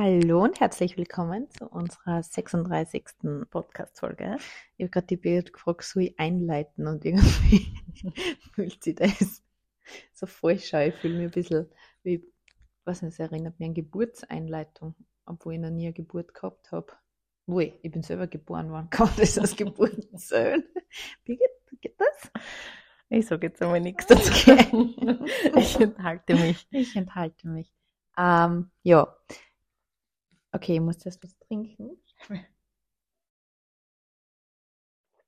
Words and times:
Hallo 0.00 0.44
und 0.44 0.60
herzlich 0.60 0.96
willkommen 0.96 1.50
zu 1.50 1.66
unserer 1.66 2.22
36. 2.22 3.04
Podcast-Folge. 3.50 4.36
Ich 4.76 4.84
habe 4.84 4.90
gerade 4.90 5.06
die 5.08 5.16
Bild 5.16 5.52
gefragt, 5.52 5.82
soll 5.82 6.04
ich 6.04 6.20
einleiten 6.20 6.86
und 6.86 7.04
irgendwie 7.04 7.66
fühlt 8.54 8.84
sich 8.84 8.94
das 8.94 9.42
so 10.14 10.26
voll 10.26 10.60
scheu. 10.60 10.86
Ich 10.86 10.94
fühle 10.94 11.14
mich 11.16 11.24
ein 11.24 11.30
bisschen 11.32 11.68
wie, 12.04 12.24
was 12.84 13.02
nicht, 13.02 13.14
es 13.14 13.18
erinnert 13.18 13.58
mich 13.58 13.70
an 13.70 13.74
Geburtseinleitung, 13.74 14.94
obwohl 15.26 15.54
ich 15.54 15.60
noch 15.60 15.70
nie 15.70 15.86
eine 15.86 15.94
Geburt 15.94 16.32
gehabt 16.32 16.70
habe. 16.70 16.92
Wohl, 17.46 17.72
ich 17.82 17.90
bin 17.90 18.04
selber 18.04 18.28
geboren 18.28 18.70
worden, 18.70 18.88
kann 18.90 19.10
das 19.16 19.36
als 19.36 19.56
Geburt 19.56 19.96
sein? 20.12 20.62
Wie 21.24 21.38
geht, 21.38 21.80
geht 21.80 21.96
das? 21.98 22.30
Ich 23.08 23.26
sage 23.26 23.48
jetzt 23.48 23.60
einmal 23.60 23.80
nichts 23.80 24.06
dazu. 24.06 24.52
ich 25.56 25.80
enthalte 25.80 26.36
mich. 26.36 26.68
Ich 26.70 26.94
enthalte 26.94 27.48
mich. 27.48 27.74
Ähm, 28.16 28.70
ja. 28.84 29.12
Okay, 30.52 30.74
ich 30.74 30.80
muss 30.80 31.04
jetzt 31.04 31.22
was 31.22 31.36
trinken. 31.38 31.98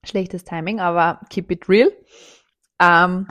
Schlechtes 0.05 0.45
Timing, 0.45 0.81
aber 0.81 1.21
keep 1.29 1.51
it 1.51 1.69
real. 1.69 1.93
Ähm, 2.81 3.29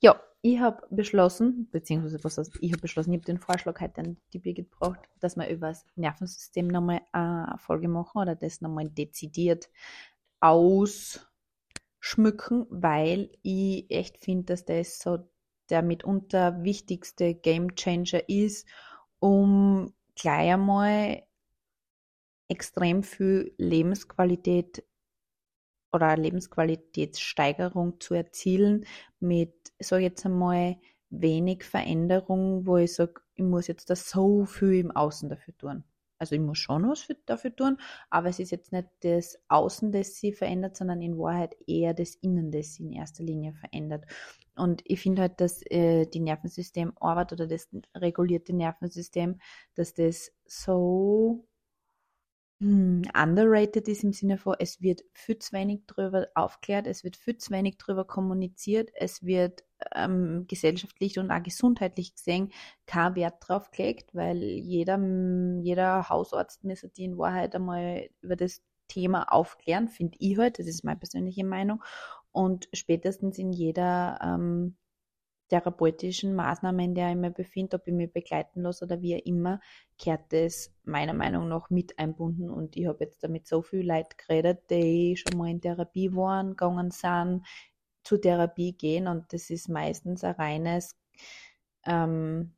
ja, 0.00 0.18
ich 0.40 0.58
habe 0.58 0.86
beschlossen, 0.90 1.68
beziehungsweise 1.70 2.24
was 2.24 2.38
heißt, 2.38 2.56
ich 2.60 2.72
habe 2.72 2.80
beschlossen, 2.80 3.12
ich 3.12 3.18
habe 3.18 3.26
den 3.26 3.38
Vorschlag 3.38 3.78
heute 3.80 4.00
an 4.00 4.16
die 4.32 4.38
Birgit 4.38 4.70
gebracht, 4.70 5.00
dass 5.20 5.36
wir 5.36 5.46
über 5.48 5.68
das 5.68 5.84
Nervensystem 5.94 6.68
nochmal 6.68 7.02
eine 7.12 7.58
Folge 7.58 7.88
machen 7.88 8.22
oder 8.22 8.34
das 8.34 8.62
nochmal 8.62 8.88
dezidiert 8.88 9.68
ausschmücken, 10.40 12.66
weil 12.70 13.30
ich 13.42 13.90
echt 13.90 14.24
finde, 14.24 14.46
dass 14.46 14.64
das 14.64 14.98
so 14.98 15.18
der 15.68 15.82
mitunter 15.82 16.62
wichtigste 16.62 17.34
Game 17.34 17.74
Changer 17.74 18.26
ist, 18.28 18.66
um 19.18 19.92
gleich 20.14 20.52
einmal 20.52 21.22
extrem 22.48 23.02
viel 23.02 23.54
Lebensqualität 23.58 24.84
oder 25.92 26.16
Lebensqualitätssteigerung 26.16 28.00
zu 28.00 28.14
erzielen 28.14 28.84
mit, 29.20 29.72
so 29.80 29.96
jetzt 29.96 30.26
einmal, 30.26 30.76
wenig 31.10 31.62
Veränderung, 31.62 32.66
wo 32.66 32.78
ich 32.78 32.94
sage, 32.94 33.20
ich 33.34 33.44
muss 33.44 33.68
jetzt 33.68 33.90
da 33.90 33.96
so 33.96 34.44
viel 34.44 34.74
im 34.74 34.90
Außen 34.90 35.28
dafür 35.28 35.56
tun. 35.56 35.84
Also 36.18 36.34
ich 36.34 36.40
muss 36.40 36.58
schon 36.58 36.88
was 36.88 37.02
für, 37.02 37.14
dafür 37.26 37.54
tun, 37.54 37.78
aber 38.10 38.28
es 38.28 38.38
ist 38.38 38.50
jetzt 38.50 38.72
nicht 38.72 38.88
das 39.00 39.38
Außen, 39.48 39.92
das 39.92 40.16
sie 40.16 40.32
verändert, 40.32 40.76
sondern 40.76 41.02
in 41.02 41.18
Wahrheit 41.18 41.56
eher 41.66 41.92
das 41.92 42.14
Innen, 42.16 42.50
das 42.50 42.74
sie 42.74 42.84
in 42.84 42.92
erster 42.92 43.24
Linie 43.24 43.52
verändert. 43.54 44.04
Und 44.56 44.82
ich 44.84 45.00
finde 45.00 45.22
halt, 45.22 45.40
dass 45.40 45.62
äh, 45.70 46.06
die 46.06 46.20
Nervensystemarbeit 46.20 47.32
oder 47.32 47.46
das 47.46 47.68
regulierte 47.94 48.54
Nervensystem, 48.54 49.40
dass 49.74 49.94
das 49.94 50.32
so 50.46 51.46
hm, 52.60 53.02
underrated 53.20 53.88
ist 53.88 54.04
im 54.04 54.12
Sinne 54.12 54.38
von, 54.38 54.54
es 54.58 54.80
wird 54.80 55.02
viel 55.12 55.38
zu 55.38 55.52
wenig 55.52 55.82
darüber 55.86 56.28
aufklärt, 56.34 56.86
es 56.86 57.02
wird 57.04 57.16
viel 57.16 57.36
zu 57.36 57.50
wenig 57.50 57.78
darüber 57.78 58.04
kommuniziert, 58.06 58.90
es 58.94 59.24
wird 59.24 59.64
ähm, 59.94 60.46
gesellschaftlich 60.48 61.18
und 61.18 61.30
auch 61.30 61.42
gesundheitlich 61.42 62.14
gesehen 62.14 62.52
kein 62.86 63.16
Wert 63.16 63.36
drauf 63.46 63.70
gelegt, 63.72 64.14
weil 64.14 64.42
jeder, 64.42 64.98
jeder 65.62 66.08
Hausarzt 66.08 66.64
müsste 66.64 66.88
die 66.88 67.04
in 67.04 67.18
Wahrheit 67.18 67.54
einmal 67.54 68.08
über 68.22 68.36
das 68.36 68.62
Thema 68.88 69.24
aufklären, 69.32 69.88
finde 69.88 70.16
ich 70.20 70.38
halt, 70.38 70.58
das 70.58 70.66
ist 70.66 70.84
meine 70.84 70.98
persönliche 70.98 71.44
Meinung. 71.44 71.82
Und 72.34 72.68
spätestens 72.72 73.38
in 73.38 73.52
jeder 73.52 74.18
ähm, 74.20 74.74
therapeutischen 75.50 76.34
Maßnahme, 76.34 76.82
in 76.82 76.96
der 76.96 77.10
ich 77.10 77.16
mich 77.16 77.32
befinde, 77.32 77.76
ob 77.76 77.86
ich 77.86 77.94
mich 77.94 78.12
begleiten 78.12 78.62
lasse 78.62 78.84
oder 78.84 79.00
wie 79.02 79.14
auch 79.14 79.24
immer, 79.24 79.60
kehrt 79.98 80.32
das 80.32 80.74
meiner 80.82 81.14
Meinung 81.14 81.46
nach 81.46 81.70
mit 81.70 81.96
einbunden. 81.96 82.50
Und 82.50 82.76
ich 82.76 82.86
habe 82.86 83.04
jetzt 83.04 83.22
damit 83.22 83.46
so 83.46 83.62
viel 83.62 83.86
Leute 83.86 84.16
geredet, 84.16 84.68
die 84.68 85.16
schon 85.16 85.38
mal 85.38 85.48
in 85.48 85.60
Therapie 85.60 86.12
waren, 86.12 86.50
gegangen 86.50 86.90
sind, 86.90 87.46
zur 88.02 88.20
Therapie 88.20 88.72
gehen 88.72 89.06
und 89.06 89.32
das 89.32 89.48
ist 89.48 89.68
meistens 89.68 90.24
ein 90.24 90.34
reines, 90.34 90.96
ähm, 91.86 92.52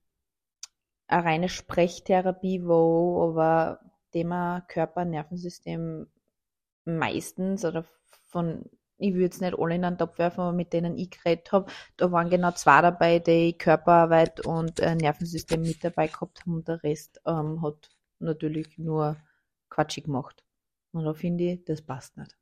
eine 1.06 1.24
reine 1.24 1.48
Sprechtherapie, 1.50 2.64
wo 2.64 3.28
aber 3.28 3.80
Thema 4.10 4.62
Körper, 4.62 5.04
Nervensystem 5.04 6.06
meistens 6.86 7.62
oder 7.66 7.84
von 8.24 8.64
ich 8.98 9.14
würde 9.14 9.34
es 9.34 9.40
nicht 9.40 9.58
alle 9.58 9.74
in 9.74 9.84
einen 9.84 9.98
Topf 9.98 10.18
werfen, 10.18 10.40
aber 10.40 10.52
mit 10.52 10.72
denen 10.72 10.96
ich 10.96 11.10
geredet 11.10 11.52
habe, 11.52 11.70
da 11.96 12.10
waren 12.12 12.30
genau 12.30 12.52
zwei 12.52 12.80
dabei, 12.82 13.18
die 13.18 13.56
Körperarbeit 13.56 14.44
und 14.46 14.80
äh, 14.80 14.94
Nervensystem 14.94 15.62
mit 15.62 15.84
dabei 15.84 16.08
gehabt 16.08 16.40
haben 16.40 16.54
und 16.54 16.68
der 16.68 16.82
Rest 16.82 17.20
ähm, 17.26 17.62
hat 17.62 17.90
natürlich 18.18 18.78
nur 18.78 19.16
Quatschi 19.68 20.00
gemacht. 20.02 20.44
Und 20.92 21.04
da 21.04 21.12
finde 21.12 21.44
ich, 21.44 21.64
das 21.64 21.82
passt 21.82 22.16
nicht. 22.16 22.34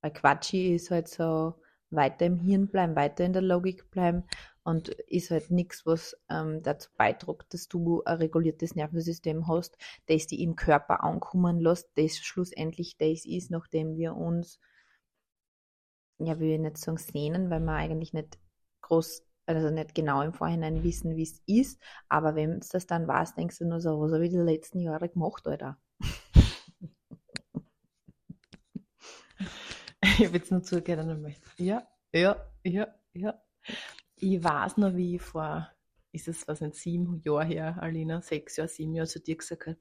Weil 0.00 0.12
Quatschi 0.12 0.74
ist 0.74 0.90
halt 0.90 1.08
so 1.08 1.54
weiter 1.90 2.26
im 2.26 2.38
Hirn 2.40 2.66
bleiben, 2.66 2.96
weiter 2.96 3.24
in 3.24 3.32
der 3.32 3.42
Logik 3.42 3.90
bleiben 3.90 4.24
und 4.64 4.88
ist 4.88 5.30
halt 5.30 5.50
nichts, 5.52 5.86
was 5.86 6.16
ähm, 6.28 6.62
dazu 6.62 6.90
beiträgt, 6.96 7.54
dass 7.54 7.68
du 7.68 8.02
ein 8.04 8.16
reguliertes 8.16 8.74
Nervensystem 8.74 9.46
hast, 9.46 9.78
das 10.06 10.26
die 10.26 10.42
im 10.42 10.56
Körper 10.56 11.04
ankommen 11.04 11.60
lässt, 11.60 11.88
das 11.96 12.18
schlussendlich 12.18 12.96
das 12.98 13.24
ist, 13.24 13.52
nachdem 13.52 13.96
wir 13.96 14.16
uns 14.16 14.58
ja, 16.18 16.38
will 16.38 16.50
ich 16.50 16.60
nicht 16.60 16.78
sagen 16.78 16.98
sehnen, 16.98 17.50
weil 17.50 17.60
wir 17.60 17.72
eigentlich 17.72 18.12
nicht 18.12 18.38
groß, 18.82 19.22
also 19.46 19.70
nicht 19.70 19.94
genau 19.94 20.22
im 20.22 20.32
Vorhinein 20.32 20.82
wissen, 20.82 21.16
wie 21.16 21.22
es 21.22 21.42
ist. 21.46 21.80
Aber 22.08 22.34
wenn 22.34 22.58
es 22.58 22.68
das 22.68 22.86
dann 22.86 23.06
war, 23.08 23.24
denkst 23.36 23.58
du 23.58 23.66
nur 23.66 23.80
so, 23.80 24.00
was 24.00 24.12
habe 24.12 24.24
ich 24.24 24.30
die 24.30 24.36
letzten 24.36 24.80
Jahre 24.80 25.08
gemacht, 25.08 25.46
Alter? 25.46 25.78
ich 30.02 30.26
habe 30.26 30.36
jetzt 30.36 30.50
nur 30.50 30.62
zugehört 30.62 31.06
und 31.06 31.22
möchte, 31.22 31.46
ja, 31.58 31.86
ja, 32.12 32.36
ja, 32.64 32.88
ja. 33.12 33.40
Ich 34.16 34.42
weiß 34.42 34.78
noch, 34.78 34.94
wie 34.94 35.16
ich 35.16 35.22
vor 35.22 35.70
ist 36.16 36.28
es 36.28 36.48
was, 36.48 36.62
ein 36.62 36.72
sieben 36.72 37.22
Jahre 37.24 37.44
her, 37.44 37.76
Alina, 37.80 38.20
sechs 38.20 38.56
Jahre, 38.56 38.68
sieben 38.68 38.94
Jahre 38.94 39.08
zu 39.08 39.20
dir 39.20 39.36
gesagt 39.36 39.66
habe, 39.66 39.78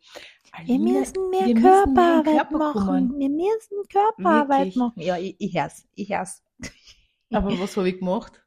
wir 0.66 0.80
müssen 0.80 1.30
mehr 1.30 1.48
wir 1.48 1.56
Körperarbeit 1.56 2.26
müssen 2.26 2.38
Körper 2.38 2.58
machen. 2.58 2.86
Kommen. 2.86 3.20
Wir 3.20 3.30
müssen 3.30 3.88
Körperarbeit 3.90 4.60
Wirklich? 4.60 4.76
machen. 4.76 5.02
Ja, 5.02 5.18
ich, 5.18 5.36
ich 5.40 5.56
hör's, 5.56 5.88
ich 5.96 6.10
hör's. 6.10 6.44
Aber 7.32 7.60
was 7.60 7.76
habe 7.76 7.90
ich 7.90 8.00
gemacht? 8.00 8.42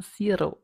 Zero. 0.00 0.58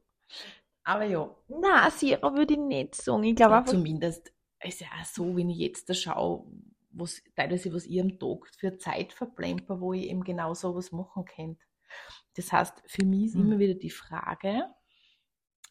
Aber 0.84 1.04
ja. 1.04 1.34
Na, 1.48 1.90
Zero 1.90 2.34
würde 2.34 2.54
ich 2.54 2.60
nicht 2.60 2.94
sagen. 2.96 3.24
Ich 3.24 3.36
glaube 3.36 3.54
ja, 3.54 3.64
Zumindest 3.64 4.32
ist 4.62 4.80
ja 4.80 4.88
auch 5.00 5.04
so, 5.04 5.36
wenn 5.36 5.50
ich 5.50 5.58
jetzt 5.58 5.88
da 5.88 5.94
schaue, 5.94 6.46
was, 6.90 7.22
teilweise 7.36 7.72
was 7.72 7.86
ich 7.86 8.00
am 8.00 8.18
Tag 8.18 8.48
für 8.56 8.76
Zeit 8.78 9.12
verplemper, 9.12 9.80
wo 9.80 9.92
ich 9.92 10.08
eben 10.08 10.24
genau 10.24 10.54
sowas 10.54 10.90
machen 10.90 11.24
könnte. 11.24 11.64
Das 12.36 12.52
heißt, 12.52 12.82
für 12.86 13.04
mich 13.04 13.26
ist 13.26 13.34
hm. 13.34 13.46
immer 13.46 13.58
wieder 13.58 13.74
die 13.74 13.90
Frage, 13.90 14.64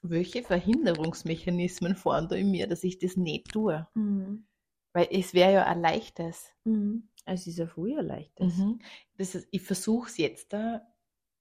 welche 0.01 0.43
Verhinderungsmechanismen 0.43 1.95
fahren 1.95 2.27
da 2.29 2.35
in 2.35 2.51
mir, 2.51 2.67
dass 2.67 2.83
ich 2.83 2.99
das 2.99 3.17
nicht 3.17 3.51
tue? 3.51 3.87
Mhm. 3.93 4.45
Weil 4.93 5.07
es 5.11 5.33
wäre 5.33 5.53
ja 5.53 5.65
ein 5.65 5.81
leichtes. 5.81 6.51
Mhm. 6.63 7.09
Es 7.25 7.47
ist 7.47 7.57
ja 7.57 7.67
früher 7.67 8.01
leichtes. 8.01 8.57
Mhm. 8.57 8.79
Das 9.17 9.35
ist, 9.35 9.47
ich 9.51 9.61
versuche 9.61 10.09
es 10.09 10.17
jetzt 10.17 10.53
da, 10.53 10.81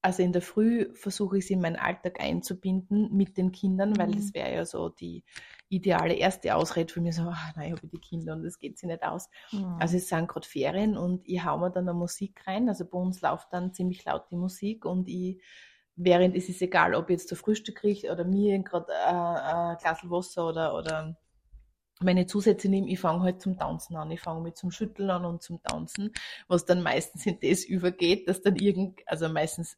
also 0.02 0.22
in 0.22 0.32
der 0.32 0.42
Früh 0.42 0.94
versuche 0.94 1.38
ich 1.38 1.44
es 1.44 1.50
in 1.50 1.60
meinen 1.60 1.76
Alltag 1.76 2.20
einzubinden 2.20 3.14
mit 3.16 3.36
den 3.36 3.52
Kindern, 3.52 3.96
weil 3.98 4.12
das 4.12 4.26
mhm. 4.26 4.34
wäre 4.34 4.54
ja 4.54 4.64
so 4.64 4.88
die 4.90 5.24
ideale 5.68 6.14
erste 6.14 6.54
Ausrede 6.54 6.92
für 6.92 7.00
mich, 7.00 7.16
so, 7.16 7.22
ach, 7.22 7.56
nein, 7.56 7.72
ich 7.72 7.78
habe 7.78 7.88
die 7.88 7.98
Kinder 7.98 8.34
und 8.34 8.42
das 8.42 8.58
geht 8.58 8.78
sich 8.78 8.88
nicht 8.88 9.02
aus. 9.02 9.28
Mhm. 9.50 9.76
Also 9.80 9.96
es 9.96 10.08
sind 10.08 10.28
gerade 10.28 10.46
Ferien 10.46 10.96
und 10.96 11.26
ich 11.28 11.44
hau 11.44 11.58
mir 11.58 11.70
dann 11.70 11.88
eine 11.88 11.98
Musik 11.98 12.46
rein, 12.46 12.68
also 12.68 12.84
bei 12.84 12.98
uns 12.98 13.20
läuft 13.20 13.52
dann 13.52 13.72
ziemlich 13.72 14.04
laut 14.04 14.30
die 14.30 14.36
Musik 14.36 14.84
und 14.84 15.08
ich 15.08 15.42
während 15.98 16.36
es 16.36 16.48
ist 16.48 16.62
egal, 16.62 16.94
ob 16.94 17.10
ich 17.10 17.18
jetzt 17.18 17.30
der 17.30 17.36
Frühstück 17.36 17.76
kriege 17.76 18.10
oder 18.10 18.24
mir 18.24 18.58
gerade 18.60 18.92
äh, 18.92 19.10
ein 19.10 19.76
Glas 19.78 19.98
Wasser 20.04 20.48
oder, 20.48 20.74
oder 20.74 21.16
meine 22.00 22.26
Zusätze 22.26 22.68
nehme, 22.68 22.88
ich 22.88 23.00
fange 23.00 23.24
halt 23.24 23.42
zum 23.42 23.58
Tanzen 23.58 23.96
an. 23.96 24.10
Ich 24.12 24.20
fange 24.20 24.40
mit 24.40 24.56
zum 24.56 24.70
Schütteln 24.70 25.10
an 25.10 25.24
und 25.24 25.42
zum 25.42 25.60
Tanzen, 25.62 26.12
was 26.46 26.64
dann 26.64 26.82
meistens 26.82 27.26
in 27.26 27.38
das 27.40 27.64
übergeht, 27.64 28.28
dass 28.28 28.40
dann 28.40 28.56
irgend, 28.56 29.00
also 29.06 29.28
meistens 29.28 29.76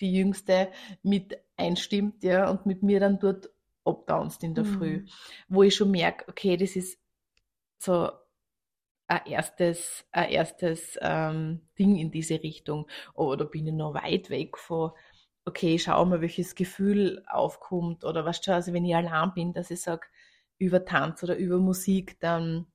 die 0.00 0.12
Jüngste 0.12 0.70
mit 1.02 1.36
einstimmt, 1.56 2.22
ja, 2.22 2.48
und 2.48 2.66
mit 2.66 2.82
mir 2.82 3.00
dann 3.00 3.18
dort 3.18 3.50
abtanzt 3.84 4.44
in 4.44 4.54
der 4.54 4.64
mhm. 4.64 4.78
Früh. 4.78 5.06
Wo 5.48 5.62
ich 5.64 5.74
schon 5.74 5.90
merke, 5.90 6.28
okay, 6.28 6.56
das 6.56 6.76
ist 6.76 7.00
so 7.78 8.10
ein 9.08 9.26
erstes, 9.26 10.04
ein 10.12 10.30
erstes 10.30 10.98
ähm, 11.00 11.62
Ding 11.78 11.96
in 11.96 12.10
diese 12.10 12.42
Richtung. 12.42 12.86
Oder 13.14 13.44
bin 13.44 13.66
ich 13.66 13.74
noch 13.74 13.94
weit 13.94 14.30
weg 14.30 14.58
von 14.58 14.92
okay, 15.46 15.78
schau 15.78 16.04
mal, 16.06 16.20
welches 16.20 16.54
Gefühl 16.54 17.24
aufkommt 17.28 18.04
oder 18.04 18.24
was 18.26 18.44
schon, 18.44 18.54
also 18.54 18.72
wenn 18.74 18.84
ich 18.84 18.94
allein 18.96 19.32
bin, 19.34 19.52
dass 19.54 19.70
ich 19.70 19.80
sage, 19.82 20.06
über 20.58 20.84
Tanz 20.84 21.22
oder 21.22 21.36
über 21.36 21.58
Musik 21.58 22.18
dann 22.20 22.66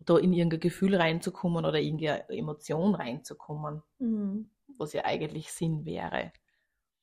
da 0.00 0.16
in 0.18 0.32
irgendein 0.32 0.60
Gefühl 0.60 0.96
reinzukommen 0.96 1.66
oder 1.66 1.80
irgendeine 1.80 2.28
Emotion 2.30 2.94
reinzukommen, 2.94 3.82
mhm. 4.00 4.46
was 4.78 4.92
ja 4.94 5.04
eigentlich 5.04 5.52
Sinn 5.52 5.84
wäre. 5.84 6.32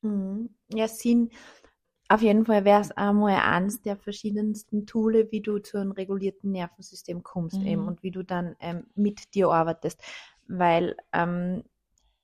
Mhm. 0.02 0.50
Ja, 0.72 0.88
Sinn, 0.88 1.30
auf 2.08 2.22
jeden 2.22 2.46
Fall 2.46 2.64
wäre 2.64 2.80
es 2.82 2.92
einmal 2.92 3.36
eins 3.36 3.82
der 3.82 3.96
verschiedensten 3.96 4.86
Tools, 4.86 5.28
wie 5.32 5.42
du 5.42 5.58
zu 5.60 5.78
einem 5.78 5.92
regulierten 5.92 6.52
Nervensystem 6.52 7.22
kommst 7.22 7.62
Mhm. 7.62 7.64
eben 7.64 7.88
und 7.88 8.02
wie 8.02 8.10
du 8.12 8.24
dann 8.24 8.56
ähm, 8.60 8.86
mit 8.94 9.34
dir 9.34 9.48
arbeitest. 9.50 10.02
Weil 10.48 10.96
ähm, 11.12 11.64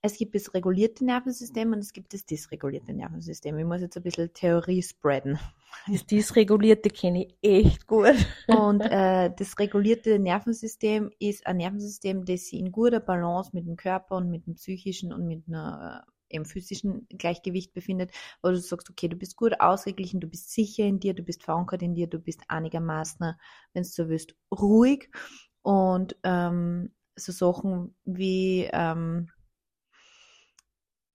es 0.03 0.17
gibt 0.17 0.35
das 0.35 0.55
regulierte 0.55 1.05
Nervensystem 1.05 1.73
und 1.73 1.81
es 1.81 1.93
gibt 1.93 2.15
das 2.15 2.25
dysregulierte 2.25 2.93
Nervensystem. 2.93 3.59
Ich 3.59 3.67
muss 3.67 3.83
jetzt 3.83 3.97
ein 3.97 4.03
bisschen 4.03 4.33
Theorie 4.33 4.83
spreaden. 4.83 5.39
Das 5.87 6.07
Dysregulierte 6.07 6.89
kenne 6.89 7.27
ich 7.27 7.37
echt 7.43 7.87
gut. 7.87 8.17
Und 8.47 8.81
äh, 8.81 9.31
das 9.37 9.59
regulierte 9.59 10.19
Nervensystem 10.19 11.11
ist 11.19 11.47
ein 11.47 11.59
Nervensystem, 11.59 12.25
das 12.25 12.47
sich 12.47 12.59
in 12.59 12.73
guter 12.73 13.01
Balance 13.01 13.51
mit 13.53 13.67
dem 13.67 13.77
Körper 13.77 14.17
und 14.17 14.31
mit 14.31 14.47
dem 14.47 14.55
psychischen 14.55 15.13
und 15.13 15.27
mit 15.27 15.45
einer 15.47 16.05
äh, 16.07 16.11
im 16.31 16.45
physischen 16.45 17.07
Gleichgewicht 17.09 17.75
befindet, 17.75 18.13
wo 18.41 18.51
du 18.51 18.57
sagst, 18.57 18.89
okay, 18.89 19.09
du 19.09 19.17
bist 19.17 19.37
gut 19.37 19.61
ausgeglichen, 19.61 20.21
du 20.21 20.29
bist 20.29 20.53
sicher 20.53 20.85
in 20.85 21.01
dir, 21.01 21.13
du 21.13 21.25
bist 21.25 21.43
verankert 21.43 21.83
in 21.83 21.95
dir, 21.95 22.07
du 22.07 22.21
bist 22.21 22.43
einigermaßen, 22.47 23.35
wenn 23.73 23.83
du 23.83 23.89
so 23.89 24.09
willst, 24.09 24.35
ruhig 24.57 25.11
und 25.63 26.17
ähm, 26.23 26.93
so 27.17 27.33
Sachen 27.33 27.97
wie 28.05 28.69
ähm, 28.73 29.29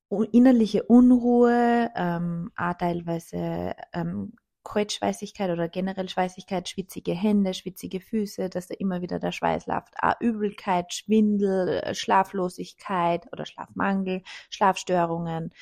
innerliche 0.10 0.84
Unruhe, 0.84 1.92
ähm, 1.96 2.52
auch 2.56 2.74
teilweise 2.74 3.74
ähm, 3.94 4.34
Kaltschweißigkeit 4.66 5.52
oder 5.52 5.70
generell 5.70 6.10
Schweißigkeit, 6.10 6.68
schwitzige 6.68 7.14
Hände, 7.14 7.54
schwitzige 7.54 8.02
Füße, 8.02 8.50
dass 8.50 8.68
da 8.68 8.76
immer 8.78 9.02
wieder 9.02 9.20
der 9.20 9.32
Schweiß 9.32 9.68
läuft, 9.68 9.94
auch 10.02 10.20
Übelkeit, 10.20 10.94
Schwindel, 10.94 11.80
äh, 11.84 11.96
Schlaflosigkeit 11.96 13.32
oder 13.32 13.46
Schlafmangel, 13.46 14.24
Schlafstörungen, 14.50 15.54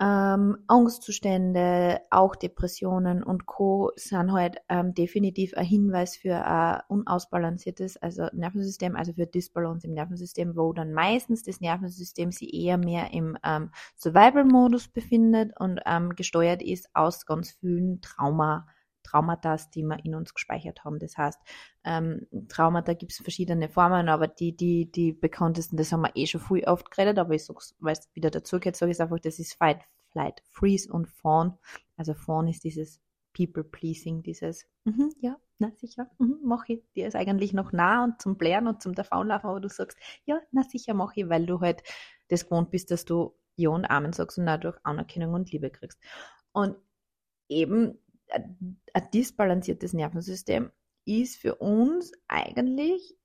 ähm, 0.00 0.58
Angstzustände, 0.66 2.00
auch 2.10 2.34
Depressionen 2.34 3.22
und 3.22 3.46
Co. 3.46 3.92
sind 3.94 4.32
halt 4.32 4.56
ähm, 4.68 4.92
definitiv 4.92 5.54
ein 5.54 5.64
Hinweis 5.64 6.16
für 6.16 6.44
ein 6.44 6.80
unausbalanciertes 6.88 7.96
also 7.98 8.26
Nervensystem, 8.32 8.96
also 8.96 9.12
für 9.12 9.26
Dysbalance 9.26 9.86
im 9.86 9.94
Nervensystem, 9.94 10.56
wo 10.56 10.72
dann 10.72 10.92
meistens 10.92 11.44
das 11.44 11.60
Nervensystem 11.60 12.32
sich 12.32 12.52
eher 12.52 12.76
mehr 12.76 13.12
im 13.12 13.38
ähm, 13.44 13.70
Survival-Modus 13.96 14.88
befindet 14.88 15.52
und 15.60 15.80
ähm, 15.86 16.16
gesteuert 16.16 16.62
ist 16.62 16.88
aus 16.94 17.24
ganz 17.24 17.52
vielen 17.52 18.00
Trauma, 18.00 18.66
Traumata, 19.04 19.56
die 19.74 19.84
wir 19.84 20.04
in 20.04 20.14
uns 20.14 20.34
gespeichert 20.34 20.84
haben. 20.84 20.98
Das 20.98 21.16
heißt, 21.16 21.40
ähm, 21.84 22.26
Traumata 22.48 22.94
gibt 22.94 23.12
es 23.12 23.18
verschiedene 23.18 23.68
Formen, 23.68 24.08
aber 24.08 24.26
die, 24.26 24.56
die, 24.56 24.90
die 24.90 25.12
bekanntesten, 25.12 25.76
das 25.76 25.92
haben 25.92 26.02
wir 26.02 26.16
eh 26.16 26.26
schon 26.26 26.40
viel 26.40 26.64
oft 26.64 26.90
geredet, 26.90 27.18
aber 27.18 27.34
ich 27.34 27.44
sag's, 27.44 27.76
weil 27.78 27.92
es 27.92 28.08
wieder 28.14 28.30
dazu 28.30 28.58
geht, 28.58 28.76
sage 28.76 28.90
ich 28.90 29.00
einfach, 29.00 29.20
das 29.20 29.38
ist 29.38 29.54
Fight, 29.54 29.82
Flight, 30.10 30.42
Freeze 30.50 30.92
und 30.92 31.08
Fawn. 31.08 31.56
Also 31.96 32.14
Fawn 32.14 32.48
ist 32.48 32.64
dieses 32.64 33.00
People-Pleasing, 33.34 34.22
dieses, 34.22 34.66
mhm, 34.84 35.12
ja, 35.20 35.36
na 35.58 35.70
sicher, 35.76 36.10
mhm, 36.18 36.38
mach 36.42 36.68
ich. 36.68 36.82
Dir 36.94 37.06
ist 37.06 37.16
eigentlich 37.16 37.52
noch 37.52 37.72
nah 37.72 38.04
und 38.04 38.20
zum 38.20 38.36
Blären 38.36 38.66
und 38.66 38.82
zum 38.82 38.94
Davonlaufen, 38.94 39.50
aber 39.50 39.60
du 39.60 39.68
sagst, 39.68 39.98
ja, 40.24 40.40
na 40.50 40.62
sicher, 40.62 40.94
mach 40.94 41.12
ich, 41.16 41.28
weil 41.28 41.46
du 41.46 41.60
halt 41.60 41.82
das 42.28 42.44
gewohnt 42.44 42.70
bist, 42.70 42.90
dass 42.90 43.04
du 43.04 43.36
Ja 43.56 43.70
und 43.70 43.84
Amen 43.84 44.12
sagst 44.12 44.38
und 44.38 44.46
dadurch 44.46 44.78
Anerkennung 44.82 45.34
und 45.34 45.52
Liebe 45.52 45.70
kriegst. 45.70 46.00
Und 46.52 46.76
eben 47.48 47.98
ein 48.30 49.10
disbalanciertes 49.12 49.92
Nervensystem 49.92 50.70
ist 51.04 51.36
für 51.36 51.56
uns 51.56 52.12
eigentlich 52.28 53.16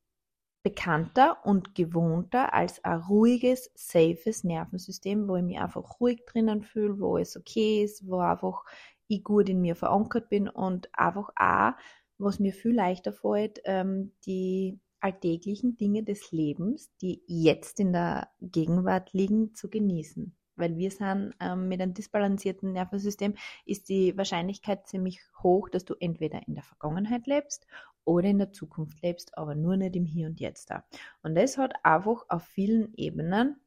bekannter 0.64 1.38
und 1.46 1.74
gewohnter 1.74 2.54
als 2.54 2.84
ein 2.84 3.00
ruhiges, 3.00 3.72
safes 3.76 4.44
Nervensystem, 4.44 5.28
wo 5.28 5.38
ich 5.38 5.44
mich 5.44 5.60
einfach 5.60 6.00
ruhig 6.00 6.26
drinnen 6.26 6.64
fühle, 6.64 7.00
wo 7.00 7.18
es 7.18 7.38
okay 7.38 7.84
ist, 7.84 8.08
wo 8.08 8.20
einfach 8.20 8.66
ich 9.08 9.24
gut 9.24 9.50
in 9.50 9.62
mir 9.62 9.76
verankert 9.76 10.30
bin 10.30 10.50
und 10.50 10.90
einfach 10.94 11.30
auch, 11.36 11.74
was 12.18 12.40
mir 12.40 12.54
viel 12.54 12.76
leichter 12.76 13.14
fällt, 13.14 13.62
ähm, 13.64 14.12
die 14.26 14.80
alltäglichen 15.00 15.78
Dinge 15.78 16.04
des 16.04 16.32
Lebens, 16.32 16.92
die 17.02 17.24
jetzt 17.28 17.80
in 17.80 17.94
der 17.94 18.30
Gegenwart 18.42 19.14
liegen, 19.14 19.56
zu 19.56 19.70
genießen. 19.70 20.36
Weil 20.60 20.78
wir 20.78 20.92
sind 20.92 21.34
ähm, 21.40 21.68
mit 21.68 21.82
einem 21.82 21.94
disbalancierten 21.94 22.74
Nervensystem, 22.74 23.36
ist 23.66 23.90
die 23.90 24.16
Wahrscheinlichkeit 24.18 24.88
ziemlich 24.88 25.22
hoch, 25.42 25.70
dass 25.70 25.86
du 25.86 25.96
entweder 26.00 26.48
in 26.48 26.56
der 26.56 26.64
Vergangenheit 26.64 27.28
lebst 27.28 27.66
oder 28.06 28.28
in 28.28 28.40
der 28.40 28.52
Zukunft 28.52 29.02
lebst, 29.02 29.38
aber 29.38 29.56
nur 29.56 29.78
nicht 29.78 29.96
im 29.96 30.06
Hier 30.06 30.28
und 30.28 30.40
Jetzt 30.40 30.70
da. 30.70 30.84
Und 31.24 31.36
das 31.36 31.58
hat 31.58 31.74
einfach 31.84 32.26
auf 32.30 32.44
vielen 32.44 32.94
Ebenen 32.96 33.60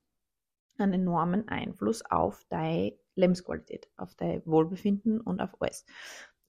einen 0.79 0.95
enormen 0.95 1.49
Einfluss 1.49 2.03
auf 2.05 2.45
deine 2.49 2.97
Lebensqualität, 3.15 3.89
auf 3.97 4.15
dein 4.15 4.45
Wohlbefinden 4.47 5.21
und 5.21 5.41
auf 5.41 5.61
alles. 5.61 5.85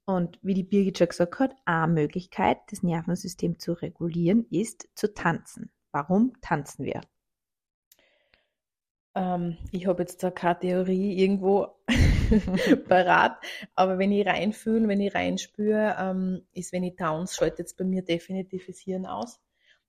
Und 0.05 0.39
wie 0.41 0.53
die 0.53 0.63
Birgit 0.63 0.97
schon 0.97 1.07
gesagt 1.07 1.39
hat, 1.39 1.55
eine 1.65 1.93
Möglichkeit, 1.93 2.59
das 2.69 2.83
Nervensystem 2.83 3.59
zu 3.59 3.73
regulieren, 3.73 4.45
ist 4.49 4.89
zu 4.95 5.13
tanzen. 5.13 5.71
Warum 5.91 6.33
tanzen 6.41 6.85
wir? 6.85 7.01
Ähm, 9.15 9.57
ich 9.71 9.85
habe 9.87 10.03
jetzt 10.03 10.23
da 10.23 10.31
keine 10.31 10.59
Theorie 10.59 11.17
irgendwo 11.19 11.67
parat, 12.87 13.37
aber 13.75 13.99
wenn 13.99 14.11
ich 14.11 14.25
reinfühle, 14.25 14.87
wenn 14.87 15.01
ich 15.01 15.13
reinspüre, 15.13 15.95
ähm, 15.99 16.47
ist, 16.53 16.73
wenn 16.73 16.83
ich 16.83 16.95
Towns, 16.95 17.35
schaltet 17.35 17.67
es 17.67 17.75
bei 17.75 17.83
mir 17.83 18.03
definitiv 18.03 18.65
das 18.67 18.79
Hirn 18.79 19.05
aus. 19.05 19.39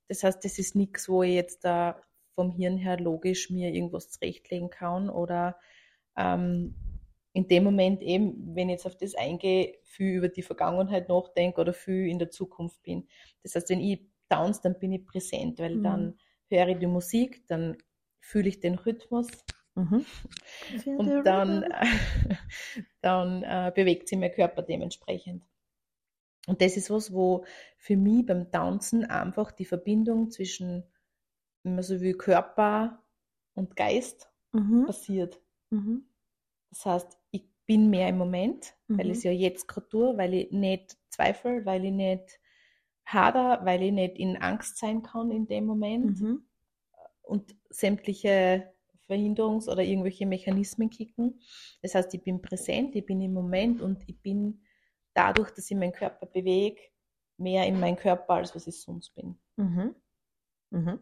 Das 0.09 0.23
heißt, 0.25 0.44
das 0.44 0.59
ist 0.59 0.75
nichts, 0.76 1.09
wo 1.09 1.23
ich 1.23 1.35
jetzt 1.35 1.65
da 1.65 2.00
vom 2.35 2.50
Hirn 2.50 2.76
her 2.76 2.99
logisch 3.00 3.49
mir 3.50 3.73
irgendwas 3.73 4.11
zurechtlegen 4.11 4.69
kann 4.69 5.09
oder 5.09 5.56
ähm, 6.17 6.75
in 7.32 7.49
dem 7.49 7.65
Moment 7.65 8.03
eben, 8.03 8.55
wenn 8.55 8.69
ich 8.69 8.75
jetzt 8.75 8.87
auf 8.87 8.97
das 8.97 9.15
eingehe, 9.15 9.79
viel 9.82 10.17
über 10.17 10.29
die 10.29 10.43
Vergangenheit 10.43 11.09
nachdenke 11.09 11.61
oder 11.61 11.73
viel 11.73 12.09
in 12.09 12.19
der 12.19 12.31
Zukunft 12.31 12.82
bin. 12.82 13.09
Das 13.43 13.55
heißt, 13.55 13.70
wenn 13.70 13.81
ich 13.81 14.06
downs, 14.29 14.61
dann 14.61 14.79
bin 14.79 14.93
ich 14.93 15.05
präsent, 15.05 15.59
weil 15.59 15.77
Mhm. 15.77 15.82
dann 15.82 16.19
höre 16.49 16.69
ich 16.69 16.79
die 16.79 16.87
Musik, 16.87 17.47
dann 17.49 17.77
fühle 18.25 18.49
ich 18.49 18.61
den 18.61 18.75
Rhythmus 18.75 19.29
Mhm. 19.76 20.05
und 20.99 21.26
dann, 21.26 21.65
dann 23.03 23.43
äh, 23.43 23.73
bewegt 23.75 24.09
sich 24.09 24.19
mein 24.19 24.32
Körper 24.32 24.62
dementsprechend. 24.62 25.43
Und 26.47 26.61
das 26.61 26.76
ist 26.76 26.91
was, 26.91 27.12
wo 27.12 27.44
für 27.79 27.97
mich 27.97 28.26
beim 28.26 28.50
Tanzen 28.50 29.05
einfach 29.05 29.50
die 29.53 29.65
Verbindung 29.65 30.31
zwischen, 30.31 30.85
wenn 31.62 31.75
man 31.75 31.85
so 31.85 32.00
will, 32.00 32.15
Körper 32.15 33.03
und 33.55 33.76
Geist 33.76 34.31
Mhm. 34.53 34.87
passiert. 34.87 35.41
Mhm. 35.70 36.05
Das 36.70 36.87
heißt, 36.87 37.19
ich 37.31 37.44
bin 37.67 37.91
mehr 37.91 38.09
im 38.09 38.19
Moment, 38.19 38.75
weil 38.88 39.06
Mhm. 39.06 39.12
ich 39.12 39.19
es 39.19 39.25
ja 39.25 39.32
jetzt 39.32 39.69
gerade 39.69 39.88
tue, 39.88 40.17
weil 40.17 40.35
ich 40.35 40.50
nicht 40.53 40.97
zweifle, 41.09 41.65
weil 41.65 41.85
ich 41.85 41.93
nicht 41.93 42.41
hader, 43.06 43.61
weil 43.65 43.82
ich 43.82 43.93
nicht 43.93 44.19
in 44.19 44.37
Angst 44.37 44.79
sein 44.79 45.03
kann 45.03 45.31
in 45.31 45.46
dem 45.46 45.67
Moment 45.67 46.20
Mhm. 46.20 46.44
Und 47.25 47.55
sämtliche 47.71 48.73
Verhinderungs- 49.09 49.69
oder 49.69 49.83
irgendwelche 49.83 50.27
Mechanismen 50.27 50.91
kicken. 50.91 51.41
Das 51.83 51.95
heißt, 51.95 52.15
ich 52.15 52.23
bin 52.23 52.41
präsent, 52.41 52.95
ich 52.97 53.05
bin 53.05 53.21
im 53.21 53.33
Moment 53.33 53.81
und 53.83 54.03
ich 54.09 54.21
bin 54.21 54.63
dadurch, 55.13 55.51
dass 55.51 55.71
ich 55.71 55.77
meinen 55.77 55.93
Körper 55.93 56.27
bewege, 56.27 56.81
mehr 57.37 57.67
in 57.67 57.81
meinem 57.81 57.97
Körper, 57.97 58.35
als 58.35 58.55
was 58.55 58.67
ich 58.67 58.81
sonst 58.81 59.15
bin. 59.15 59.39
Mhm. 59.57 59.95
Mhm. 60.71 61.01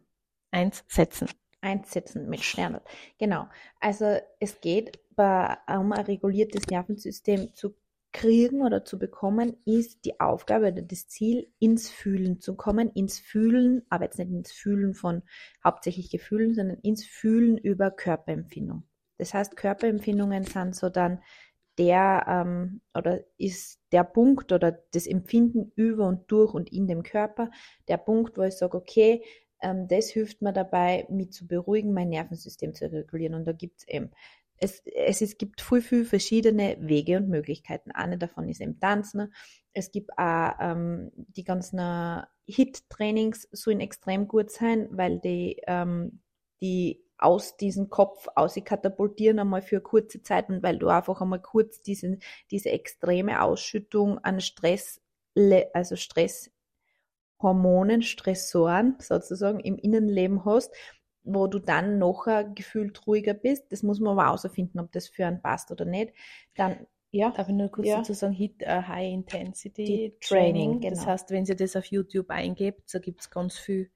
Eins, 0.51 0.85
setzen. 0.89 1.29
Einsetzen 1.61 2.29
mit 2.29 2.41
Sternen. 2.41 2.81
Genau. 3.19 3.49
Also 3.81 4.19
es 4.41 4.61
geht 4.61 4.99
bei, 5.15 5.57
um 5.69 5.93
ein 5.93 6.05
reguliertes 6.05 6.67
Nervensystem 6.67 7.55
zu 7.55 7.75
kriegen 8.13 8.63
oder 8.63 8.85
zu 8.85 8.99
bekommen, 8.99 9.57
ist 9.65 10.05
die 10.05 10.21
Aufgabe 10.21 10.73
oder 10.73 10.83
das 10.83 11.09
Ziel, 11.09 11.53
ins 11.59 11.91
Fühlen 11.91 12.41
zu 12.41 12.55
kommen, 12.57 12.91
ins 12.93 13.19
Fühlen, 13.19 13.83
aber 13.89 14.05
jetzt 14.05 14.19
nicht 14.19 14.31
ins 14.31 14.53
Fühlen 14.53 14.95
von 14.95 15.23
hauptsächlich 15.65 16.11
Gefühlen, 16.11 16.55
sondern 16.55 16.79
ins 16.79 17.05
Fühlen 17.05 17.57
über 17.59 17.91
Körperempfindung. 17.91 18.85
Das 19.19 19.35
heißt, 19.35 19.57
Körperempfindungen 19.57 20.45
sind 20.45 20.75
so 20.75 20.89
dann 20.89 21.21
der 21.79 22.25
ähm, 22.29 22.83
oder 22.95 23.21
ist 23.39 23.81
der 23.93 24.05
Punkt 24.05 24.53
oder 24.53 24.73
das 24.93 25.07
Empfinden 25.07 25.73
über 25.75 26.07
und 26.07 26.31
durch 26.31 26.53
und 26.53 26.71
in 26.71 26.87
dem 26.87 27.03
Körper, 27.03 27.51
der 27.89 27.97
Punkt, 27.97 28.37
wo 28.37 28.43
ich 28.43 28.55
sage, 28.55 28.77
okay, 28.77 29.25
ähm, 29.63 29.89
das 29.89 30.11
hilft 30.11 30.43
mir 30.43 30.53
dabei, 30.53 31.07
mich 31.09 31.33
zu 31.33 31.47
beruhigen, 31.47 31.95
mein 31.95 32.11
Nervensystem 32.11 32.75
zu 32.75 32.91
regulieren. 32.93 33.35
Und 33.35 33.47
da 33.47 33.53
gibt 33.53 33.79
es 33.79 33.89
eben, 33.89 34.11
es, 34.63 34.81
es, 34.85 35.21
es 35.21 35.37
gibt 35.39 35.61
viel, 35.61 35.83
viel 35.83 36.05
verschiedene 36.05 36.77
Wege 36.79 37.17
und 37.17 37.29
Möglichkeiten. 37.29 37.91
Eine 37.91 38.17
davon 38.17 38.49
ist 38.49 38.61
eben 38.61 38.79
Tanzen. 38.79 39.35
Es 39.73 39.91
gibt 39.91 40.17
auch 40.17 40.53
ähm, 40.61 41.11
die 41.17 41.43
ganzen 41.43 41.81
Hit-Trainings 42.47 43.49
sollen 43.51 43.81
extrem 43.81 44.29
gut 44.29 44.53
sein, 44.53 44.87
weil 44.93 45.19
die, 45.19 45.61
ähm, 45.67 46.21
die 46.61 47.05
aus 47.19 47.57
diesem 47.57 47.91
Kopf 47.91 48.29
aus 48.37 48.55
katapultieren 48.65 49.41
einmal 49.41 49.63
für 49.63 49.81
kurze 49.81 50.23
Zeit 50.23 50.49
und 50.49 50.63
weil 50.63 50.79
du 50.79 50.87
einfach 50.89 51.21
einmal 51.21 51.43
kurz 51.43 51.83
diesen, 51.83 52.21
diese 52.53 52.71
extreme 52.71 53.43
Ausschüttung 53.43 54.19
an 54.19 54.41
Stress, 54.41 55.01
also 55.73 55.97
Stresshormonen, 55.97 58.03
Stressoren 58.03 58.95
sozusagen 59.01 59.59
im 59.61 59.77
Innenleben 59.77 60.45
hast, 60.45 60.73
wo 61.25 61.47
du 61.47 61.59
dann 61.59 61.99
nachher 61.99 62.45
gefühlt 62.45 63.07
ruhiger 63.07 63.35
bist. 63.35 63.71
Das 63.73 63.83
muss 63.83 64.01
man 64.01 64.19
aber 64.19 64.31
außerfinden, 64.33 64.81
ob 64.81 64.93
das 64.93 65.09
für 65.09 65.27
einen 65.27 65.41
passt 65.43 65.71
oder 65.71 65.85
nicht. 65.85 66.13
Dann 66.55 66.87
Ja, 67.11 67.31
Darf 67.31 67.49
ich 67.49 67.55
nur 67.55 67.69
kurz 67.69 67.89
Ja. 67.89 67.99
dazu 67.99 68.15
sagen, 68.15 68.33
HIT, 68.33 68.63
äh, 68.63 68.83
High 68.83 69.13
Intensity 69.13 69.87
Die 69.87 70.17
Training. 70.21 70.73
Training, 70.73 70.81
Das 70.89 71.01
genau. 71.01 71.13
heißt, 71.13 71.31
wenn 71.31 71.45
ihr 71.45 71.57
das 71.57 71.77
auf 71.77 71.85
YouTube 71.87 72.31
eingebt, 72.31 72.93
da 72.95 72.99
gibt 72.99 73.21
es 73.21 73.31
ganz 73.31 73.59
viel 73.59 73.91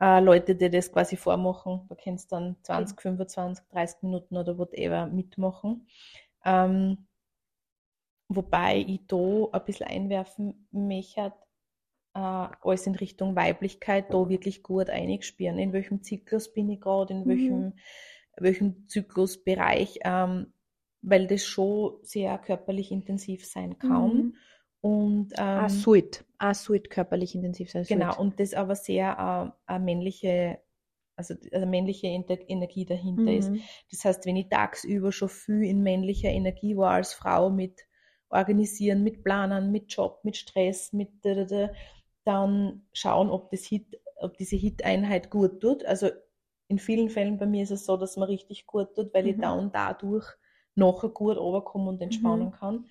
äh, 0.00 0.20
Leute, 0.20 0.54
die 0.56 0.70
das 0.70 0.92
quasi 0.92 1.16
vormachen. 1.16 1.86
Da 1.88 1.94
kannst 1.96 2.32
dann 2.32 2.56
20, 2.62 3.00
25, 3.00 3.64
30 3.68 4.02
Minuten 4.02 4.36
oder 4.36 4.58
whatever 4.58 5.06
mitmachen. 5.06 5.86
Ähm, 6.44 7.06
wobei 8.28 8.78
ich 8.86 9.06
da 9.06 9.16
ein 9.52 9.64
bisschen 9.64 9.86
einwerfen 9.88 10.66
möchte, 10.70 11.32
äh, 12.18 12.56
alles 12.62 12.86
in 12.86 12.94
Richtung 12.96 13.36
Weiblichkeit, 13.36 14.12
da 14.12 14.28
wirklich 14.28 14.62
gut 14.62 14.90
einspüren. 14.90 15.58
In 15.58 15.72
welchem 15.72 16.02
Zyklus 16.02 16.52
bin 16.52 16.68
ich 16.70 16.80
gerade, 16.80 17.14
in 17.14 17.20
Mhm. 17.20 17.28
welchem, 17.28 17.72
welchem 18.36 18.88
Zyklusbereich, 18.88 20.00
ähm, 20.04 20.52
weil 21.02 21.26
das 21.26 21.44
schon 21.44 21.98
sehr 22.02 22.36
körperlich 22.38 22.90
intensiv 22.90 23.46
sein 23.46 23.78
kann. 23.78 24.14
Mhm. 24.16 24.34
Und 24.80 25.32
ähm, 25.36 25.44
Ah, 25.64 25.68
Sweet. 25.68 26.24
Ah, 26.38 26.54
Sweet, 26.54 26.90
körperlich 26.90 27.34
intensiv 27.34 27.70
sein. 27.70 27.84
genau, 27.84 28.12
Sweet. 28.12 28.20
und 28.20 28.40
das 28.40 28.54
aber 28.54 28.74
sehr 28.76 29.52
äh, 29.66 29.72
eine 29.72 29.84
männliche, 29.84 30.60
also 31.16 31.34
eine 31.52 31.66
männliche 31.66 32.06
Ener- 32.08 32.48
Energie 32.48 32.84
dahinter 32.84 33.32
ist. 33.32 33.50
Mhm. 33.50 33.60
Das 33.90 34.04
heißt, 34.04 34.26
wenn 34.26 34.36
ich 34.36 34.48
tagsüber 34.48 35.10
schon 35.12 35.28
viel 35.28 35.64
in 35.64 35.82
männlicher 35.82 36.30
Energie 36.30 36.76
war 36.76 36.92
als 36.92 37.12
Frau 37.14 37.50
mit 37.50 37.80
Organisieren, 38.30 39.02
mit 39.04 39.24
Planen, 39.24 39.72
mit 39.72 39.90
Job, 39.92 40.20
mit 40.22 40.36
Stress, 40.36 40.92
mit 40.92 41.08
da, 41.22 41.34
da, 41.34 41.44
da, 41.44 41.70
dann 42.28 42.86
schauen, 42.92 43.30
ob, 43.30 43.50
das 43.50 43.64
Hit, 43.64 44.00
ob 44.16 44.36
diese 44.38 44.56
Hit-Einheit 44.56 45.30
gut 45.30 45.60
tut. 45.60 45.84
Also 45.86 46.10
in 46.68 46.78
vielen 46.78 47.10
Fällen 47.10 47.38
bei 47.38 47.46
mir 47.46 47.62
ist 47.64 47.70
es 47.72 47.86
so, 47.86 47.96
dass 47.96 48.16
man 48.16 48.28
richtig 48.28 48.66
gut 48.66 48.94
tut, 48.94 49.14
weil 49.14 49.26
ich 49.28 49.36
Mhm. 49.36 49.40
dann 49.40 49.72
dadurch 49.72 50.26
nachher 50.76 51.08
gut 51.10 51.38
runterkomme 51.38 51.90
und 51.90 52.02
entspannen 52.02 52.48
Mhm. 52.48 52.52
kann. 52.52 52.86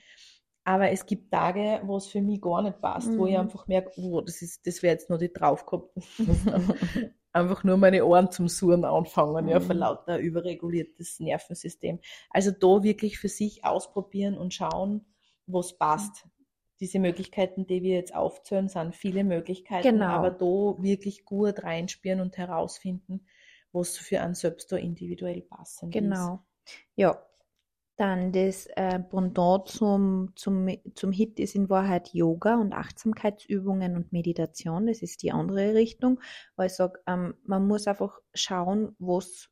Aber 0.66 0.92
es 0.92 1.06
gibt 1.06 1.32
Tage, 1.32 1.82
wo 1.86 1.98
es 1.98 2.08
für 2.08 2.22
mich 2.22 2.42
gar 2.42 2.62
nicht 2.62 2.82
passt, 2.82 3.18
wo 3.18 3.26
ich 3.28 3.34
Mhm. 3.36 3.40
einfach 3.40 3.68
merke, 3.68 3.92
oh, 3.98 4.22
das 4.22 4.42
ist, 4.42 4.68
das 4.68 4.84
wäre 4.84 4.94
jetzt 4.96 5.10
noch 5.10 5.20
nicht 5.20 5.34
drauf 5.40 5.66
gehabt. 5.66 5.92
einfach 7.32 7.64
nur 7.64 7.78
meine 7.78 8.06
Ohren 8.06 8.32
zum 8.32 8.48
Surren 8.50 8.84
anfangen, 8.86 9.48
ja, 9.48 9.60
vor 9.60 9.76
Mhm. 9.76 9.80
lauter 9.80 10.18
überreguliertes 10.20 11.20
Nervensystem. 11.20 12.00
Also 12.32 12.52
da 12.52 12.84
wirklich 12.84 13.20
für 13.20 13.30
sich 13.30 13.64
ausprobieren 13.64 14.38
und 14.38 14.54
schauen, 14.54 15.06
was 15.46 15.78
passt. 15.78 16.26
Diese 16.80 17.00
Möglichkeiten, 17.00 17.66
die 17.66 17.82
wir 17.82 17.96
jetzt 17.96 18.14
aufzählen, 18.16 18.70
sind 18.70 18.96
viele 18.96 19.24
Möglichkeiten, 19.24 19.88
Genau. 19.90 20.06
aber 20.06 20.32
da 20.32 20.82
wirklich 20.84 21.26
gut 21.26 21.64
reinspielen 21.64 22.20
und 22.22 22.38
herausfinden, 22.38 23.26
was 23.72 23.98
für 23.98 24.22
einen 24.22 24.36
selbst 24.36 24.72
da 24.72 24.78
individuell 24.78 25.42
passend 25.42 25.96
ist. 25.96 26.02
Genau. 26.04 26.44
Ja. 26.96 27.24
Dann 28.00 28.32
das 28.32 28.68
äh, 28.76 29.00
Pendant 29.00 29.68
zum, 29.70 30.32
zum, 30.36 30.70
zum 30.94 31.12
Hit 31.12 31.40
ist 31.40 31.56
in 31.56 31.68
Wahrheit 31.68 32.14
Yoga 32.14 32.56
und 32.62 32.74
Achtsamkeitsübungen 32.74 33.96
und 33.96 34.12
Meditation. 34.14 34.86
Das 34.86 35.02
ist 35.02 35.24
die 35.24 35.32
andere 35.32 35.74
Richtung, 35.74 36.20
weil 36.56 36.68
ich 36.68 36.74
sage, 36.74 37.00
ähm, 37.08 37.34
man 37.44 37.66
muss 37.68 37.88
einfach 37.88 38.20
schauen, 38.36 38.96
was 39.00 39.50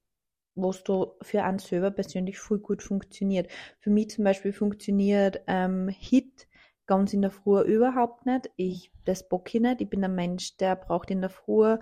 was 0.57 0.83
da 0.85 1.07
für 1.21 1.43
einen 1.43 1.59
selber 1.59 1.91
persönlich 1.91 2.39
voll 2.39 2.59
gut 2.59 2.81
funktioniert. 2.81 3.51
Für 3.79 3.89
mich 3.89 4.11
zum 4.11 4.23
Beispiel 4.23 4.53
funktioniert 4.53 5.41
ähm, 5.47 5.89
Hit 5.89 6.47
ganz 6.87 7.13
in 7.13 7.21
der 7.21 7.31
Früh 7.31 7.61
überhaupt 7.61 8.25
nicht. 8.25 8.49
Ich, 8.55 8.91
das 9.05 9.27
bock 9.27 9.53
ich 9.53 9.61
nicht. 9.61 9.81
Ich 9.81 9.89
bin 9.89 10.03
ein 10.03 10.15
Mensch, 10.15 10.57
der 10.57 10.75
braucht 10.75 11.11
in 11.11 11.21
der 11.21 11.29
Früh 11.29 11.77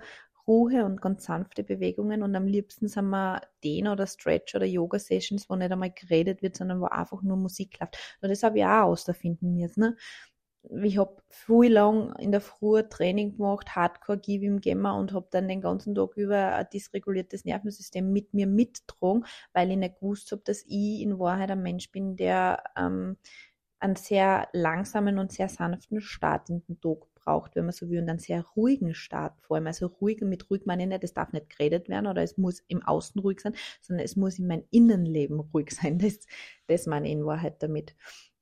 Ruhe 0.46 0.84
und 0.84 1.00
ganz 1.00 1.24
sanfte 1.24 1.64
Bewegungen 1.64 2.22
und 2.22 2.36
am 2.36 2.46
liebsten 2.46 2.88
sind 2.88 3.08
wir 3.08 3.40
den 3.62 3.88
oder 3.88 4.06
Stretch 4.06 4.54
oder 4.54 4.66
Yoga 4.66 4.98
Sessions, 4.98 5.48
wo 5.48 5.56
nicht 5.56 5.72
einmal 5.72 5.90
geredet 5.90 6.42
wird, 6.42 6.56
sondern 6.56 6.80
wo 6.80 6.86
einfach 6.86 7.22
nur 7.22 7.36
Musik 7.36 7.78
läuft. 7.80 7.96
Und 8.20 8.28
das 8.28 8.42
habe 8.42 8.58
ich 8.58 8.64
auch 8.64 8.84
auserfinden 8.84 9.54
müssen. 9.54 9.80
Ne? 9.80 9.96
Ich 10.82 10.96
habe 10.96 11.22
viel 11.28 11.72
lang 11.72 12.14
in 12.16 12.32
der 12.32 12.40
Früh 12.40 12.82
Training 12.82 13.36
gemacht, 13.36 13.74
Hardcore 13.74 14.18
gebe 14.18 14.46
im 14.46 14.60
Gemma 14.60 14.92
und 14.92 15.12
habe 15.12 15.28
dann 15.30 15.46
den 15.46 15.60
ganzen 15.60 15.94
Tag 15.94 16.16
über 16.16 16.54
ein 16.54 16.66
dysreguliertes 16.72 17.44
Nervensystem 17.44 18.10
mit 18.12 18.32
mir 18.32 18.46
mitgetragen, 18.46 19.26
weil 19.52 19.70
ich 19.70 19.76
nicht 19.76 20.00
gewusst 20.00 20.32
habe, 20.32 20.42
dass 20.44 20.62
ich 20.66 21.02
in 21.02 21.18
Wahrheit 21.18 21.50
ein 21.50 21.62
Mensch 21.62 21.90
bin, 21.90 22.16
der 22.16 22.64
ähm, 22.78 23.18
einen 23.84 23.96
sehr 23.96 24.48
langsamen 24.52 25.18
und 25.18 25.30
sehr 25.32 25.48
sanften 25.48 26.00
Start 26.00 26.48
in 26.50 26.62
den 26.66 26.80
Tag 26.80 27.06
braucht, 27.14 27.54
wenn 27.56 27.64
man 27.64 27.72
so 27.72 27.88
will, 27.88 28.00
und 28.02 28.08
einen 28.08 28.18
sehr 28.18 28.44
ruhigen 28.56 28.94
Start 28.94 29.34
vor 29.40 29.56
allem. 29.56 29.66
Also 29.66 29.86
ruhig, 29.86 30.20
mit 30.22 30.50
ruhig 30.50 30.62
meine 30.66 30.82
ich 30.84 30.88
nicht, 30.88 31.04
es 31.04 31.14
darf 31.14 31.32
nicht 31.32 31.50
geredet 31.50 31.88
werden 31.88 32.06
oder 32.06 32.22
es 32.22 32.36
muss 32.38 32.60
im 32.68 32.82
Außen 32.82 33.20
ruhig 33.20 33.40
sein, 33.40 33.54
sondern 33.80 34.04
es 34.04 34.16
muss 34.16 34.38
in 34.38 34.46
meinem 34.46 34.64
Innenleben 34.70 35.40
ruhig 35.40 35.70
sein. 35.70 35.98
Das, 36.04 36.18
das 36.66 36.86
meine 36.86 37.06
ich 37.08 37.12
in 37.14 37.24
Wahrheit 37.26 37.62
damit. 37.62 37.94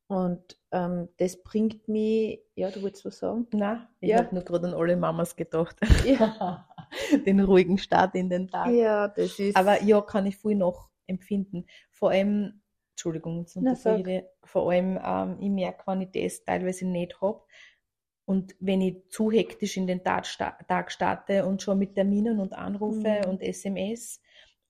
Und 0.09 0.59
ähm, 0.73 1.09
das 1.17 1.43
bringt 1.43 1.89
mich, 1.89 2.41
ja, 2.55 2.71
du 2.71 2.83
wolltest 2.83 3.05
was 3.05 3.19
sagen? 3.19 3.47
Na, 3.53 3.89
ich 4.01 4.11
Ja. 4.11 4.19
habe 4.19 4.35
nur 4.35 4.45
gerade 4.45 4.69
an 4.69 4.75
alle 4.75 4.97
Mamas 4.97 5.37
gedacht. 5.37 5.77
Ja. 6.05 6.69
Den 7.27 7.41
ruhigen 7.41 7.79
Start 7.79 8.15
in 8.15 8.29
den 8.29 8.49
Tag. 8.49 8.73
Ja, 8.73 9.09
das 9.09 9.39
ist. 9.39 9.57
Aber 9.57 9.83
ja, 9.83 10.01
kann 10.03 10.27
ich 10.27 10.37
viel 10.37 10.55
noch 10.55 10.91
empfinden. 11.07 11.67
Vor 11.91 12.11
allem, 12.11 12.62
Entschuldigung, 13.03 13.47
dich. 13.47 14.25
vor 14.45 14.71
allem, 14.71 14.99
ähm, 15.03 15.37
ich 15.41 15.51
merke, 15.51 15.83
wenn 15.87 16.03
ich 16.03 16.11
das 16.13 16.45
teilweise 16.45 16.87
nicht 16.87 17.21
habe. 17.21 17.43
Und 18.25 18.55
wenn 18.61 18.81
ich 18.81 19.09
zu 19.09 19.31
hektisch 19.31 19.77
in 19.77 19.87
den 19.87 20.05
Tag, 20.05 20.27
Tag 20.69 20.93
starte 20.93 21.45
und 21.45 21.61
schon 21.63 21.79
mit 21.79 21.95
Terminen 21.95 22.39
und 22.41 22.53
Anrufe 22.53 23.21
Mhm. 23.25 23.31
und 23.31 23.43
SMS, 23.43 24.21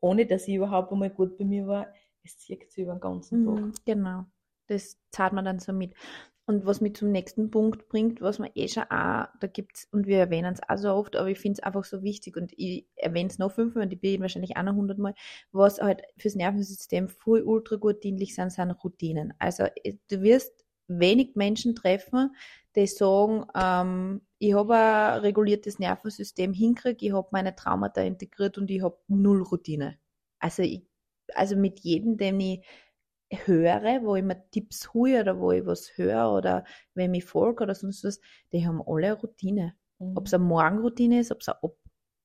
ohne 0.00 0.26
dass 0.26 0.48
ich 0.48 0.54
überhaupt 0.54 0.92
einmal 0.92 1.10
gut 1.10 1.36
bei 1.38 1.44
mir 1.44 1.66
war, 1.66 1.86
es 2.24 2.38
zieht 2.38 2.70
sich 2.70 2.84
über 2.84 2.94
den 2.94 3.00
ganzen 3.00 3.44
Tag. 3.44 3.56
Mhm, 3.58 3.72
genau. 3.84 4.24
Das 4.68 4.98
zahlt 5.10 5.32
man 5.32 5.44
dann 5.44 5.58
so 5.58 5.72
mit. 5.72 5.94
Und 6.44 6.66
was 6.66 6.80
mich 6.80 6.96
zum 6.96 7.12
nächsten 7.12 7.50
Punkt 7.50 7.88
bringt, 7.88 8.20
was 8.20 8.40
man 8.40 8.50
eh 8.54 8.66
schon 8.66 8.82
auch, 8.84 9.28
da 9.40 9.46
gibt's, 9.52 9.86
und 9.92 10.06
wir 10.06 10.18
erwähnen 10.18 10.52
es 10.52 10.60
auch 10.68 10.76
so 10.76 10.92
oft, 10.92 11.14
aber 11.14 11.28
ich 11.28 11.38
finde 11.38 11.58
es 11.58 11.62
einfach 11.62 11.84
so 11.84 12.02
wichtig 12.02 12.36
und 12.36 12.52
ich 12.56 12.86
erwähne 12.96 13.30
es 13.30 13.38
noch 13.38 13.52
fünfmal 13.52 13.84
und 13.84 13.92
ich 13.92 14.00
bin 14.00 14.20
wahrscheinlich 14.20 14.56
auch 14.56 14.64
noch 14.64 14.74
hundertmal, 14.74 15.14
was 15.52 15.80
halt 15.80 16.02
fürs 16.16 16.34
Nervensystem 16.34 17.08
voll 17.08 17.42
ultra 17.42 17.76
gut 17.76 18.02
dienlich 18.02 18.34
sind, 18.34 18.50
sind 18.50 18.72
Routinen. 18.72 19.34
Also 19.38 19.66
eh, 19.84 19.98
du 20.10 20.22
wirst 20.22 20.52
wenig 20.88 21.36
Menschen 21.36 21.76
treffen, 21.76 22.34
die 22.74 22.86
sagen, 22.86 23.44
ähm, 23.54 24.22
ich 24.38 24.54
habe 24.54 24.74
ein 24.74 25.20
reguliertes 25.20 25.78
Nervensystem 25.78 26.52
hinkriegt, 26.52 27.02
ich 27.02 27.12
habe 27.12 27.28
meine 27.30 27.54
Traumata 27.54 28.00
integriert 28.00 28.58
und 28.58 28.70
ich 28.70 28.82
habe 28.82 28.98
null 29.06 29.42
Routine. 29.42 29.98
Also 30.40 30.62
ich, 30.62 30.82
also 31.34 31.56
mit 31.56 31.80
jedem, 31.80 32.16
den 32.16 32.40
ich 32.40 32.64
höre, 33.32 34.02
wo 34.02 34.16
ich 34.16 34.22
mir 34.22 34.42
Tipps 34.50 34.92
hole 34.92 35.20
oder 35.20 35.38
wo 35.38 35.52
ich 35.52 35.66
was 35.66 35.96
höre 35.96 36.32
oder 36.32 36.64
wenn 36.94 37.14
ich 37.14 37.24
folge 37.24 37.64
oder 37.64 37.74
sonst 37.74 38.04
was, 38.04 38.20
die 38.52 38.66
haben 38.66 38.82
alle 38.86 39.06
eine 39.08 39.20
Routine. 39.20 39.74
Mhm. 39.98 40.16
Ob 40.16 40.26
es 40.26 40.34
eine 40.34 40.44
Morgenroutine 40.44 41.20
ist, 41.20 41.32
ob 41.32 41.40
es 41.40 41.48
eine 41.48 41.58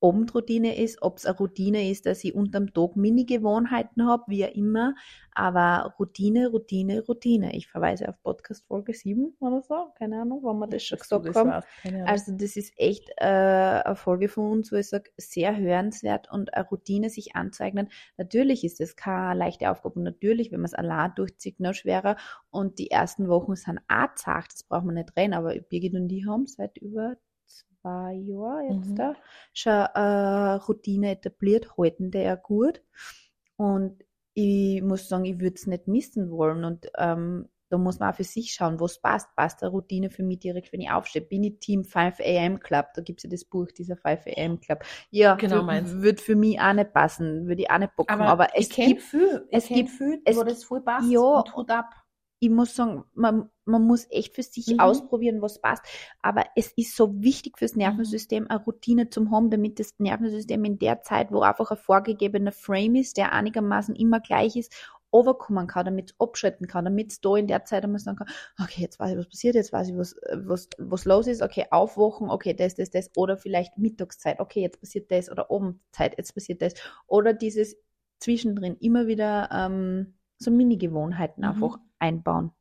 Abendroutine 0.02 0.78
ist, 0.78 1.02
ob 1.02 1.18
es 1.18 1.26
eine 1.26 1.38
Routine 1.38 1.90
ist, 1.90 2.06
dass 2.06 2.24
ich 2.24 2.36
unterm 2.36 2.74
Tag 2.74 2.96
Mini-Gewohnheiten 2.96 4.06
habe, 4.06 4.24
wie 4.28 4.46
auch 4.46 4.54
immer. 4.54 4.94
Aber 5.34 5.94
Routine, 6.00 6.50
Routine, 6.50 7.04
Routine. 7.06 7.56
Ich 7.56 7.68
verweise 7.68 8.10
auf 8.10 8.22
Podcast 8.24 8.66
Folge 8.68 8.94
7 8.94 9.36
oder 9.40 9.62
so. 9.62 9.88
Keine 9.98 10.22
Ahnung, 10.22 10.40
wann 10.44 10.60
wir 10.60 10.68
das 10.68 10.84
schon 10.84 11.00
gesagt 11.00 11.26
das 11.28 11.36
haben. 11.36 11.64
Also 12.06 12.32
das 12.36 12.56
ist 12.58 12.74
echt 12.78 13.10
äh, 13.18 13.26
eine 13.26 13.96
Folge 13.96 14.30
von 14.30 14.52
uns, 14.52 14.72
wo 14.72 14.76
ich 14.76 14.88
sage, 14.88 15.12
sehr 15.18 15.56
hörenswert 15.58 16.32
und 16.32 16.54
eine 16.54 16.68
Routine 16.68 17.10
sich 17.10 17.36
anzueignen. 17.36 17.90
Natürlich 18.18 18.64
ist 18.64 18.80
das 18.80 18.96
keine 18.96 19.38
leichte 19.38 19.70
Aufgabe 19.70 19.96
und 19.96 20.04
natürlich, 20.04 20.52
wenn 20.52 20.60
man 20.60 20.66
es 20.66 20.74
allein 20.74 21.14
durchzieht, 21.16 21.60
noch 21.60 21.74
schwerer. 21.74 22.18
Und 22.50 22.80
die 22.80 22.92
ersten 22.92 23.28
Wochen 23.28 23.56
sind 23.56 23.80
auch 23.88 24.16
zart, 24.16 24.52
das 24.52 24.64
braucht 24.64 24.86
man 24.86 24.96
nicht 24.96 25.16
reden, 25.16 25.34
aber 25.34 25.54
Birgit 25.56 25.94
und 25.94 26.12
ich 26.12 26.26
haben 26.28 26.48
seit 26.48 26.78
über 26.78 27.16
zwei 27.88 28.14
Jahren 28.14 28.78
jetzt 28.80 28.90
Mhm. 28.92 28.96
da 28.96 29.16
schon 29.54 29.74
eine 29.74 30.62
Routine 30.68 31.12
etabliert, 31.12 31.78
halten 31.78 32.12
die 32.12 32.20
ja 32.20 32.36
gut. 32.36 32.82
Und 33.56 34.04
ich 34.34 34.82
muss 34.84 35.08
sagen, 35.10 35.26
ich 35.26 35.40
würde 35.40 35.56
es 35.56 35.68
nicht 35.68 35.88
missen 35.88 36.30
wollen. 36.30 36.64
Und 36.64 36.88
ähm, 36.98 37.50
da 37.70 37.78
muss 37.78 38.00
man 38.00 38.12
auch 38.12 38.16
für 38.16 38.24
sich 38.24 38.54
schauen, 38.54 38.80
was 38.80 39.02
passt. 39.02 39.36
Passt 39.36 39.62
eine 39.64 39.72
Routine 39.72 40.10
für 40.10 40.24
mich 40.24 40.40
direkt, 40.40 40.72
wenn 40.72 40.82
ich 40.82 40.92
aufstehe? 40.92 41.22
Bin 41.22 41.44
ich 41.44 41.60
Team 41.60 41.84
5 41.84 42.20
AM 42.20 42.60
Club? 42.60 42.88
Da 42.96 43.02
gibt 43.02 43.20
es 43.20 43.24
ja 43.24 43.30
das 43.30 43.44
Buch, 43.46 43.68
dieser 43.72 43.98
5 43.98 44.22
AM 44.28 44.60
Club. 44.60 44.84
Ja, 45.10 45.36
Genau, 45.36 45.66
würde 45.68 46.22
für 46.22 46.36
mich 46.36 46.60
auch 46.62 46.74
nicht 46.74 46.94
passen, 46.94 47.48
würde 47.48 47.64
ich 47.64 47.72
auch 47.72 47.80
nicht 47.80 47.96
bocken. 47.96 48.14
Aber, 48.22 48.28
aber 48.28 48.48
es 48.56 48.70
gibt, 48.70 49.02
viel, 49.02 49.48
es 49.52 49.68
gibt- 49.68 49.90
viel, 49.90 50.22
es 50.24 50.38
wo 50.38 50.44
das 50.44 50.64
voll 50.64 50.82
passt 50.82 51.10
Ja, 51.10 51.20
und 51.20 51.56
Hut 51.56 51.72
ab. 51.72 51.90
Ich 52.40 52.50
muss 52.50 52.76
sagen, 52.76 53.04
man, 53.14 53.50
man 53.66 53.84
muss 53.84 54.08
echt 54.12 54.36
für 54.36 54.44
sich 54.44 54.76
Mhm. 54.76 54.80
ausprobieren, 54.80 55.42
was 55.42 55.60
passt. 55.60 55.84
Aber 56.22 56.46
es 56.56 56.72
ist 56.76 56.96
so 56.96 57.22
wichtig 57.22 57.58
fürs 57.58 57.76
Nervensystem, 57.76 58.48
eine 58.50 58.64
Routine 58.64 59.10
zu 59.10 59.30
haben, 59.32 59.50
damit 59.50 59.80
das 59.80 59.96
Nervensystem 59.98 60.64
in 60.66 60.80
der 60.80 61.02
Zeit, 61.02 61.32
wo 61.32 61.42
einfach 61.42 61.72
ein 61.72 61.78
vorgegebener 61.78 62.52
Frame 62.52 62.96
ist, 62.96 63.18
der 63.18 63.34
einigermaßen 63.34 63.96
immer 63.96 64.20
gleich 64.20 64.56
ist, 64.56 64.74
overkommen 65.10 65.68
kann, 65.68 65.86
damit 65.86 66.12
es 66.12 66.20
abschalten 66.20 66.68
kann, 66.68 66.86
damit 66.86 67.12
es 67.12 67.22
da 67.22 67.36
in 67.38 67.48
der 67.48 67.64
Zeit 67.66 67.84
einmal 67.84 68.00
sagen 68.00 68.18
kann, 68.18 68.28
okay, 68.62 68.82
jetzt 68.82 69.00
weiß 69.00 69.12
ich, 69.12 69.18
was 69.18 69.30
passiert, 69.30 69.56
jetzt 69.56 69.72
weiß 69.72 69.90
ich, 69.90 69.98
was, 69.98 70.16
was, 70.34 70.70
was 70.78 71.06
los 71.06 71.28
ist, 71.28 71.42
okay, 71.42 71.66
aufwachen, 71.72 72.30
okay, 72.30 72.54
das, 72.54 72.76
das, 72.76 72.90
das, 72.90 73.10
oder 73.16 73.38
vielleicht 73.38 73.78
Mittagszeit, 73.78 74.40
okay, 74.40 74.62
jetzt 74.62 74.80
passiert 74.82 75.10
das, 75.12 75.32
oder 75.32 75.50
Abendzeit, 75.50 76.18
jetzt 76.18 76.34
passiert 76.34 76.62
das, 76.62 76.74
oder 77.08 77.34
dieses 77.34 77.78
zwischendrin 78.20 78.76
immer 78.80 79.08
wieder 79.08 79.50
ähm, 79.52 80.16
so 80.40 80.52
Mini-Gewohnheiten 80.52 81.44
Mhm. 81.44 81.46
einfach 81.46 81.80
einbauen. 82.00 82.52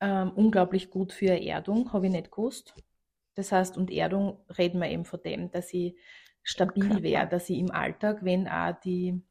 ähm, 0.00 0.32
unglaublich 0.32 0.90
gut 0.90 1.12
für 1.12 1.40
Erdung, 1.40 1.92
habe 1.92 2.06
ich 2.06 2.12
nicht 2.12 2.30
gewusst. 2.30 2.74
Das 3.34 3.52
heißt, 3.52 3.76
und 3.76 3.90
Erdung 3.90 4.38
reden 4.58 4.80
wir 4.80 4.88
eben 4.88 5.04
von 5.04 5.20
dem, 5.22 5.50
dass 5.50 5.72
ich 5.72 5.96
stabil 6.42 7.02
wäre, 7.02 7.28
dass 7.28 7.50
ich 7.50 7.58
im 7.58 7.70
Alltag, 7.70 8.24
wenn 8.24 8.48
auch 8.48 8.78
die, 8.80 9.22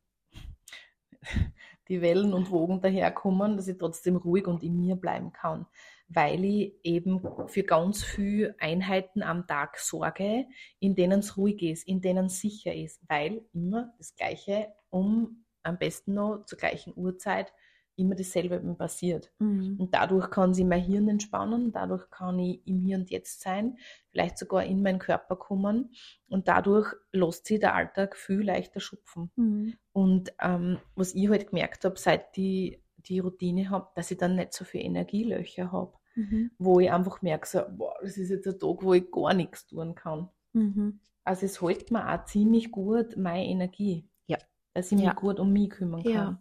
die 1.88 2.02
Wellen 2.02 2.34
und 2.34 2.52
Wogen 2.52 2.82
daherkommen, 2.82 3.58
dass 3.58 3.68
ich 3.68 3.78
trotzdem 3.78 4.16
ruhig 4.16 4.48
und 4.48 4.64
in 4.64 4.80
mir 4.80 4.96
bleiben 4.96 5.34
kann. 5.34 5.66
Weil 6.08 6.44
ich 6.44 6.74
eben 6.84 7.22
für 7.48 7.64
ganz 7.64 8.04
viele 8.04 8.56
Einheiten 8.60 9.22
am 9.22 9.46
Tag 9.48 9.78
sorge, 9.78 10.48
in 10.80 10.96
denen 10.96 11.20
es 11.20 11.38
ruhig 11.38 11.62
ist, 11.62 11.88
in 11.88 12.02
denen 12.02 12.28
es 12.28 12.40
sicher 12.40 12.74
ist, 12.74 13.02
weil 13.08 13.42
immer 13.54 13.94
das 13.98 14.16
Gleiche 14.16 14.74
um 14.90 15.46
am 15.62 15.78
besten 15.78 16.14
noch 16.14 16.46
zur 16.46 16.58
gleichen 16.58 16.94
Uhrzeit 16.96 17.54
immer 18.00 18.16
dasselbe 18.16 18.60
passiert. 18.76 19.32
Mhm. 19.40 19.76
Und 19.80 19.94
dadurch 19.94 20.30
kann 20.32 20.54
sich 20.54 20.66
mein 20.66 20.82
Hirn 20.82 21.08
entspannen, 21.08 21.72
dadurch 21.72 22.10
kann 22.10 22.40
ich 22.40 22.66
im 22.66 22.80
Hier 22.80 22.98
und 22.98 23.10
Jetzt 23.10 23.42
sein, 23.42 23.78
vielleicht 24.10 24.38
sogar 24.38 24.64
in 24.64 24.82
meinen 24.82 25.00
Körper 25.00 25.36
kommen 25.36 25.94
und 26.28 26.48
dadurch 26.48 26.94
lässt 27.12 27.46
sich 27.46 27.60
der 27.60 27.76
Alltag 27.76 28.16
viel 28.16 28.42
leichter 28.42 28.80
schupfen. 28.80 29.32
Mhm. 29.36 29.74
Und 29.92 30.34
ähm, 30.42 30.80
was 30.96 31.14
ich 31.14 31.30
halt 31.30 31.50
gemerkt 31.50 31.86
habe, 31.86 32.00
seit 32.00 32.38
ich 32.38 32.82
die 32.98 33.20
Routine 33.20 33.70
habe, 33.70 33.90
dass 33.96 34.12
ich 34.12 34.18
dann 34.18 34.36
nicht 34.36 34.54
so 34.54 34.66
viel 34.66 34.82
Energielöcher 34.82 35.72
habe, 35.72 35.94
mhm. 36.16 36.52
wo 36.58 36.80
ich 36.80 36.92
einfach 36.92 37.22
merke, 37.22 37.48
so, 37.48 37.62
boah, 37.70 37.96
das 38.02 38.18
ist 38.18 38.30
jetzt 38.30 38.48
ein 38.48 38.60
Tag, 38.60 38.84
wo 38.84 38.94
ich 38.94 39.12
gar 39.12 39.34
nichts 39.34 39.68
tun 39.68 39.96
kann. 39.96 40.30
Mhm. 40.54 41.00
Also 41.24 41.46
es 41.46 41.62
hält 41.62 41.92
mir 41.92 42.12
auch 42.12 42.26
ziemlich 42.26 42.72
gut 42.72 43.18
meine 43.18 43.46
Energie. 43.46 44.10
Ja. 44.28 44.38
Dass 44.74 44.92
ich 44.92 44.98
mich 44.98 45.06
ja. 45.06 45.14
gut 45.14 45.40
um 45.40 45.52
mich 45.52 45.70
kümmern 45.70 46.04
kann. 46.04 46.40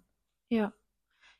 Ja. 0.48 0.56
ja. 0.56 0.72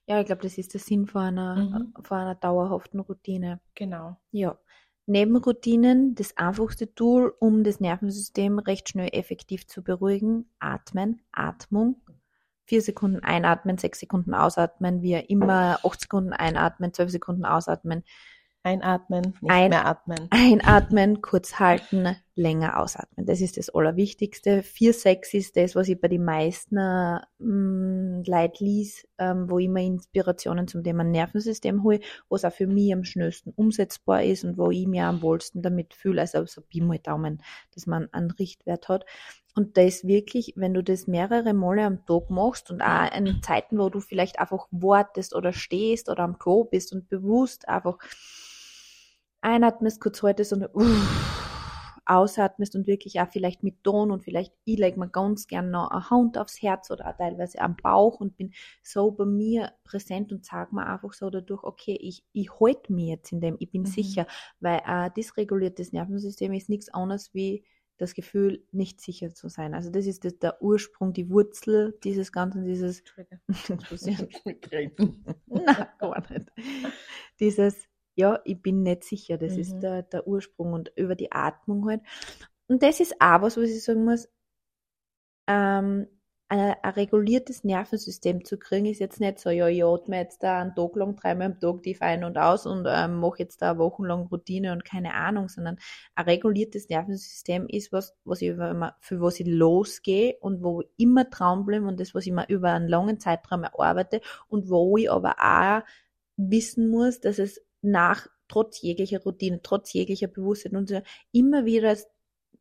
Ja, 0.08 0.20
ich 0.20 0.26
glaube, 0.26 0.42
das 0.42 0.56
ist 0.56 0.72
der 0.72 0.80
Sinn 0.80 1.06
von 1.06 1.22
einer, 1.22 1.56
mhm. 1.56 1.94
von 2.02 2.18
einer 2.18 2.34
dauerhaften 2.34 2.98
Routine. 2.98 3.60
Genau. 3.74 4.16
Ja. 4.30 4.58
Neben 5.04 5.36
Routinen 5.36 6.14
das 6.14 6.36
einfachste 6.36 6.94
Tool, 6.94 7.34
um 7.38 7.62
das 7.62 7.78
Nervensystem 7.78 8.58
recht 8.58 8.88
schnell 8.88 9.10
effektiv 9.12 9.66
zu 9.66 9.82
beruhigen, 9.82 10.50
atmen, 10.58 11.20
Atmung. 11.30 12.00
Vier 12.64 12.80
Sekunden 12.80 13.20
einatmen, 13.20 13.78
sechs 13.78 14.00
Sekunden 14.00 14.34
ausatmen, 14.34 15.02
wie 15.02 15.14
immer, 15.14 15.78
acht 15.84 16.00
Sekunden 16.00 16.32
einatmen, 16.32 16.92
zwölf 16.92 17.10
Sekunden 17.10 17.44
ausatmen. 17.44 18.02
Einatmen, 18.62 19.34
nicht 19.40 19.50
Ein, 19.50 19.70
mehr 19.70 19.86
atmen. 19.86 20.28
Einatmen, 20.30 21.22
kurz 21.22 21.58
halten, 21.58 22.16
länger 22.38 22.80
ausatmen. 22.80 23.26
Das 23.26 23.40
ist 23.40 23.56
das 23.56 23.68
Allerwichtigste. 23.68 24.62
4-6 24.62 25.34
ist 25.34 25.56
das, 25.56 25.74
was 25.74 25.88
ich 25.88 26.00
bei 26.00 26.08
den 26.08 26.24
meisten 26.24 26.78
ähm, 27.40 28.22
Leuten 28.24 28.64
lies, 28.64 29.06
ähm, 29.18 29.50
wo 29.50 29.58
ich 29.58 29.68
mir 29.68 29.82
Inspirationen 29.82 30.68
zum 30.68 30.84
Thema 30.84 31.04
Nervensystem 31.04 31.82
hole, 31.82 32.00
was 32.28 32.44
auch 32.44 32.52
für 32.52 32.68
mich 32.68 32.92
am 32.92 33.04
schnellsten 33.04 33.50
umsetzbar 33.50 34.22
ist 34.22 34.44
und 34.44 34.56
wo 34.56 34.70
ich 34.70 34.86
mir 34.86 35.06
am 35.06 35.20
wohlsten 35.20 35.62
damit 35.62 35.94
fühle, 35.94 36.20
also 36.22 36.46
so 36.46 36.62
Pi 36.62 36.80
mal 36.80 36.98
Daumen, 36.98 37.42
dass 37.74 37.86
man 37.86 38.08
einen 38.12 38.30
Richtwert 38.30 38.88
hat. 38.88 39.04
Und 39.56 39.76
da 39.76 39.82
ist 39.82 40.06
wirklich, 40.06 40.52
wenn 40.54 40.74
du 40.74 40.84
das 40.84 41.08
mehrere 41.08 41.52
Male 41.52 41.82
am 41.82 42.06
Tag 42.06 42.30
machst 42.30 42.70
und 42.70 42.80
auch 42.80 43.12
in 43.12 43.42
Zeiten, 43.42 43.78
wo 43.78 43.88
du 43.88 43.98
vielleicht 43.98 44.38
einfach 44.38 44.68
wartest 44.70 45.34
oder 45.34 45.52
stehst 45.52 46.08
oder 46.08 46.22
am 46.22 46.38
Klo 46.38 46.64
bist 46.64 46.92
und 46.92 47.08
bewusst 47.08 47.68
einfach 47.68 47.98
einatmest, 49.40 50.00
kurz 50.00 50.22
haltest 50.22 50.52
und 50.52 50.68
uff, 50.72 51.47
ausatmest 52.08 52.74
und 52.74 52.86
wirklich 52.86 53.20
auch 53.20 53.28
vielleicht 53.28 53.62
mit 53.62 53.84
Ton 53.84 54.10
und 54.10 54.24
vielleicht 54.24 54.54
ich 54.64 54.78
lege 54.78 54.98
mir 54.98 55.08
ganz 55.08 55.46
gern 55.46 55.70
noch 55.70 55.90
eine 55.90 56.10
Hand 56.10 56.38
aufs 56.38 56.60
Herz 56.62 56.90
oder 56.90 57.08
auch 57.08 57.16
teilweise 57.16 57.60
am 57.60 57.76
Bauch 57.76 58.20
und 58.20 58.36
bin 58.36 58.52
so 58.82 59.10
bei 59.10 59.24
mir 59.24 59.72
präsent 59.84 60.32
und 60.32 60.44
sage 60.44 60.74
mir 60.74 60.86
einfach 60.86 61.12
so 61.12 61.30
dadurch, 61.30 61.62
okay, 61.62 61.96
ich, 62.00 62.24
ich 62.32 62.50
halte 62.60 62.92
mich 62.92 63.08
jetzt 63.08 63.32
in 63.32 63.40
dem, 63.40 63.56
ich 63.58 63.70
bin 63.70 63.82
mhm. 63.82 63.86
sicher, 63.86 64.26
weil 64.60 64.80
ein 64.84 65.12
dysreguliertes 65.14 65.92
Nervensystem 65.92 66.52
ist 66.54 66.68
nichts 66.68 66.88
anderes 66.88 67.34
wie 67.34 67.64
das 67.98 68.14
Gefühl, 68.14 68.64
nicht 68.70 69.00
sicher 69.00 69.34
zu 69.34 69.48
sein. 69.48 69.74
Also 69.74 69.90
das 69.90 70.06
ist 70.06 70.24
das, 70.24 70.38
der 70.38 70.62
Ursprung, 70.62 71.12
die 71.12 71.28
Wurzel 71.30 71.98
dieses 72.04 72.32
Ganzen, 72.32 72.64
dieses 72.64 73.02
Nein, 75.48 75.88
gar 75.98 76.20
nicht. 76.30 76.52
Dieses 77.40 77.88
ja, 78.18 78.40
ich 78.44 78.60
bin 78.60 78.82
nicht 78.82 79.04
sicher. 79.04 79.38
Das 79.38 79.54
mhm. 79.54 79.60
ist 79.60 79.78
der, 79.78 80.02
der 80.02 80.26
Ursprung 80.26 80.72
und 80.72 80.92
über 80.96 81.14
die 81.14 81.30
Atmung 81.30 81.88
halt. 81.88 82.02
Und 82.66 82.82
das 82.82 82.98
ist 82.98 83.14
auch 83.20 83.42
was, 83.42 83.56
was 83.56 83.70
ich 83.70 83.84
sagen 83.84 84.04
muss, 84.04 84.28
ähm, 85.46 86.08
ein, 86.48 86.74
ein, 86.82 86.92
reguliertes 86.94 87.62
Nervensystem 87.62 88.44
zu 88.44 88.58
kriegen, 88.58 88.86
ist 88.86 88.98
jetzt 88.98 89.20
nicht 89.20 89.38
so, 89.38 89.50
ja, 89.50 89.68
ich 89.68 89.84
atme 89.84 90.16
jetzt 90.16 90.42
da 90.42 90.60
einen 90.62 90.74
Tag 90.74 90.96
lang, 90.96 91.14
dreimal 91.14 91.46
am 91.46 91.60
Tag 91.60 91.82
tief 91.82 92.02
ein 92.02 92.24
und 92.24 92.38
aus 92.38 92.66
und 92.66 92.86
ähm, 92.88 93.20
mache 93.20 93.38
jetzt 93.38 93.62
da 93.62 93.78
wochenlang 93.78 94.26
Routine 94.26 94.72
und 94.72 94.84
keine 94.84 95.14
Ahnung, 95.14 95.48
sondern 95.48 95.78
ein 96.16 96.24
reguliertes 96.24 96.88
Nervensystem 96.88 97.68
ist 97.68 97.92
was, 97.92 98.16
was 98.24 98.42
ich 98.42 98.48
immer, 98.48 98.96
für 99.00 99.20
was 99.20 99.38
ich 99.38 99.46
losgehe 99.46 100.38
und 100.40 100.62
wo 100.64 100.80
ich 100.80 100.88
immer 100.96 101.24
dran 101.24 101.64
bleibe 101.64 101.86
und 101.86 102.00
das, 102.00 102.14
was 102.14 102.26
ich 102.26 102.32
mir 102.32 102.48
über 102.48 102.72
einen 102.72 102.88
langen 102.88 103.20
Zeitraum 103.20 103.62
erarbeite 103.62 104.22
und 104.48 104.68
wo 104.70 104.96
ich 104.96 105.10
aber 105.10 105.36
auch 105.38 105.82
wissen 106.36 106.88
muss, 106.90 107.20
dass 107.20 107.38
es 107.38 107.60
nach, 107.82 108.26
trotz 108.48 108.80
jeglicher 108.80 109.22
Routine, 109.22 109.60
trotz 109.62 109.92
jeglicher 109.92 110.28
Bewusstheit 110.28 110.72
und 110.74 110.88
so, 110.88 111.00
immer 111.32 111.64
wieder 111.64 111.96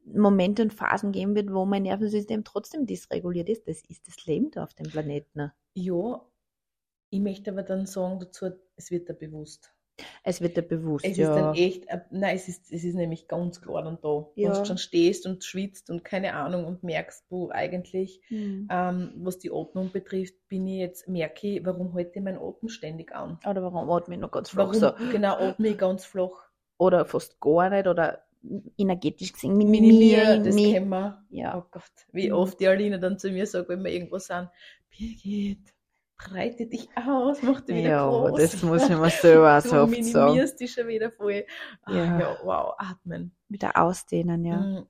Momente 0.06 0.62
und 0.62 0.73
Phasen 0.73 1.12
geben 1.12 1.36
wird, 1.36 1.51
wo 1.51 1.65
mein 1.65 1.84
Nervensystem 1.84 2.43
trotzdem 2.43 2.86
dysreguliert 2.86 3.49
ist. 3.49 3.67
Das 3.67 3.82
ist 3.88 4.08
das 4.08 4.25
Leben 4.25 4.51
da 4.51 4.63
auf 4.63 4.73
dem 4.73 4.88
Planeten. 4.88 5.38
Ne? 5.38 5.53
Ja, 5.73 6.25
ich 7.10 7.19
möchte 7.19 7.51
aber 7.51 7.63
dann 7.63 7.86
sagen 7.86 8.19
dazu, 8.19 8.51
es 8.75 8.91
wird 8.91 9.10
da 9.10 9.13
bewusst. 9.13 9.73
Es 10.23 10.41
wird 10.41 10.57
dir 10.57 10.62
bewusst, 10.62 11.05
es 11.05 11.17
ja. 11.17 11.29
ist 11.29 11.41
dann 11.41 11.55
echt, 11.55 11.88
äh, 11.88 12.01
nein, 12.12 12.36
es 12.36 12.47
ist, 12.47 12.71
es 12.71 12.83
ist 12.83 12.95
nämlich 12.95 13.27
ganz 13.27 13.62
klar 13.62 13.83
dann 13.83 13.97
da. 14.01 14.27
Ja. 14.36 14.51
Wenn 14.51 14.60
du 14.60 14.65
schon 14.65 14.77
stehst 14.77 15.25
und 15.25 15.43
schwitzt 15.43 15.89
und 15.89 16.03
keine 16.03 16.33
Ahnung 16.33 16.65
und 16.65 16.83
merkst 16.83 17.25
du 17.29 17.49
eigentlich, 17.49 18.21
mhm. 18.29 18.67
ähm, 18.69 19.13
was 19.17 19.39
die 19.39 19.51
Atmung 19.51 19.91
betrifft, 19.91 20.36
bin 20.47 20.67
ich 20.67 20.79
jetzt, 20.79 21.07
merke 21.07 21.47
ich, 21.47 21.65
warum 21.65 21.93
halte 21.93 22.12
ich 22.15 22.23
meinen 22.23 22.38
Atem 22.38 22.69
ständig 22.69 23.15
an? 23.15 23.39
Oder 23.49 23.63
warum 23.63 23.89
atme 23.89 24.15
ich 24.15 24.21
noch 24.21 24.31
ganz 24.31 24.49
flach 24.49 24.67
warum, 24.67 24.79
so? 24.79 24.91
Genau, 25.12 25.36
atme 25.38 25.69
ich 25.69 25.77
ganz 25.77 26.05
flach. 26.05 26.49
Oder 26.77 27.05
fast 27.05 27.39
gar 27.39 27.69
nicht, 27.69 27.88
oder 27.88 28.23
energetisch 28.77 29.33
gesehen 29.33 29.57
minimieren. 29.57 30.43
Das 30.43 30.55
kennen 30.55 30.89
wir. 30.89 31.23
Ja. 31.29 31.57
Oh 31.57 31.63
Gott, 31.71 31.83
wie 32.12 32.27
mhm. 32.27 32.36
oft 32.36 32.60
die 32.60 32.67
Aline 32.67 32.99
dann 32.99 33.17
zu 33.17 33.31
mir 33.31 33.45
sagt, 33.45 33.69
wenn 33.69 33.83
wir 33.83 33.91
irgendwo 33.91 34.19
sind, 34.19 34.49
Birgit, 34.89 35.73
breite 36.17 36.67
dich 36.67 36.89
aus, 36.95 37.41
mach 37.41 37.62
dich 37.62 37.77
wieder 37.77 37.89
ja, 37.89 38.08
groß. 38.08 38.39
Ja, 38.39 38.45
das 38.45 38.63
muss 38.63 38.89
ich 38.89 38.97
mir 38.97 39.10
selber 39.10 39.62
so 39.62 39.82
oft 39.82 39.91
sagen. 39.91 39.91
Du 39.91 39.97
minimierst 39.97 40.60
dich 40.60 40.71
schon 40.71 40.88
wieder 40.88 41.12
voll. 41.12 41.45
Ach, 41.84 41.93
ja. 41.93 42.19
ja. 42.19 42.38
wow, 42.43 42.73
atmen. 42.77 43.36
Wieder 43.49 43.77
ausdehnen, 43.77 44.43
ja. 44.45 44.58
Mm, 44.58 44.88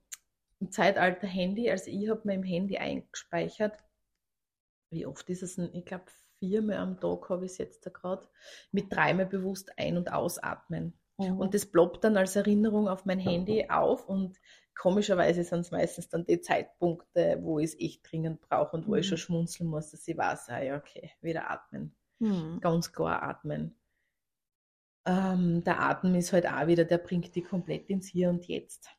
Im 0.60 0.72
Zeitalter 0.72 1.28
Handy, 1.28 1.70
also 1.70 1.92
ich 1.92 2.10
habe 2.10 2.22
mir 2.24 2.36
im 2.36 2.44
Handy 2.44 2.78
eingespeichert, 2.78 3.78
wie 4.92 5.06
oft 5.06 5.30
ist 5.30 5.44
es 5.44 5.56
denn? 5.56 5.70
Ich 5.74 5.86
glaube, 5.86 6.06
viermal 6.40 6.78
am 6.78 7.00
Tag 7.00 7.30
habe 7.30 7.46
ich 7.46 7.52
es 7.52 7.58
jetzt 7.58 7.86
da 7.86 7.90
gerade, 7.90 8.28
mit 8.72 8.94
dreimal 8.94 9.26
bewusst 9.26 9.72
ein- 9.78 9.98
und 9.98 10.12
ausatmen. 10.12 10.98
Mhm. 11.18 11.40
Und 11.40 11.54
das 11.54 11.66
ploppt 11.66 12.04
dann 12.04 12.16
als 12.16 12.36
Erinnerung 12.36 12.88
auf 12.88 13.06
mein 13.06 13.20
Handy 13.20 13.68
auf 13.70 14.08
und 14.08 14.38
komischerweise 14.78 15.44
sind 15.44 15.62
es 15.62 15.72
meistens 15.72 16.10
dann 16.10 16.26
die 16.26 16.40
Zeitpunkte, 16.40 17.40
wo 17.42 17.60
ich 17.60 17.72
es 17.72 17.80
echt 17.80 18.12
dringend 18.12 18.42
brauche 18.42 18.76
und 18.76 18.88
wo 18.88 18.92
mhm. 18.92 19.00
ich 19.00 19.08
schon 19.08 19.18
schmunzeln 19.18 19.70
muss, 19.70 19.92
dass 19.92 20.08
ich 20.08 20.18
weiß, 20.18 20.50
ah, 20.50 20.62
ja, 20.62 20.78
okay, 20.78 21.12
wieder 21.22 21.50
atmen. 21.50 21.96
Mhm. 22.20 22.60
Ganz 22.62 22.92
klar 22.92 23.24
atmen. 23.24 23.76
Ähm, 25.06 25.63
der 25.63 25.82
Atem 25.82 26.16
ist 26.16 26.34
halt 26.34 26.48
auch 26.48 26.68
wieder, 26.68 26.86
der 26.86 26.98
bringt 26.98 27.34
die 27.36 27.42
komplett 27.42 27.90
ins 27.90 28.08
Hier 28.08 28.30
und 28.30 28.46
Jetzt. 28.48 28.90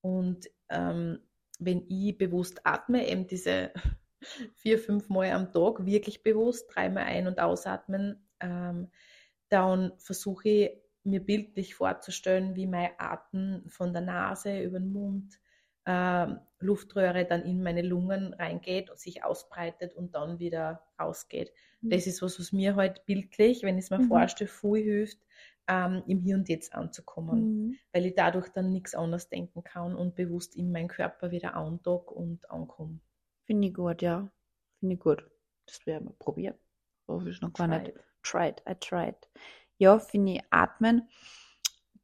Und 0.00 0.48
ähm, 0.68 1.20
wenn 1.58 1.84
ich 1.88 2.16
bewusst 2.16 2.60
atme, 2.64 3.08
eben 3.08 3.26
diese 3.26 3.72
vier, 4.54 4.78
fünf 4.78 5.08
Mal 5.08 5.32
am 5.32 5.52
Tag, 5.52 5.84
wirklich 5.84 6.22
bewusst, 6.22 6.72
dreimal 6.74 7.04
ein- 7.04 7.26
und 7.26 7.40
ausatmen, 7.40 8.28
ähm, 8.40 8.90
dann 9.48 9.92
versuche 9.98 10.48
ich 10.48 10.81
mir 11.04 11.24
bildlich 11.24 11.74
vorzustellen, 11.74 12.54
wie 12.54 12.66
mein 12.66 12.90
Atem 12.98 13.64
von 13.68 13.92
der 13.92 14.02
Nase 14.02 14.60
über 14.60 14.78
den 14.78 14.92
Mund, 14.92 15.38
äh, 15.84 16.26
Luftröhre 16.60 17.24
dann 17.24 17.42
in 17.42 17.62
meine 17.62 17.82
Lungen 17.82 18.34
reingeht 18.34 18.90
und 18.90 19.00
sich 19.00 19.24
ausbreitet 19.24 19.94
und 19.94 20.14
dann 20.14 20.38
wieder 20.38 20.86
rausgeht. 21.00 21.52
Mhm. 21.80 21.90
Das 21.90 22.06
ist 22.06 22.22
was, 22.22 22.38
was 22.38 22.52
mir 22.52 22.76
halt 22.76 23.04
bildlich, 23.04 23.62
wenn 23.62 23.78
ich 23.78 23.84
es 23.84 23.90
mir 23.90 23.98
mhm. 23.98 24.08
vorstelle, 24.08 24.48
viel 24.48 24.82
hilft, 24.82 25.18
ähm, 25.68 26.02
im 26.06 26.20
Hier 26.20 26.36
und 26.36 26.48
Jetzt 26.48 26.72
anzukommen, 26.74 27.40
mhm. 27.40 27.76
weil 27.92 28.06
ich 28.06 28.14
dadurch 28.14 28.48
dann 28.50 28.72
nichts 28.72 28.94
anderes 28.94 29.28
denken 29.28 29.64
kann 29.64 29.96
und 29.96 30.14
bewusst 30.14 30.56
in 30.56 30.70
meinen 30.70 30.88
Körper 30.88 31.30
wieder 31.30 31.54
andock 31.54 32.12
und 32.12 32.48
ankomme. 32.50 33.00
Finde 33.44 33.68
ich 33.68 33.74
gut, 33.74 34.02
ja. 34.02 34.30
Finde 34.78 34.94
ich 34.94 35.00
gut. 35.00 35.24
Das 35.66 35.84
werden 35.86 36.08
wir 36.08 36.14
probieren. 36.18 36.54
Habe 37.08 37.28
ich 37.28 37.40
noch 37.40 37.52
gar 37.52 37.68
tried. 37.68 37.82
nicht. 37.82 37.98
Tried, 38.22 38.62
I 38.68 38.74
tried 38.78 39.16
ja, 39.82 39.98
finde 39.98 40.34
ich 40.34 40.40
atmen. 40.50 41.08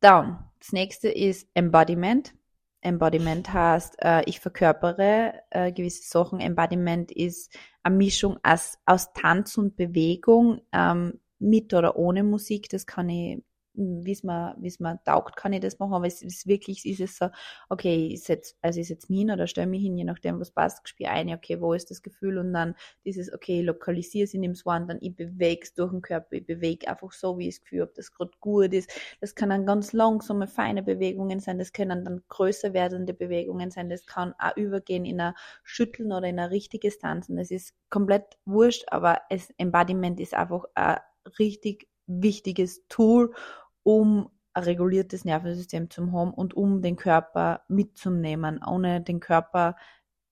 Dann, 0.01 0.51
das 0.59 0.73
nächste 0.73 1.09
ist 1.09 1.49
Embodiment. 1.55 2.35
Embodiment 2.81 3.53
heißt, 3.53 3.97
äh, 4.01 4.23
ich 4.27 4.41
verkörpere 4.41 5.35
äh, 5.51 5.73
gewisse 5.73 6.03
Sachen. 6.03 6.41
Embodiment 6.41 7.11
ist 7.11 7.57
eine 7.83 7.97
Mischung 7.97 8.39
aus, 8.43 8.79
aus 8.85 9.13
Tanz 9.13 9.57
und 9.57 9.77
Bewegung, 9.77 10.61
ähm, 10.73 11.21
mit 11.39 11.73
oder 11.73 11.97
ohne 11.97 12.25
Musik. 12.25 12.69
Das 12.69 12.87
kann 12.87 13.09
ich 13.09 13.43
wie 13.79 14.13
es 14.13 14.23
mir, 14.23 14.57
wie 14.59 14.69
es 14.69 14.81
mir 14.81 15.01
taugt, 15.05 15.37
kann 15.37 15.53
ich 15.53 15.61
das 15.61 15.79
machen, 15.79 15.95
aber 15.95 16.07
es 16.07 16.23
ist 16.23 16.47
wirklich, 16.47 16.85
ist 16.85 17.01
es 17.01 17.17
so, 17.17 17.29
okay, 17.69 18.09
ich 18.13 18.23
setz, 18.25 18.57
also 18.63 18.81
ich 18.81 18.89
setze 18.89 19.07
mich 19.11 19.21
hin 19.21 19.31
oder 19.31 19.47
stelle 19.47 19.67
mich 19.67 19.83
hin, 19.83 19.97
je 19.97 20.05
nachdem, 20.05 20.41
was 20.41 20.51
passt, 20.51 20.89
spiele 20.89 21.11
ein, 21.11 21.33
okay, 21.33 21.61
wo 21.61 21.73
ist 21.73 21.91
das 21.91 22.03
Gefühl 22.03 22.39
und 22.39 22.53
dann 22.53 22.75
dieses, 23.05 23.33
okay, 23.33 23.63
lokalisiere 23.63 24.25
es 24.25 24.35
in 24.35 24.43
dem 24.43 24.55
Swan, 24.55 24.89
dann 24.89 24.99
ich 25.01 25.15
bewege 25.15 25.61
es 25.63 25.75
durch 25.75 25.93
den 25.93 26.03
Körper, 26.03 26.37
ich 26.37 26.47
bewege 26.47 26.89
einfach 26.89 27.13
so, 27.13 27.39
wie 27.39 27.49
ich 27.49 27.57
das 27.57 27.63
Gefühl 27.63 27.81
habe, 27.83 27.93
das 27.95 28.13
gerade 28.13 28.33
gut 28.41 28.73
ist. 28.73 28.91
Das 29.21 29.35
kann 29.35 29.51
dann 29.51 29.67
ganz 29.67 29.93
langsame, 29.93 30.47
feine 30.47 30.83
Bewegungen 30.83 31.41
sein, 31.41 31.59
das 31.59 31.73
können 31.73 32.05
dann 32.05 32.23
größer 32.29 32.73
werdende 32.73 33.15
Bewegungen 33.15 33.71
sein, 33.71 33.89
das 33.89 34.07
kann 34.07 34.35
auch 34.39 34.57
übergehen 34.57 35.05
in 35.05 35.21
ein 35.21 35.35
Schütteln 35.63 36.13
oder 36.13 36.27
in 36.29 36.39
eine 36.39 36.51
richtige 36.51 36.91
Stanzen, 36.91 37.37
das 37.37 37.51
ist 37.51 37.75
komplett 37.91 38.39
wurscht, 38.45 38.85
aber 38.89 39.21
es, 39.31 39.51
Embodiment 39.59 40.21
ist 40.21 40.35
einfach 40.35 40.65
ein 40.75 40.99
richtig 41.39 41.89
wichtiges 42.07 42.87
Tool, 42.89 43.35
um 43.83 44.31
ein 44.53 44.65
reguliertes 44.65 45.25
Nervensystem 45.25 45.91
zu 45.91 46.13
haben 46.13 46.33
und 46.33 46.55
um 46.55 46.83
den 46.83 46.97
Körper 46.97 47.63
mitzunehmen. 47.69 48.61
Ohne 48.65 49.01
den 49.01 49.21
Körper 49.21 49.77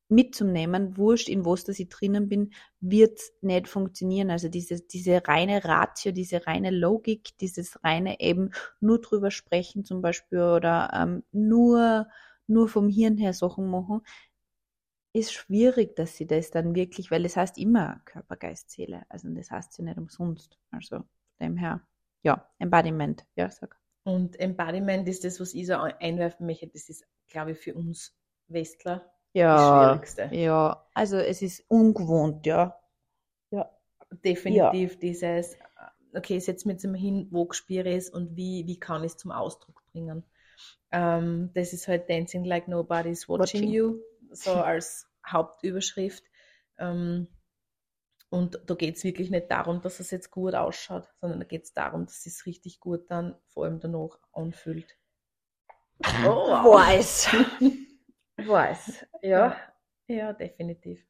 mitzunehmen, 0.09 0.97
wurscht, 0.97 1.29
in 1.29 1.45
was 1.45 1.65
dass 1.65 1.79
ich 1.79 1.89
drinnen 1.89 2.29
bin, 2.29 2.53
wird 2.81 3.21
nicht 3.41 3.69
funktionieren. 3.69 4.31
Also 4.31 4.49
diese, 4.49 4.81
diese 4.81 5.27
reine 5.27 5.65
Ratio, 5.65 6.13
diese 6.13 6.47
reine 6.47 6.71
Logik, 6.71 7.37
dieses 7.39 7.83
reine 7.83 8.21
eben 8.21 8.51
nur 8.81 9.01
drüber 9.01 9.31
sprechen 9.31 9.85
zum 9.85 10.03
Beispiel 10.03 10.41
oder 10.41 10.91
ähm, 10.95 11.25
nur, 11.33 12.07
nur 12.47 12.69
vom 12.69 12.89
Hirn 12.89 13.17
her 13.17 13.33
Sachen 13.33 13.69
machen, 13.69 14.03
ist 15.13 15.33
schwierig, 15.33 15.97
dass 15.97 16.17
sie 16.17 16.27
das 16.27 16.51
dann 16.51 16.75
wirklich, 16.75 17.11
weil 17.11 17.25
es 17.25 17.37
heißt 17.37 17.59
immer 17.59 18.01
Körper, 18.05 18.37
Geist, 18.37 18.71
Seele. 18.71 19.03
Also 19.09 19.29
das 19.31 19.51
heißt 19.51 19.79
ja 19.79 19.85
nicht 19.85 19.99
umsonst. 19.99 20.59
Also 20.71 21.05
dem 21.41 21.57
her, 21.57 21.81
ja, 22.27 22.45
Embodiment, 22.59 23.25
ja, 23.37 23.49
sag. 23.49 23.79
Und 24.03 24.39
Embodiment 24.41 25.09
ist 25.09 25.23
das, 25.23 25.41
was 25.41 25.55
ich 25.55 25.69
so 25.69 25.75
einwerfen 25.75 26.45
möchte. 26.47 26.67
Das 26.67 26.89
ist, 26.89 27.05
glaube 27.29 27.53
ich, 27.53 27.59
für 27.59 27.75
uns 27.75 28.17
Westler 28.49 29.09
ja, 29.33 29.55
das 29.55 29.67
Schwierigste. 29.69 30.37
Ja, 30.37 30.87
also 30.93 31.19
es 31.19 31.41
ist 31.43 31.65
ungewohnt, 31.69 32.45
ja. 32.47 32.77
Ja. 33.51 33.71
Definitiv 34.25 34.93
ja. 34.95 34.99
dieses, 35.01 35.57
okay, 36.15 36.41
setz 36.41 36.65
mir 36.65 36.73
jetzt 36.73 36.85
mal 36.85 36.97
hin, 36.97 37.29
wo 37.31 37.53
spüre 37.53 37.91
ich 37.91 37.97
es 37.97 38.11
und 38.11 38.37
wie, 38.37 38.67
wie 38.67 38.81
kann 38.81 39.05
ich 39.05 39.13
es 39.13 39.19
zum 39.19 39.31
Ausdruck 39.31 39.85
bringen. 39.93 40.25
Ähm, 40.91 41.51
das 41.55 41.73
ist 41.73 41.87
halt 41.87 42.11
Dancing 42.11 42.45
Like 42.45 42.67
Nobody's 42.67 43.29
Watching, 43.29 43.63
watching. 43.63 43.73
You, 43.73 44.01
so 44.33 44.51
als 44.53 45.07
Hauptüberschrift. 45.25 46.25
Ähm, 46.79 47.29
und 48.29 48.61
da 48.67 48.75
geht 48.75 48.97
es 48.97 49.05
wirklich 49.05 49.31
nicht 49.31 49.51
darum, 49.51 49.81
dass 49.81 50.01
es 50.01 50.11
jetzt 50.11 50.31
gut 50.31 50.55
ausschaut, 50.55 51.09
sondern 51.21 51.41
da 51.41 51.47
geht 51.47 51.65
es 51.65 51.73
darum, 51.73 52.07
dass 52.07 52.27
es 52.27 52.47
richtig 52.47 52.81
gut 52.81 53.11
dann 53.11 53.37
vor 53.47 53.65
allem 53.65 53.81
danach 53.81 54.19
anfühlt. 54.33 54.99
Oh, 56.25 56.51
weiß. 56.75 57.29
weiß, 58.37 59.07
ja. 59.23 59.57
Ja, 60.09 60.33
definitiv. 60.33 61.05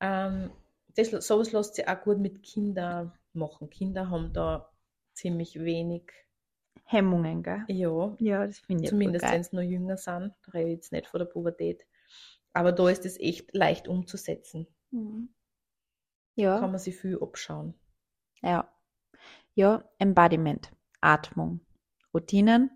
Ähm, 0.00 0.50
das, 0.94 1.10
sowas 1.10 1.52
lässt 1.52 1.74
sich 1.74 1.86
auch 1.86 2.00
gut 2.00 2.18
mit 2.18 2.42
Kindern 2.42 3.12
machen. 3.32 3.70
Kinder 3.70 4.10
haben 4.10 4.32
da 4.32 4.72
ziemlich 5.14 5.60
wenig 5.60 6.12
Hemmungen, 6.84 7.42
gell? 7.42 7.64
Ja, 7.68 8.16
ja 8.18 8.46
das 8.46 8.58
finde 8.58 8.84
ich 8.84 8.90
Zumindest 8.90 9.24
wenn 9.24 9.44
sie 9.44 9.56
noch 9.56 9.62
jünger 9.62 9.96
sind. 9.96 10.34
Da 10.44 10.52
rede 10.52 10.70
ich 10.70 10.76
jetzt 10.76 10.92
nicht 10.92 11.06
von 11.06 11.18
der 11.20 11.26
Pubertät. 11.26 11.86
Aber 12.52 12.72
da 12.72 12.88
ist 12.88 13.06
es 13.06 13.18
echt 13.18 13.54
leicht 13.54 13.88
umzusetzen. 13.88 14.66
Mhm. 14.90 15.30
Ja. 16.34 16.58
Kann 16.60 16.70
man 16.70 16.80
sich 16.80 16.96
viel 16.96 17.18
abschauen. 17.20 17.74
Ja. 18.42 18.72
Ja, 19.54 19.84
Embodiment, 19.98 20.72
Atmung, 21.00 21.60
Routinen. 22.14 22.70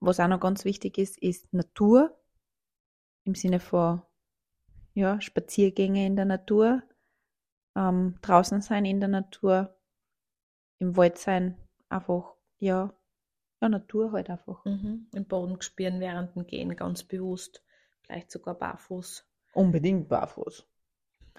Was 0.00 0.18
auch 0.18 0.28
noch 0.28 0.40
ganz 0.40 0.64
wichtig 0.64 0.98
ist, 0.98 1.18
ist 1.18 1.52
Natur 1.52 2.18
im 3.24 3.34
Sinne 3.34 3.60
von 3.60 4.02
ja, 4.94 5.20
Spaziergänge 5.20 6.06
in 6.06 6.16
der 6.16 6.24
Natur, 6.24 6.82
ähm, 7.76 8.18
draußen 8.22 8.60
sein 8.60 8.84
in 8.84 9.00
der 9.00 9.08
Natur, 9.08 9.76
im 10.78 10.96
Wald 10.96 11.18
sein, 11.18 11.56
einfach, 11.88 12.34
ja, 12.58 12.92
ja, 13.60 13.68
Natur 13.68 14.12
halt 14.12 14.30
einfach. 14.30 14.64
Mhm. 14.64 15.08
Im 15.14 15.26
Boden 15.26 15.60
spüren 15.60 16.00
während 16.00 16.34
dem 16.34 16.46
Gehen 16.46 16.74
ganz 16.76 17.04
bewusst, 17.04 17.62
vielleicht 18.02 18.30
sogar 18.30 18.54
barfuß. 18.54 19.26
Unbedingt 19.52 20.08
barfuß. 20.08 20.66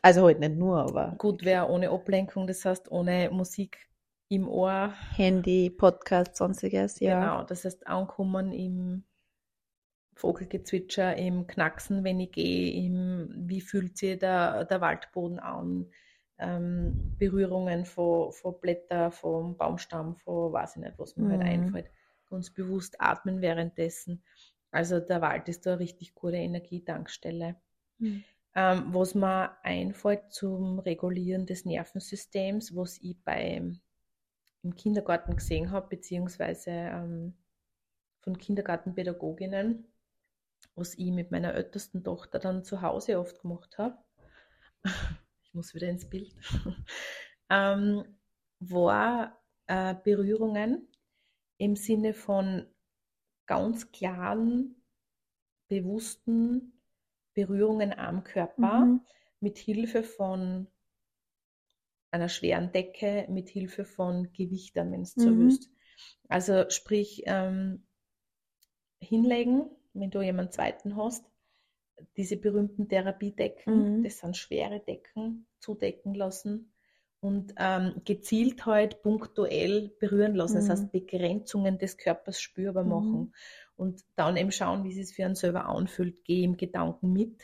Also 0.02 0.26
halt 0.26 0.40
nicht 0.40 0.56
nur, 0.56 0.80
aber. 0.80 1.16
Gut 1.18 1.46
wäre 1.46 1.70
ohne 1.70 1.90
Ablenkung, 1.90 2.48
das 2.48 2.66
heißt 2.66 2.92
ohne 2.92 3.30
Musik 3.32 3.88
im 4.30 4.48
Ohr. 4.48 4.94
Handy, 5.16 5.70
Podcast, 5.70 6.36
sonstiges, 6.38 7.00
ja. 7.00 7.20
Genau, 7.20 7.44
das 7.44 7.66
heißt 7.66 7.86
ankommen 7.88 8.52
im 8.52 9.04
Vogelgezwitscher, 10.16 11.16
im 11.18 11.48
Knacksen, 11.48 12.04
wenn 12.04 12.20
ich 12.20 12.32
gehe, 12.32 12.86
im 12.86 13.32
wie 13.36 13.62
fühlt 13.62 13.98
sich 13.98 14.20
der, 14.20 14.66
der 14.66 14.82
Waldboden 14.82 15.40
an, 15.40 15.88
ähm, 16.38 17.16
Berührungen 17.18 17.86
von, 17.86 18.32
von 18.32 18.60
Blättern, 18.60 19.12
vom 19.12 19.56
Baumstamm, 19.58 20.16
von 20.16 20.52
weiß 20.52 20.78
ich 20.78 20.84
nicht, 20.84 20.98
was 20.98 21.16
mir 21.16 21.30
halt 21.30 21.40
mhm. 21.40 21.44
halt 21.44 21.54
einfällt. 21.54 21.92
Ganz 22.30 22.50
bewusst 22.50 22.96
atmen 23.00 23.42
währenddessen. 23.42 24.24
Also 24.72 25.00
der 25.00 25.22
Wald 25.22 25.50
ist 25.50 25.66
da 25.66 25.72
eine 25.72 25.80
richtig 25.82 26.16
gute 26.16 26.38
Energietankstelle. 26.38 27.58
Mhm. 28.00 28.24
Ähm, 28.54 28.94
was 28.94 29.16
mir 29.16 29.58
einfällt 29.64 30.34
zum 30.34 30.80
Regulieren 30.80 31.46
des 31.46 31.64
Nervensystems, 31.64 32.76
was 32.76 32.98
ich 33.02 33.18
bei, 33.24 33.62
im 34.64 34.76
Kindergarten 34.76 35.38
gesehen 35.38 35.72
habe, 35.72 35.88
beziehungsweise 35.88 36.72
ähm, 36.72 37.38
von 38.20 38.38
Kindergartenpädagoginnen, 38.38 39.88
was 40.76 40.96
ich 40.96 41.12
mit 41.12 41.32
meiner 41.32 41.54
ältesten 41.54 42.04
Tochter 42.04 42.40
dann 42.40 42.64
zu 42.64 42.82
Hause 42.82 43.20
oft 43.20 43.42
gemacht 43.42 43.78
habe. 43.78 43.98
Ich 45.44 45.56
muss 45.56 45.76
wieder 45.76 45.90
ins 45.90 46.10
Bild. 46.10 46.34
ähm, 47.50 48.06
war 48.62 49.38
äh, 49.68 49.96
Berührungen 50.02 50.88
im 51.58 51.76
Sinne 51.76 52.14
von 52.14 52.68
ganz 53.48 53.92
klaren, 53.92 54.82
bewussten 55.68 56.81
Berührungen 57.34 57.94
am 57.94 58.24
Körper 58.24 58.86
mhm. 58.86 59.02
mit 59.39 59.58
Hilfe 59.58 60.04
von 60.04 60.67
einer 62.12 62.30
schweren 62.30 62.72
Decke, 62.72 63.26
mit 63.30 63.50
Hilfe 63.50 63.86
von 63.86 64.32
Gewichtern, 64.34 64.91
wenn 64.91 65.02
es 65.02 65.15
mhm. 65.15 65.22
so 65.22 65.38
willst. 65.38 65.70
Also 66.28 66.70
sprich, 66.70 67.24
ähm, 67.26 67.86
hinlegen, 69.00 69.70
wenn 69.94 70.12
du 70.12 70.22
jemanden 70.22 70.52
zweiten 70.52 70.96
hast, 70.96 71.26
diese 72.17 72.38
berühmten 72.38 72.88
Therapiedecken, 72.88 74.00
mhm. 74.00 74.04
das 74.04 74.20
sind 74.20 74.38
schwere 74.38 74.80
Decken, 74.80 75.48
zudecken 75.60 76.13
lassen 76.13 76.74
und 77.20 77.54
ähm, 77.58 78.02
gezielt 78.04 78.65
halt 78.65 79.02
punktuell 79.04 79.89
berühren 80.00 80.36
lassen. 80.36 80.56
Mhm. 80.56 80.60
Das 80.60 80.70
heißt, 80.70 80.91
Begrenzungen 80.91 81.78
des 81.78 81.98
Körpers 81.98 82.41
spürbar 82.41 82.84
mhm. 82.84 83.34
Und 83.82 84.04
dann 84.15 84.38
eben 84.38 84.52
schauen, 84.52 84.84
wie 84.84 84.89
es 84.89 85.08
sich 85.08 85.15
für 85.15 85.26
einen 85.26 85.34
selber 85.34 85.65
anfühlt. 85.65 86.24
Gehe 86.24 86.44
im 86.44 86.56
Gedanken 86.56 87.12
mit, 87.13 87.41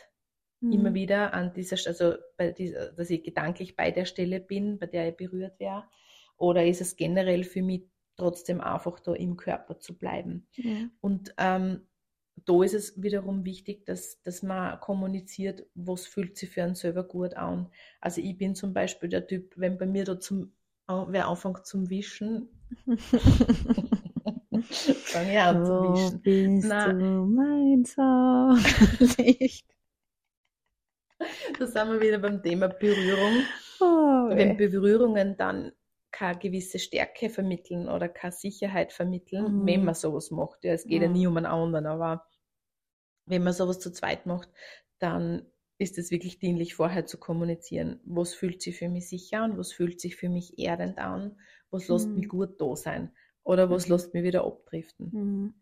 mhm. 0.60 0.70
immer 0.70 0.94
wieder 0.94 1.34
an 1.34 1.52
dieser, 1.52 1.76
also 1.88 2.14
dieser, 2.56 2.92
dass 2.92 3.10
ich 3.10 3.24
gedanklich 3.24 3.74
bei 3.74 3.90
der 3.90 4.04
Stelle 4.04 4.38
bin, 4.38 4.78
bei 4.78 4.86
der 4.86 5.08
ich 5.08 5.16
berührt 5.16 5.58
wäre. 5.58 5.88
Oder 6.36 6.64
ist 6.64 6.80
es 6.80 6.94
generell 6.94 7.42
für 7.42 7.60
mich 7.62 7.88
trotzdem 8.16 8.60
einfach 8.60 9.00
da 9.00 9.14
im 9.14 9.36
Körper 9.36 9.80
zu 9.80 9.98
bleiben? 9.98 10.46
Ja. 10.54 10.88
Und 11.00 11.34
ähm, 11.38 11.88
da 12.44 12.62
ist 12.62 12.74
es 12.74 13.02
wiederum 13.02 13.44
wichtig, 13.44 13.84
dass, 13.84 14.22
dass 14.22 14.44
man 14.44 14.78
kommuniziert, 14.78 15.66
was 15.74 16.06
fühlt 16.06 16.38
sich 16.38 16.50
für 16.50 16.62
einen 16.62 16.76
selber 16.76 17.02
gut 17.02 17.34
an. 17.34 17.68
Also 18.00 18.20
ich 18.20 18.38
bin 18.38 18.54
zum 18.54 18.72
Beispiel 18.72 19.08
der 19.08 19.26
Typ, 19.26 19.54
wenn 19.56 19.76
bei 19.76 19.86
mir 19.86 20.04
da 20.04 20.20
zum, 20.20 20.52
wer 20.86 21.26
anfängt 21.26 21.66
zum 21.66 21.90
Wischen, 21.90 22.48
an 25.14 25.64
zu 25.64 25.72
wischen. 25.72 26.22
Bist 26.22 26.68
Na, 26.68 26.92
du 26.92 27.26
mein 27.26 27.84
Sonnenlicht. 27.84 29.66
da 31.58 31.66
sind 31.66 31.90
wir 31.90 32.00
wieder 32.00 32.18
beim 32.18 32.42
Thema 32.42 32.68
Berührung. 32.68 33.42
Oh, 33.80 34.28
Wenn 34.30 34.56
Berührungen 34.56 35.36
dann 35.36 35.72
keine 36.10 36.38
gewisse 36.38 36.78
Stärke 36.78 37.30
vermitteln 37.30 37.88
oder 37.88 38.08
keine 38.08 38.32
Sicherheit 38.32 38.92
vermitteln, 38.92 39.60
mhm. 39.60 39.66
wenn 39.66 39.84
man 39.84 39.94
sowas 39.94 40.30
macht. 40.30 40.64
Ja, 40.64 40.72
es 40.72 40.84
geht 40.84 41.00
mhm. 41.00 41.06
ja 41.06 41.08
nie 41.08 41.26
um 41.26 41.36
einen 41.36 41.46
anderen, 41.46 41.86
aber 41.86 42.26
wenn 43.26 43.44
man 43.44 43.52
sowas 43.52 43.78
zu 43.78 43.92
zweit 43.92 44.26
macht, 44.26 44.48
dann 44.98 45.46
ist 45.76 45.96
es 45.98 46.10
wirklich 46.10 46.38
dienlich, 46.40 46.74
vorher 46.74 47.06
zu 47.06 47.18
kommunizieren. 47.18 48.00
Was 48.04 48.34
fühlt 48.34 48.62
sich 48.62 48.76
für 48.76 48.88
mich 48.88 49.08
sicher 49.08 49.42
an? 49.42 49.58
Was 49.58 49.72
fühlt 49.72 50.00
sich 50.00 50.16
für 50.16 50.28
mich 50.28 50.58
erdend 50.58 50.98
an? 50.98 51.38
Was 51.70 51.88
mhm. 51.88 51.94
lässt 51.94 52.08
mich 52.08 52.28
gut 52.28 52.60
da 52.60 52.74
sein? 52.74 53.12
Oder 53.48 53.70
was 53.70 53.88
mhm. 53.88 53.90
lässt 53.90 54.14
mich 54.14 54.22
wieder 54.22 54.44
abdriften? 54.44 55.12
Mhm. 55.12 55.54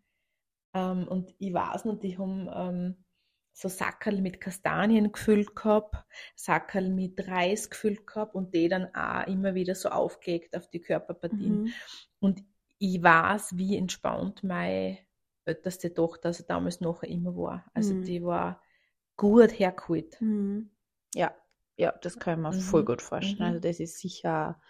Ähm, 0.75 1.09
und 1.09 1.35
ich 1.39 1.53
weiß 1.55 1.85
noch, 1.87 1.99
die 1.99 2.19
haben 2.19 2.49
ähm, 2.55 3.05
so 3.53 3.69
Sackerl 3.69 4.21
mit 4.21 4.41
Kastanien 4.41 5.13
gefüllt 5.13 5.57
gehabt, 5.57 5.97
Sackerl 6.37 6.91
mit 6.91 7.27
Reis 7.29 7.71
gefüllt 7.71 8.07
gehabt 8.07 8.35
und 8.35 8.55
die 8.55 8.69
dann 8.69 8.95
auch 8.95 9.27
immer 9.27 9.55
wieder 9.55 9.75
so 9.75 9.89
aufgelegt 9.89 10.57
auf 10.57 10.69
die 10.69 10.81
Körperpartien. 10.83 11.63
Mhm. 11.63 11.73
Und 12.21 12.43
ich 12.79 13.03
weiß, 13.03 13.57
wie 13.57 13.77
entspannt 13.79 14.45
meine 14.45 14.99
älteste 15.47 15.95
Tochter, 15.95 16.29
also 16.29 16.45
damals 16.47 16.81
noch 16.81 17.03
immer 17.03 17.35
war. 17.37 17.65
Also 17.75 17.95
Mhm. 17.95 18.05
die 18.07 18.23
war 18.23 18.63
gut 19.17 19.59
hergeholt. 19.59 20.19
Mhm. 20.21 20.71
Ja, 21.15 21.35
ja, 21.77 21.93
das 22.03 22.19
kann 22.19 22.39
ich 22.39 22.43
mir 22.43 22.53
Mhm. 22.53 22.61
voll 22.63 22.85
gut 22.85 23.03
vorstellen. 23.03 23.49
Mhm. 23.49 23.55
Also 23.55 23.61
das 23.61 23.81
ist 23.81 23.99
sicher 23.99 24.61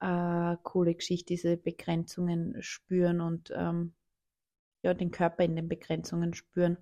eine 0.00 0.58
coole 0.62 0.94
Geschichte, 0.94 1.34
diese 1.34 1.56
Begrenzungen 1.56 2.56
spüren 2.60 3.20
und 3.20 3.52
ähm, 3.54 3.94
ja, 4.82 4.94
den 4.94 5.10
Körper 5.10 5.44
in 5.44 5.56
den 5.56 5.68
Begrenzungen 5.68 6.34
spüren. 6.34 6.78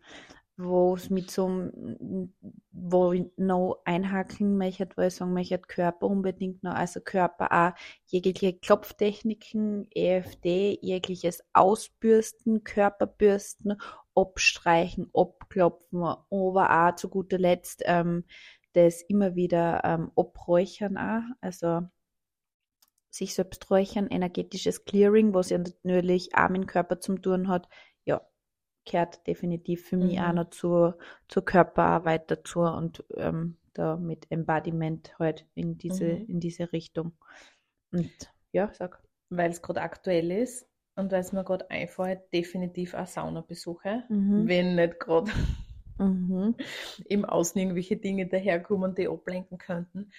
Wo 0.60 0.96
es 0.96 1.08
mit 1.08 1.30
so 1.30 1.46
einem, 1.46 2.34
wo 2.72 3.12
ich 3.12 3.26
noch 3.36 3.80
einhaken 3.84 4.58
möchte, 4.58 4.88
wo 4.96 5.02
ich 5.02 5.14
sagen 5.14 5.32
möchte, 5.32 5.56
Körper 5.58 6.06
unbedingt 6.06 6.64
noch, 6.64 6.74
also 6.74 7.00
Körper 7.00 7.52
auch 7.52 7.78
jegliche 8.06 8.54
Klopftechniken, 8.54 9.86
EFD, 9.92 10.80
jegliches 10.82 11.44
Ausbürsten, 11.52 12.64
Körperbürsten, 12.64 13.80
abstreichen, 14.16 15.08
abklopfen, 15.14 16.02
aber 16.02 16.88
auch 16.88 16.96
zu 16.96 17.08
guter 17.08 17.38
Letzt 17.38 17.84
ähm, 17.86 18.24
das 18.72 19.02
immer 19.02 19.36
wieder 19.36 19.82
ähm, 19.84 20.10
abräuchern 20.16 20.96
auch, 20.96 21.22
also 21.40 21.82
sich 23.10 23.34
selbst 23.34 23.70
räuchern, 23.70 24.08
energetisches 24.08 24.84
Clearing, 24.84 25.34
was 25.34 25.50
ja 25.50 25.58
natürlich 25.58 26.34
auch 26.34 26.48
mit 26.48 26.62
dem 26.62 26.66
Körper 26.66 27.00
zum 27.00 27.22
tun 27.22 27.48
hat, 27.48 27.68
ja, 28.04 28.20
gehört 28.84 29.26
definitiv 29.26 29.86
für 29.86 29.96
mich 29.96 30.18
Mhm. 30.18 30.24
auch 30.24 30.32
noch 30.32 30.50
zur, 30.50 30.98
zur 31.28 31.44
Körperarbeit 31.44 32.30
dazu 32.30 32.60
und 32.60 33.04
ähm, 33.16 33.56
da 33.74 33.96
mit 33.96 34.26
Embodiment 34.30 35.18
halt 35.18 35.46
in 35.54 35.78
diese, 35.78 36.04
Mhm. 36.04 36.26
in 36.28 36.40
diese 36.40 36.72
Richtung. 36.72 37.12
Und 37.92 38.10
ja, 38.52 38.70
sag. 38.74 39.02
Weil 39.30 39.50
es 39.50 39.62
gerade 39.62 39.82
aktuell 39.82 40.30
ist 40.30 40.66
und 40.96 41.12
weil 41.12 41.20
es 41.20 41.32
mir 41.32 41.44
gerade 41.44 41.70
einfällt, 41.70 42.20
definitiv 42.32 42.94
auch 42.94 43.06
Saunabesuche. 43.06 44.04
Mhm. 44.08 44.46
Wenn 44.46 44.74
nicht 44.74 45.00
gerade 45.00 45.30
Mhm. 45.98 46.54
im 47.08 47.24
Außen 47.24 47.60
irgendwelche 47.60 47.96
Dinge 47.96 48.26
daherkommen, 48.26 48.94
die 48.94 49.08
ablenken 49.08 49.58
könnten. 49.58 50.10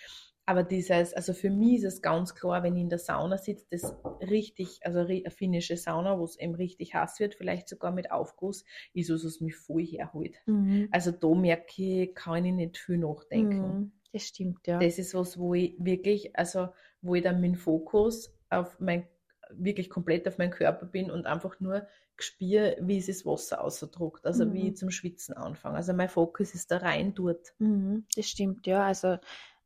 Aber 0.49 0.63
dieses, 0.63 1.13
also 1.13 1.33
für 1.33 1.51
mich 1.51 1.75
ist 1.75 1.83
es 1.83 2.01
ganz 2.01 2.33
klar, 2.33 2.63
wenn 2.63 2.75
ich 2.75 2.81
in 2.81 2.89
der 2.89 2.97
Sauna 2.97 3.37
sitze, 3.37 3.67
das 3.69 3.95
richtig, 4.19 4.79
also 4.83 5.01
eine 5.01 5.29
finnische 5.29 5.77
Sauna, 5.77 6.17
wo 6.17 6.23
es 6.23 6.39
eben 6.39 6.55
richtig 6.55 6.95
heiß 6.95 7.19
wird, 7.19 7.35
vielleicht 7.35 7.69
sogar 7.69 7.91
mit 7.91 8.11
Aufguss, 8.11 8.65
ist 8.95 9.11
was, 9.11 9.23
was 9.23 9.41
mich 9.41 9.55
voll 9.55 9.85
herholt. 9.85 10.37
Mhm. 10.47 10.87
Also 10.89 11.11
da 11.11 11.35
merke 11.35 11.83
ich, 11.83 12.15
kann 12.15 12.45
ich 12.45 12.53
nicht 12.53 12.79
viel 12.79 12.97
nachdenken. 12.97 13.61
Mhm. 13.67 13.91
Das 14.11 14.23
stimmt, 14.23 14.65
ja. 14.65 14.79
Das 14.79 14.97
ist 14.97 15.13
was, 15.13 15.37
wo 15.37 15.53
ich 15.53 15.75
wirklich, 15.77 16.35
also 16.35 16.69
wo 17.03 17.13
ich 17.13 17.21
dann 17.21 17.43
dem 17.43 17.53
Fokus 17.53 18.35
auf 18.49 18.79
mein, 18.79 19.07
wirklich 19.51 19.87
komplett 19.87 20.27
auf 20.27 20.39
meinen 20.39 20.49
Körper 20.49 20.87
bin 20.87 21.11
und 21.11 21.27
einfach 21.27 21.59
nur 21.59 21.85
spüre, 22.17 22.75
wie 22.81 23.01
sich 23.01 23.17
das 23.17 23.25
Wasser 23.27 23.63
ausdruckt, 23.63 24.25
also 24.25 24.51
wie 24.51 24.63
Mhm. 24.63 24.67
ich 24.69 24.77
zum 24.77 24.89
Schwitzen 24.89 25.35
anfange. 25.35 25.75
Also 25.77 25.93
mein 25.93 26.09
Fokus 26.09 26.55
ist 26.55 26.71
da 26.71 26.77
rein 26.77 27.13
dort. 27.13 27.53
Mhm, 27.59 28.05
das 28.15 28.25
stimmt, 28.27 28.65
ja. 28.65 28.83
Also 28.87 29.19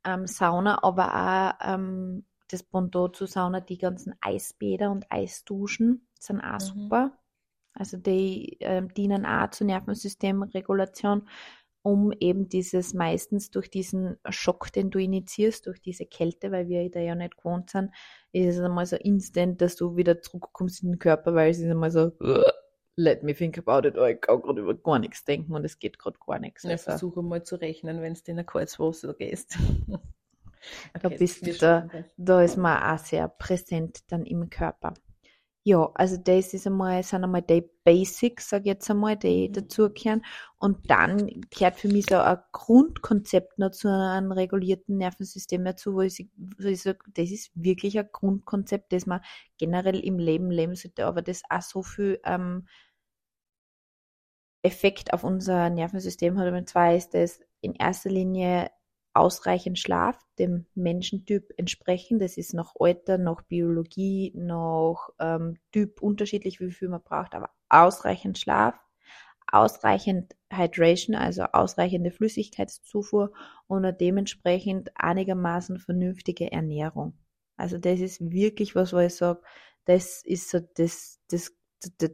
ähm, 0.05 0.27
Sauna, 0.27 0.83
aber 0.83 1.57
auch 1.61 1.73
ähm, 1.73 2.25
das 2.49 2.63
Pendant 2.63 3.15
zu 3.15 3.25
Sauna, 3.25 3.61
die 3.61 3.77
ganzen 3.77 4.15
Eisbäder 4.21 4.91
und 4.91 5.05
Eisduschen 5.11 6.07
sind 6.19 6.41
auch 6.41 6.59
Mhm. 6.59 6.59
super. 6.59 7.17
Also 7.73 7.97
die 7.97 8.57
ähm, 8.61 8.93
dienen 8.93 9.25
auch 9.25 9.49
zur 9.51 9.67
Nervensystemregulation, 9.67 11.27
um 11.81 12.13
eben 12.19 12.47
dieses 12.49 12.93
meistens 12.93 13.51
durch 13.51 13.69
diesen 13.69 14.17
Schock, 14.29 14.71
den 14.71 14.89
du 14.89 14.99
initiierst, 14.99 15.67
durch 15.67 15.81
diese 15.81 16.05
Kälte, 16.05 16.51
weil 16.51 16.67
wir 16.69 16.89
da 16.91 16.99
ja 16.99 17.15
nicht 17.15 17.37
gewohnt 17.37 17.69
sind, 17.71 17.91
ist 18.31 18.57
es 18.57 18.61
einmal 18.63 18.85
so 18.85 18.95
instant, 18.95 19.61
dass 19.61 19.75
du 19.75 19.97
wieder 19.97 20.21
zurückkommst 20.21 20.83
in 20.83 20.91
den 20.93 20.99
Körper, 20.99 21.35
weil 21.35 21.51
es 21.51 21.59
ist 21.59 21.69
einmal 21.69 21.91
so, 21.91 22.11
let 22.95 23.23
me 23.23 23.33
think 23.33 23.57
about 23.57 23.87
it, 23.87 23.97
oh, 23.97 24.05
ich 24.05 24.21
kann 24.21 24.41
gerade 24.41 24.61
über 24.61 24.75
gar 24.75 24.99
nichts 24.99 25.23
denken 25.25 25.53
und 25.53 25.65
es 25.65 25.79
geht 25.79 25.97
gerade 25.99 26.17
gar 26.25 26.39
nichts. 26.39 26.63
Ich 26.63 26.71
Also, 26.71 26.83
versuche 26.83 27.21
mal 27.23 27.43
zu 27.43 27.55
rechnen, 27.55 28.01
wenn 28.01 28.13
du 28.13 28.19
in 28.25 28.39
ein 28.39 28.45
kaltes 28.45 28.79
Wasser 28.79 29.13
gehst. 29.13 29.57
Da 31.01 31.09
Okay, 31.09 31.17
bist 31.19 31.45
wir 31.45 31.53
du 31.53 31.59
da- 31.59 31.89
da 32.17 32.41
ist 32.41 32.57
man 32.57 32.81
auch 32.81 32.97
sehr 33.03 33.27
präsent 33.27 34.11
dann 34.11 34.25
im 34.25 34.49
Körper. 34.49 34.93
Ja, 35.65 35.89
also 35.95 36.17
das 36.17 36.53
ist 36.53 36.67
einmal, 36.67 37.03
sind 37.03 37.23
einmal 37.23 37.41
die 37.41 37.63
Basics, 37.85 38.49
sag 38.49 38.61
ich 38.61 38.65
jetzt 38.67 38.89
einmal, 38.91 39.15
die 39.15 39.47
Mhm. 39.47 39.53
dazugehören. 39.53 40.25
Und 40.57 40.89
dann 40.91 41.41
gehört 41.51 41.79
für 41.79 41.87
mich 41.87 42.05
so 42.09 42.17
ein 42.17 42.37
Grundkonzept 42.51 43.59
noch 43.59 43.71
zu 43.71 43.87
einem 43.89 44.33
regulierten 44.33 44.97
Nervensystem 44.97 45.63
dazu, 45.63 45.93
wo 45.93 46.01
ich, 46.01 46.27
wo 46.35 46.67
ich 46.67 46.81
sage, 46.81 46.99
das 47.13 47.31
ist 47.31 47.51
wirklich 47.55 47.97
ein 47.97 48.09
Grundkonzept, 48.11 48.91
das 48.91 49.05
man 49.05 49.21
generell 49.57 49.99
im 49.99 50.19
Leben 50.19 50.51
leben 50.51 50.75
sollte, 50.75 51.05
aber 51.05 51.21
das 51.21 51.43
auch 51.49 51.61
so 51.61 51.81
viel 51.81 52.19
ähm, 52.25 52.67
Effekt 54.61 55.13
auf 55.13 55.23
unser 55.23 55.69
Nervensystem 55.69 56.37
hat. 56.39 56.51
Und 56.53 56.69
zwar 56.69 56.95
ist 56.95 57.13
das 57.13 57.39
in 57.61 57.73
erster 57.75 58.09
Linie 58.09 58.69
ausreichend 59.13 59.79
Schlaf, 59.79 60.17
dem 60.39 60.65
Menschentyp 60.75 61.53
entsprechend. 61.57 62.21
Das 62.21 62.37
ist 62.37 62.53
nach 62.53 62.73
Alter, 62.79 63.17
nach 63.17 63.41
Biologie, 63.43 64.33
nach 64.35 65.09
ähm, 65.19 65.57
Typ 65.71 66.01
unterschiedlich, 66.01 66.59
wie 66.59 66.71
viel 66.71 66.89
man 66.89 67.03
braucht, 67.03 67.35
aber 67.35 67.49
ausreichend 67.69 68.39
Schlaf, 68.39 68.75
ausreichend 69.51 70.35
Hydration, 70.51 71.15
also 71.15 71.43
ausreichende 71.43 72.11
Flüssigkeitszufuhr 72.11 73.33
und 73.67 73.85
dementsprechend 74.01 74.91
einigermaßen 74.95 75.79
vernünftige 75.79 76.51
Ernährung. 76.51 77.13
Also 77.55 77.77
das 77.77 77.99
ist 77.99 78.19
wirklich 78.31 78.75
was, 78.75 78.93
wo 78.93 78.97
ich 78.97 79.15
sage, 79.15 79.41
das 79.85 80.23
ist 80.23 80.49
so 80.49 80.59
das, 80.59 81.19
das, 81.29 81.53
das, 81.99 82.11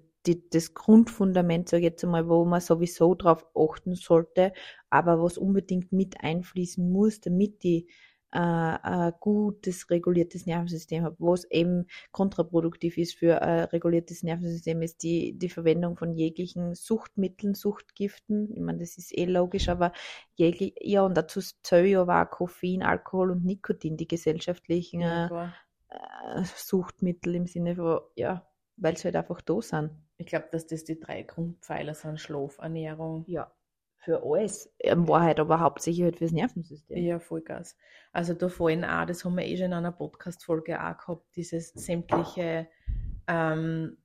das 0.52 0.74
Grundfundament, 0.74 1.70
sage 1.70 1.82
ich 1.82 1.92
jetzt 1.92 2.04
einmal, 2.04 2.28
wo 2.28 2.44
man 2.44 2.62
sowieso 2.62 3.16
drauf 3.16 3.46
achten 3.56 3.96
sollte, 3.96 4.54
aber 4.89 5.21
was 5.21 5.38
unbedingt 5.38 5.91
mit 5.91 6.21
einfließen 6.21 6.91
muss, 6.91 7.21
damit 7.21 7.63
die 7.63 7.88
äh, 8.32 8.38
ein 8.38 9.13
gutes 9.19 9.89
reguliertes 9.89 10.45
Nervensystem 10.45 11.04
habe. 11.04 11.15
Was 11.19 11.45
eben 11.45 11.88
kontraproduktiv 12.12 12.97
ist 12.97 13.15
für 13.15 13.41
ein 13.41 13.65
reguliertes 13.65 14.23
Nervensystem, 14.23 14.82
ist 14.82 15.04
die, 15.04 15.38
die 15.38 15.49
Verwendung 15.49 15.97
von 15.97 16.13
jeglichen 16.13 16.75
Suchtmitteln, 16.75 17.56
Suchtgiften. 17.56 18.52
Ich 18.54 18.62
meine, 18.62 18.80
das 18.80 18.97
ist 18.97 19.17
eh 19.17 19.25
logisch, 19.25 19.69
aber 19.69 19.93
jeglich, 20.36 20.75
ja, 20.80 21.04
und 21.04 21.17
dazu 21.17 21.39
zählen 21.63 21.88
ja 21.88 22.02
aber 22.02 22.21
auch 22.21 22.30
Koffein, 22.30 22.84
Alkohol 22.84 23.32
und 23.32 23.45
Nikotin, 23.45 23.97
die 23.97 24.08
gesellschaftlichen 24.08 25.02
Ja, 25.02 25.54
äh, 25.89 26.43
Suchtmittel 26.56 27.36
im 27.36 27.47
Sinne 27.47 27.75
von, 27.75 28.02
ja, 28.15 28.47
weil 28.78 28.95
sie 28.95 29.06
halt 29.06 29.15
einfach 29.15 29.41
da 29.41 29.60
sind. 29.62 29.91
Ich 30.17 30.28
glaube, 30.28 30.49
dass 30.52 30.67
das 30.67 30.84
die 30.84 30.99
drei 30.99 31.23
Grundpfeiler 31.23 31.95
sind: 31.95 32.19
Schlaf, 32.19 32.60
Ernährung. 32.60 33.23
Ja, 33.28 33.52
für 34.00 34.24
alles. 34.24 34.74
In 34.80 35.08
Wahrheit 35.08 35.40
aber 35.40 35.60
hauptsächlich 35.60 36.04
halt 36.04 36.18
fürs 36.18 36.32
Nervensystem. 36.32 36.98
Ja, 36.98 37.20
Vollgas. 37.20 37.78
Also 38.12 38.34
da 38.34 38.50
fallen 38.50 38.86
auch, 38.86 39.06
das 39.06 39.24
haben 39.24 39.36
wir 39.36 39.46
eh 39.46 39.58
schon 39.58 39.68
in 39.68 39.74
einer 39.74 39.92
Podcast-Folge 39.92 40.82
auch 40.82 40.98
gehabt, 40.98 41.36
dieses 41.36 41.70
sämtliche 41.74 42.68
ähm, 43.28 43.98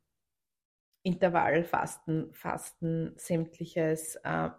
Intervallfasten, 1.02 2.32
Fasten, 2.32 3.12
sämtliches, 3.16 4.16
äh, 4.24 4.50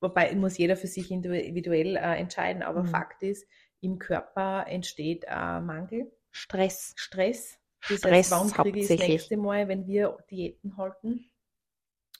wobei 0.00 0.34
muss 0.34 0.58
jeder 0.58 0.76
für 0.76 0.86
sich 0.86 1.10
individuell 1.10 1.96
äh, 1.96 2.16
entscheiden, 2.16 2.62
aber 2.62 2.82
Mhm. 2.82 2.88
Fakt 2.88 3.22
ist, 3.22 3.46
im 3.80 3.98
Körper 3.98 4.66
entsteht 4.68 5.24
äh, 5.26 5.60
Mangel, 5.60 6.12
Stress. 6.30 6.92
Stress. 6.96 7.58
Das 7.88 7.98
Stress 7.98 8.12
heißt, 8.12 8.30
wann 8.30 8.64
kriege 8.64 8.80
ich 8.80 8.88
das 8.88 8.98
nächste 8.98 9.36
Mal, 9.36 9.68
wenn 9.68 9.86
wir 9.86 10.18
Diäten 10.30 10.76
halten? 10.76 11.30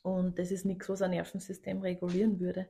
Und 0.02 0.38
das 0.38 0.50
ist 0.50 0.64
nichts, 0.64 0.88
was 0.88 1.02
ein 1.02 1.10
Nervensystem 1.10 1.80
regulieren 1.80 2.40
würde. 2.40 2.68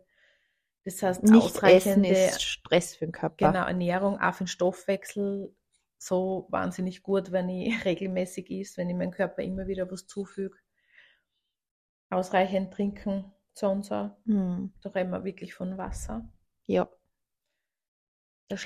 Das 0.84 1.02
heißt, 1.02 1.22
Nicht 1.22 1.34
essen 1.34 1.44
ausreichende 1.44 2.08
ist 2.08 2.42
Stress 2.42 2.94
für 2.94 3.06
den 3.06 3.12
Körper. 3.12 3.52
Genau, 3.52 3.66
Ernährung, 3.66 4.18
auch 4.20 4.34
für 4.34 4.44
den 4.44 4.48
Stoffwechsel 4.48 5.54
so 5.98 6.46
wahnsinnig 6.50 7.02
gut, 7.02 7.32
wenn 7.32 7.48
ich 7.48 7.74
regelmäßig 7.84 8.50
isst, 8.50 8.76
wenn 8.78 8.88
ich 8.88 8.96
meinem 8.96 9.10
Körper 9.10 9.42
immer 9.42 9.66
wieder 9.66 9.90
was 9.90 10.06
zufüge. 10.06 10.56
Ausreichend 12.10 12.72
trinken, 12.72 13.32
sonst 13.52 13.92
auch. 13.92 14.16
Hm. 14.24 14.72
Da 14.80 14.90
reden 14.90 15.10
wir 15.10 15.24
wirklich 15.24 15.52
von 15.54 15.76
Wasser. 15.76 16.30
Ja. 16.66 16.88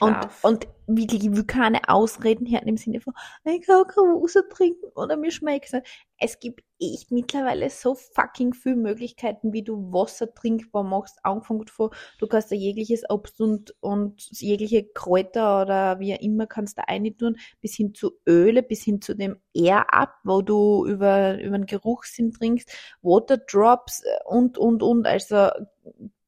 Und, 0.01 0.17
und 0.43 0.69
wirklich, 0.87 1.25
ich 1.25 1.33
will 1.33 1.45
keine 1.45 1.81
Ausreden 1.89 2.47
hören 2.49 2.69
im 2.69 2.77
Sinne 2.77 3.01
von, 3.01 3.15
ich 3.45 3.67
kann 3.67 3.85
kein 3.87 4.23
Wasser 4.23 4.49
trinken 4.49 4.87
oder 4.95 5.17
mir 5.17 5.33
schmeckt 5.33 5.73
nicht. 5.73 5.87
Es 6.19 6.39
gibt 6.39 6.63
echt 6.81 7.11
mittlerweile 7.11 7.69
so 7.69 7.97
fucking 7.97 8.55
viele 8.55 8.77
Möglichkeiten, 8.77 9.53
wie 9.53 9.65
du 9.65 9.93
Wasser 9.93 10.33
trinkbar 10.33 10.85
machst. 10.85 11.19
Angefangen 11.25 11.67
von, 11.67 11.91
du 12.21 12.29
kannst 12.29 12.53
da 12.53 12.55
jegliches 12.55 13.03
Obst 13.11 13.41
und, 13.41 13.75
und 13.81 14.23
jegliche 14.41 14.85
Kräuter 14.85 15.63
oder 15.63 15.99
wie 15.99 16.15
auch 16.15 16.21
immer 16.21 16.47
kannst 16.47 16.79
da 16.79 16.85
tun, 17.19 17.37
bis 17.61 17.75
hin 17.75 17.93
zu 17.93 18.13
Öle, 18.25 18.63
bis 18.63 18.85
hin 18.85 19.01
zu 19.01 19.17
dem 19.17 19.41
Air 19.53 19.93
Up, 19.93 20.15
wo 20.23 20.43
du 20.43 20.87
über, 20.87 21.41
über 21.41 21.59
den 21.59 21.67
Geruchssinn 21.67 22.33
trinkst, 22.33 22.71
Waterdrops 23.03 24.05
und, 24.27 24.59
und, 24.59 24.85
und. 24.85 25.07
Also 25.09 25.49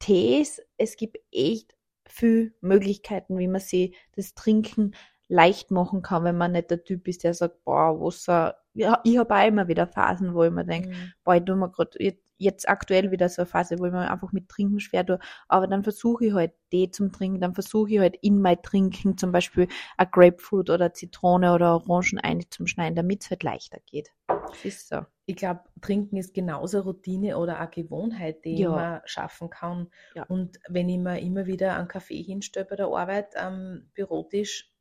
Tees, 0.00 0.60
es 0.76 0.96
gibt 0.96 1.18
echt 1.30 1.73
viel 2.08 2.54
Möglichkeiten, 2.60 3.38
wie 3.38 3.48
man 3.48 3.60
sie 3.60 3.94
das 4.16 4.34
Trinken 4.34 4.94
leicht 5.28 5.70
machen 5.70 6.02
kann, 6.02 6.24
wenn 6.24 6.37
man 6.37 6.52
nicht 6.52 6.70
der 6.70 6.84
Typ 6.84 7.08
ist, 7.08 7.24
der 7.24 7.34
sagt, 7.34 7.64
boah, 7.64 7.98
Wasser, 8.00 8.56
ja, 8.74 9.00
ich 9.04 9.18
habe 9.18 9.34
auch 9.34 9.46
immer 9.46 9.68
wieder 9.68 9.87
Phasen, 9.87 10.34
wo 10.34 10.44
ich 10.44 10.50
mir 10.50 10.64
denke, 10.64 10.88
Mhm. 10.90 11.12
boah, 11.24 11.37
ich 11.37 11.44
tu 11.44 11.54
mir 11.56 11.70
grad 11.70 11.94
jetzt, 11.98 12.22
jetzt 12.37 12.68
aktuell 12.68 13.10
wieder 13.10 13.28
so 13.28 13.42
eine 13.42 13.46
Phase, 13.46 13.78
wo 13.78 13.87
ich 13.87 13.92
mir 13.92 14.10
einfach 14.10 14.32
mit 14.32 14.48
Trinken 14.48 14.80
schwer 14.80 15.06
tue, 15.06 15.18
aber 15.48 15.66
dann 15.68 15.82
versuche 15.84 16.26
ich 16.26 16.32
halt 16.34 16.52
Tee 16.70 16.90
zum 16.90 17.12
Trinken, 17.12 17.40
dann 17.40 17.54
versuche 17.54 17.90
ich 17.92 17.98
halt 18.00 18.16
in 18.20 18.40
mein 18.40 18.60
Trinken 18.60 19.16
zum 19.16 19.30
Beispiel 19.32 19.68
ein 19.96 20.08
Grapefruit 20.10 20.68
oder 20.70 20.92
Zitrone 20.92 21.54
oder 21.54 21.74
Orangen 21.74 22.18
einzuschneiden, 22.18 22.96
damit 22.96 23.22
es 23.22 23.30
halt 23.30 23.44
leichter 23.44 23.78
geht. 23.87 24.10
Das 24.26 24.64
ist 24.64 24.88
so. 24.88 25.02
Ich 25.26 25.37
glaube, 25.37 25.60
Trinken 25.80 26.16
ist 26.16 26.34
genauso 26.34 26.80
Routine 26.80 27.38
oder 27.38 27.58
eine 27.58 27.70
Gewohnheit, 27.70 28.44
die 28.44 28.58
Ja. 28.58 28.70
man 28.70 29.00
schaffen 29.04 29.48
kann. 29.48 29.90
Ja. 30.14 30.24
Und 30.24 30.58
wenn 30.68 30.88
ich 30.88 30.98
mir 30.98 31.20
immer 31.20 31.46
wieder 31.46 31.76
einen 31.76 31.88
Kaffee 31.88 32.22
hinstelle 32.22 32.66
bei 32.66 32.76
der 32.76 32.88
Arbeit 32.88 33.37
am 33.37 33.88
Bürotisch 33.94 34.73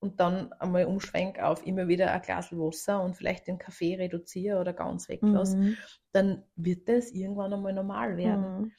und 0.00 0.20
dann 0.20 0.52
einmal 0.54 0.86
umschwenk 0.86 1.38
auf 1.40 1.66
immer 1.66 1.88
wieder 1.88 2.12
ein 2.12 2.22
Glas 2.22 2.52
Wasser 2.52 3.02
und 3.02 3.16
vielleicht 3.16 3.46
den 3.46 3.58
Kaffee 3.58 3.96
reduziere 3.96 4.60
oder 4.60 4.72
ganz 4.72 5.08
weglasse, 5.08 5.56
Mhm. 5.56 5.84
dann 6.12 6.44
wird 6.56 6.88
das 6.88 7.12
irgendwann 7.12 7.52
einmal 7.52 7.72
normal 7.74 8.16
werden. 8.16 8.54
Mhm. 8.56 8.72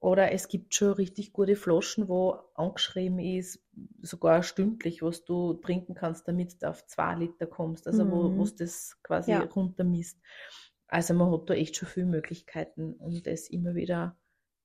Oder 0.00 0.32
es 0.32 0.48
gibt 0.48 0.74
schon 0.74 0.92
richtig 0.92 1.32
gute 1.32 1.56
Flaschen, 1.56 2.08
wo 2.08 2.38
angeschrieben 2.54 3.18
ist, 3.18 3.64
sogar 4.02 4.42
stündlich, 4.44 5.02
was 5.02 5.24
du 5.24 5.54
trinken 5.54 5.94
kannst, 5.94 6.28
damit 6.28 6.62
du 6.62 6.68
auf 6.70 6.86
zwei 6.86 7.14
Liter 7.16 7.46
kommst. 7.46 7.86
Also 7.88 8.08
wo 8.10 8.34
Mhm. 8.34 8.38
wo 8.38 8.44
du 8.44 8.52
das 8.58 8.98
quasi 9.02 9.32
Ja. 9.32 9.44
runtermisst. 9.44 10.20
Also 10.88 11.14
man 11.14 11.32
hat 11.32 11.50
da 11.50 11.54
echt 11.54 11.76
schon 11.76 11.88
viele 11.88 12.06
Möglichkeiten, 12.06 12.94
um 12.94 13.22
das 13.22 13.48
immer 13.50 13.74
wieder 13.74 14.16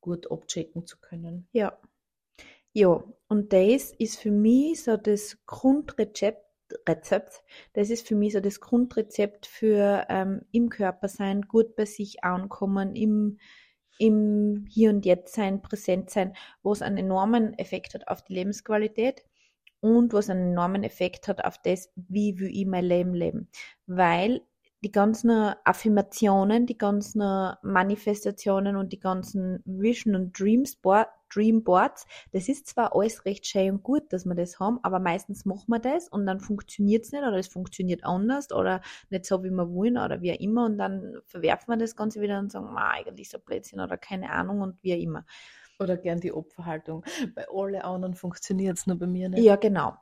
gut 0.02 0.32
abchecken 0.32 0.86
zu 0.86 1.00
können. 1.00 1.48
Ja. 1.54 1.80
Ja, 2.74 3.04
und 3.28 3.54
das 3.54 3.92
ist 3.92 4.20
für 4.20 4.32
mich 4.32 4.84
so 4.84 4.98
das 4.98 5.38
Grundrezept, 5.46 6.44
Rezept, 6.90 7.44
das 7.74 7.92
ist 7.92 8.08
für 8.08 8.16
mich 8.16 8.34
so 8.34 8.40
das 8.40 8.60
Grundrezept 8.60 9.46
für 9.46 10.06
ähm, 10.10 10.42
im 10.52 10.70
Körper 10.70 11.08
sein, 11.08 11.44
gut 11.44 11.76
bei 11.76 11.86
sich 11.86 12.24
ankommen, 12.24 12.96
im, 12.96 13.38
im 14.00 14.66
Hier 14.70 14.90
und 14.90 15.06
Jetzt 15.06 15.36
sein, 15.36 15.62
präsent 15.62 16.10
sein, 16.10 16.34
wo 16.64 16.72
es 16.72 16.82
einen 16.82 16.98
enormen 16.98 17.54
Effekt 17.60 17.94
hat 17.94 18.08
auf 18.08 18.24
die 18.24 18.34
Lebensqualität 18.34 19.24
und 19.80 20.14
was 20.14 20.32
einen 20.32 20.54
enormen 20.54 20.84
Effekt 20.84 21.28
hat 21.28 21.46
auf 21.46 21.60
das, 21.62 21.92
wie 21.96 22.40
will 22.40 22.50
ich 22.52 22.66
mein 22.66 22.86
Leben 22.86 23.14
leben. 23.14 23.50
Weil 23.86 24.42
die 24.84 24.92
ganzen 24.92 25.30
Affirmationen, 25.64 26.66
die 26.66 26.78
ganzen 26.78 27.22
Manifestationen 27.62 28.76
und 28.76 28.94
die 28.94 29.00
ganzen 29.00 29.62
Vision 29.66 30.16
und 30.16 30.40
Dreams 30.40 30.76
Dream 31.34 31.64
Boards, 31.64 32.06
das 32.32 32.50
ist 32.50 32.68
zwar 32.68 32.96
alles 32.96 33.26
recht 33.26 33.46
schön 33.46 33.72
und 33.72 33.84
gut, 33.84 34.12
dass 34.14 34.26
wir 34.26 34.36
das 34.36 34.60
haben, 34.60 34.80
aber 34.84 35.00
meistens 35.00 35.46
machen 35.46 35.66
wir 35.68 35.80
das 35.80 36.08
und 36.10 36.26
dann 36.26 36.40
funktioniert 36.40 37.06
es 37.06 37.12
nicht 37.12 37.24
oder 37.24 37.38
es 37.38 37.48
funktioniert 37.48 38.04
anders 38.04 38.52
oder 38.52 38.82
nicht 39.10 39.26
so, 39.26 39.44
wie 39.44 39.50
wir 39.52 39.70
wollen 39.72 39.98
oder 39.98 40.22
wie 40.22 40.34
auch 40.34 40.40
immer 40.40 40.66
und 40.66 40.78
dann 40.78 41.22
verwerfen 41.26 41.74
wir 41.74 41.78
das 41.78 41.96
Ganze 41.96 42.22
wieder 42.22 42.40
und 42.40 42.52
sagen, 42.52 42.74
"Ma, 42.74 42.92
eigentlich 42.92 43.30
so 43.30 43.40
Blödsinn 43.40 43.80
oder 43.80 43.98
keine 43.98 44.32
Ahnung 44.32 44.62
und 44.62 44.82
wie 44.84 44.94
auch 44.94 45.00
immer. 45.00 45.26
Oder 45.80 45.98
gern 45.98 46.20
die 46.20 46.32
Opferhaltung. 46.32 47.04
Bei 47.36 47.48
alle 47.52 47.84
anderen 47.84 48.14
funktioniert 48.14 48.78
es 48.78 48.88
nur 48.88 48.98
bei 48.98 49.08
mir 49.08 49.30
nicht. 49.30 49.44
Ja, 49.44 49.56
genau. 49.56 49.96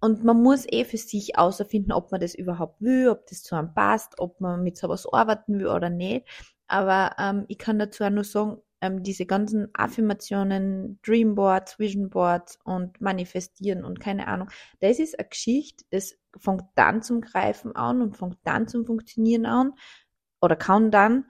Und 0.00 0.22
man 0.22 0.42
muss 0.42 0.66
eh 0.70 0.84
für 0.84 0.98
sich 0.98 1.38
außerfinden, 1.38 1.92
ob 1.92 2.12
man 2.12 2.20
das 2.20 2.34
überhaupt 2.34 2.80
will, 2.82 3.08
ob 3.08 3.26
das 3.26 3.42
zu 3.42 3.56
einem 3.56 3.72
passt, 3.72 4.18
ob 4.18 4.40
man 4.40 4.62
mit 4.62 4.76
sowas 4.76 5.06
arbeiten 5.10 5.58
will 5.58 5.66
oder 5.66 5.88
nicht. 5.88 6.26
Aber 6.66 7.12
ähm, 7.18 7.46
ich 7.48 7.58
kann 7.58 7.78
dazu 7.78 8.04
auch 8.04 8.10
nur 8.10 8.24
sagen, 8.24 8.58
ähm, 8.84 9.02
diese 9.02 9.24
ganzen 9.24 9.68
Affirmationen, 9.72 11.00
Dreamboards, 11.02 11.78
Visionboards 11.78 12.58
und 12.64 13.00
Manifestieren 13.00 13.82
und 13.82 13.98
keine 13.98 14.28
Ahnung, 14.28 14.50
das 14.80 14.98
ist 14.98 15.18
eine 15.18 15.26
Geschichte, 15.28 15.84
das 15.90 16.16
fängt 16.36 16.64
dann 16.74 17.02
zum 17.02 17.22
Greifen 17.22 17.74
an 17.74 18.02
und 18.02 18.16
fängt 18.16 18.36
dann 18.44 18.68
zum 18.68 18.84
Funktionieren 18.84 19.46
an 19.46 19.72
oder 20.42 20.54
kann 20.54 20.90
dann, 20.90 21.24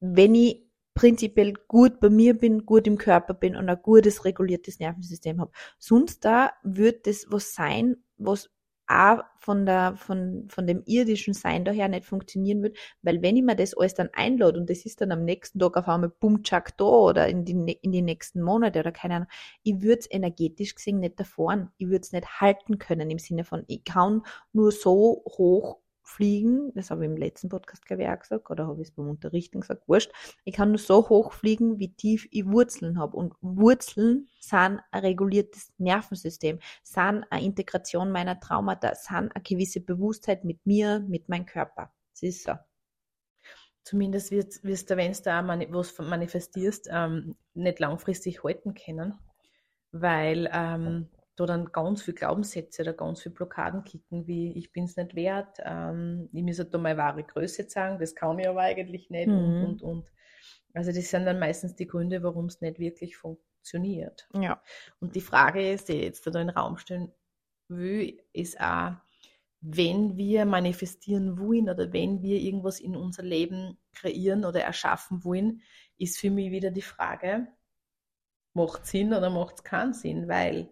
wenn 0.00 0.34
ich 0.34 0.66
prinzipiell 0.94 1.54
gut 1.68 2.00
bei 2.00 2.10
mir 2.10 2.36
bin, 2.36 2.66
gut 2.66 2.88
im 2.88 2.98
Körper 2.98 3.32
bin 3.32 3.54
und 3.54 3.68
ein 3.68 3.80
gutes 3.80 4.24
reguliertes 4.24 4.80
Nervensystem 4.80 5.40
habe. 5.40 5.52
Sonst 5.78 6.24
da 6.24 6.50
wird 6.64 7.06
das 7.06 7.26
was 7.28 7.54
sein, 7.54 8.02
was 8.16 8.50
auch 8.90 9.22
von 9.38 9.64
der, 9.66 9.94
von, 9.96 10.46
von 10.48 10.66
dem 10.66 10.82
irdischen 10.84 11.32
Sein 11.32 11.64
daher 11.64 11.88
nicht 11.88 12.04
funktionieren 12.04 12.62
wird, 12.62 12.76
weil 13.02 13.22
wenn 13.22 13.36
ich 13.36 13.42
mir 13.42 13.56
das 13.56 13.74
alles 13.76 13.94
dann 13.94 14.10
einlade 14.12 14.58
und 14.58 14.68
das 14.68 14.84
ist 14.84 15.00
dann 15.00 15.12
am 15.12 15.24
nächsten 15.24 15.58
Tag 15.58 15.76
auf 15.76 15.88
einmal 15.88 16.10
bumm, 16.10 16.42
tschack, 16.42 16.76
da 16.76 16.84
oder 16.84 17.28
in 17.28 17.44
die, 17.44 17.78
in 17.82 17.92
die 17.92 18.02
nächsten 18.02 18.42
Monate 18.42 18.80
oder 18.80 18.92
keine 18.92 19.14
Ahnung, 19.14 19.28
ich 19.62 19.80
würde 19.80 20.00
es 20.00 20.10
energetisch 20.10 20.74
gesehen 20.74 21.00
nicht 21.00 21.18
erfahren. 21.18 21.70
Ich 21.78 21.86
würde 21.86 22.00
es 22.02 22.12
nicht 22.12 22.40
halten 22.40 22.78
können 22.78 23.10
im 23.10 23.18
Sinne 23.18 23.44
von, 23.44 23.64
ich 23.68 23.84
kann 23.84 24.22
nur 24.52 24.72
so 24.72 25.24
hoch 25.26 25.78
fliegen, 26.10 26.72
das 26.74 26.90
habe 26.90 27.04
ich 27.04 27.10
im 27.10 27.16
letzten 27.16 27.48
Podcast, 27.48 27.86
glaube 27.86 28.02
ich, 28.02 28.08
auch 28.08 28.18
gesagt, 28.18 28.50
oder 28.50 28.66
habe 28.66 28.82
ich 28.82 28.88
es 28.88 28.94
beim 28.94 29.08
Unterrichten 29.08 29.60
gesagt, 29.60 29.88
wurscht, 29.88 30.12
ich 30.44 30.54
kann 30.54 30.70
nur 30.70 30.78
so 30.78 31.08
hoch 31.08 31.32
fliegen, 31.32 31.78
wie 31.78 31.94
tief 31.94 32.28
ich 32.30 32.46
Wurzeln 32.46 32.98
habe. 32.98 33.16
Und 33.16 33.34
Wurzeln 33.40 34.28
sind 34.40 34.80
ein 34.90 35.04
reguliertes 35.04 35.72
Nervensystem, 35.78 36.58
sind 36.82 37.24
eine 37.30 37.44
Integration 37.44 38.10
meiner 38.10 38.38
Traumata, 38.40 38.94
sind 38.94 39.34
eine 39.34 39.42
gewisse 39.42 39.80
Bewusstheit 39.80 40.44
mit 40.44 40.64
mir, 40.66 41.00
mit 41.00 41.28
meinem 41.28 41.46
Körper. 41.46 41.92
Das 42.12 42.22
ist 42.22 42.44
so. 42.44 42.52
Zumindest 43.82 44.30
wirst, 44.30 44.62
wirst 44.62 44.90
du, 44.90 44.96
wenn 44.96 45.12
du 45.12 45.22
da 45.22 45.46
was 45.70 45.98
manifestierst, 45.98 46.88
ähm, 46.90 47.36
nicht 47.54 47.78
langfristig 47.78 48.44
halten 48.44 48.74
können, 48.74 49.18
weil 49.90 50.50
ähm, 50.52 51.08
da 51.40 51.46
dann 51.46 51.72
ganz 51.72 52.02
viele 52.02 52.16
Glaubenssätze 52.16 52.82
oder 52.82 52.92
ganz 52.92 53.22
viele 53.22 53.34
Blockaden 53.34 53.84
kicken, 53.84 54.26
wie 54.26 54.52
ich 54.52 54.72
bin 54.72 54.84
es 54.84 54.96
nicht 54.96 55.14
wert, 55.14 55.58
ähm, 55.64 56.28
ich 56.32 56.42
muss 56.42 56.56
da 56.58 56.78
meine 56.78 56.98
wahre 56.98 57.24
Größe 57.24 57.66
zeigen, 57.66 57.98
das 57.98 58.14
kann 58.14 58.38
ich 58.38 58.48
aber 58.48 58.60
eigentlich 58.60 59.10
nicht 59.10 59.28
Mhm. 59.28 59.34
und, 59.34 59.62
und, 59.64 59.82
und. 59.82 60.12
Also 60.74 60.92
das 60.92 61.08
sind 61.10 61.24
dann 61.24 61.38
meistens 61.38 61.74
die 61.74 61.86
Gründe, 61.86 62.22
warum 62.22 62.46
es 62.46 62.60
nicht 62.60 62.78
wirklich 62.78 63.16
funktioniert. 63.16 64.28
Ja. 64.34 64.62
Und 65.00 65.16
die 65.16 65.20
Frage 65.20 65.72
ist, 65.72 65.88
die 65.88 65.94
ich 65.94 66.02
jetzt 66.04 66.26
da 66.26 66.30
in 66.40 66.48
den 66.48 66.56
Raum 66.56 66.76
stellen 66.76 67.12
will, 67.68 68.22
ist 68.32 68.60
auch, 68.60 68.92
wenn 69.62 70.16
wir 70.16 70.44
manifestieren 70.46 71.38
wollen 71.38 71.68
oder 71.68 71.92
wenn 71.92 72.22
wir 72.22 72.38
irgendwas 72.38 72.80
in 72.80 72.96
unser 72.96 73.22
Leben 73.22 73.78
kreieren 73.92 74.44
oder 74.44 74.62
erschaffen 74.62 75.24
wollen, 75.24 75.62
ist 75.98 76.18
für 76.18 76.30
mich 76.30 76.50
wieder 76.50 76.70
die 76.70 76.82
Frage, 76.82 77.46
macht 78.54 78.86
Sinn 78.86 79.12
oder 79.12 79.28
macht 79.30 79.56
es 79.56 79.64
keinen 79.64 79.92
Sinn? 79.92 80.28
Weil 80.28 80.70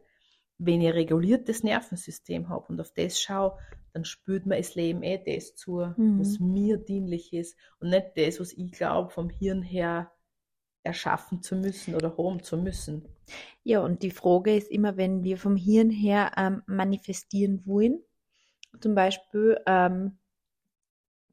wenn 0.58 0.80
ich 0.80 0.88
ein 0.88 0.94
reguliertes 0.94 1.62
Nervensystem 1.62 2.48
habe 2.48 2.66
und 2.68 2.80
auf 2.80 2.92
das 2.92 3.20
schaue, 3.20 3.58
dann 3.92 4.04
spürt 4.04 4.46
man 4.46 4.58
das 4.58 4.74
Leben 4.74 5.02
eh 5.02 5.18
das 5.24 5.54
zu, 5.56 5.94
Mhm. 5.96 6.18
was 6.20 6.40
mir 6.40 6.78
dienlich 6.78 7.32
ist 7.32 7.56
und 7.80 7.90
nicht 7.90 8.12
das, 8.16 8.40
was 8.40 8.52
ich 8.52 8.72
glaube, 8.72 9.10
vom 9.10 9.30
Hirn 9.30 9.62
her 9.62 10.10
erschaffen 10.82 11.42
zu 11.42 11.56
müssen 11.56 11.94
oder 11.94 12.16
haben 12.16 12.42
zu 12.42 12.56
müssen. 12.56 13.04
Ja, 13.62 13.80
und 13.80 14.02
die 14.02 14.10
Frage 14.10 14.56
ist 14.56 14.70
immer, 14.70 14.96
wenn 14.96 15.22
wir 15.22 15.36
vom 15.38 15.56
Hirn 15.56 15.90
her 15.90 16.32
ähm, 16.36 16.62
manifestieren 16.66 17.62
wollen, 17.66 18.02
zum 18.80 18.94
Beispiel 18.94 19.58
ähm, 19.66 20.18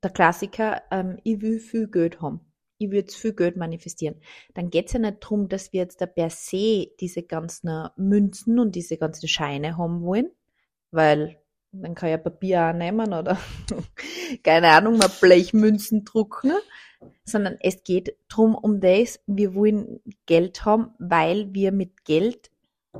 der 0.03 0.11
Klassiker, 0.11 0.83
ähm, 0.91 1.19
ich 1.23 1.41
will 1.41 1.59
viel 1.59 1.89
Geld 1.89 2.21
haben. 2.21 2.44
Ich 2.77 2.89
will 2.89 2.99
jetzt 2.99 3.15
viel 3.15 3.33
Geld 3.33 3.57
manifestieren. 3.57 4.15
Dann 4.53 4.69
geht's 4.69 4.93
ja 4.93 4.99
nicht 4.99 5.17
drum, 5.21 5.47
dass 5.47 5.73
wir 5.73 5.81
jetzt 5.81 6.01
da 6.01 6.05
per 6.05 6.29
se 6.29 6.87
diese 6.99 7.23
ganzen 7.23 7.87
Münzen 7.95 8.59
und 8.59 8.75
diese 8.75 8.97
ganzen 8.97 9.27
Scheine 9.27 9.77
haben 9.77 10.01
wollen, 10.01 10.29
weil 10.91 11.37
dann 11.81 11.95
kann 11.95 12.09
ich 12.09 12.11
ja 12.11 12.17
Papier 12.17 12.69
auch 12.69 12.73
nehmen 12.73 13.13
oder 13.13 13.37
keine 14.43 14.69
Ahnung, 14.69 14.97
mal 14.97 15.09
Blechmünzen 15.21 16.05
drucken, 16.05 16.53
sondern 17.23 17.57
es 17.59 17.83
geht 17.83 18.15
drum 18.29 18.55
um 18.55 18.79
das, 18.79 19.19
wir 19.27 19.55
wollen 19.55 20.01
Geld 20.25 20.65
haben, 20.65 20.93
weil 20.99 21.53
wir 21.53 21.71
mit 21.71 22.05
Geld 22.05 22.51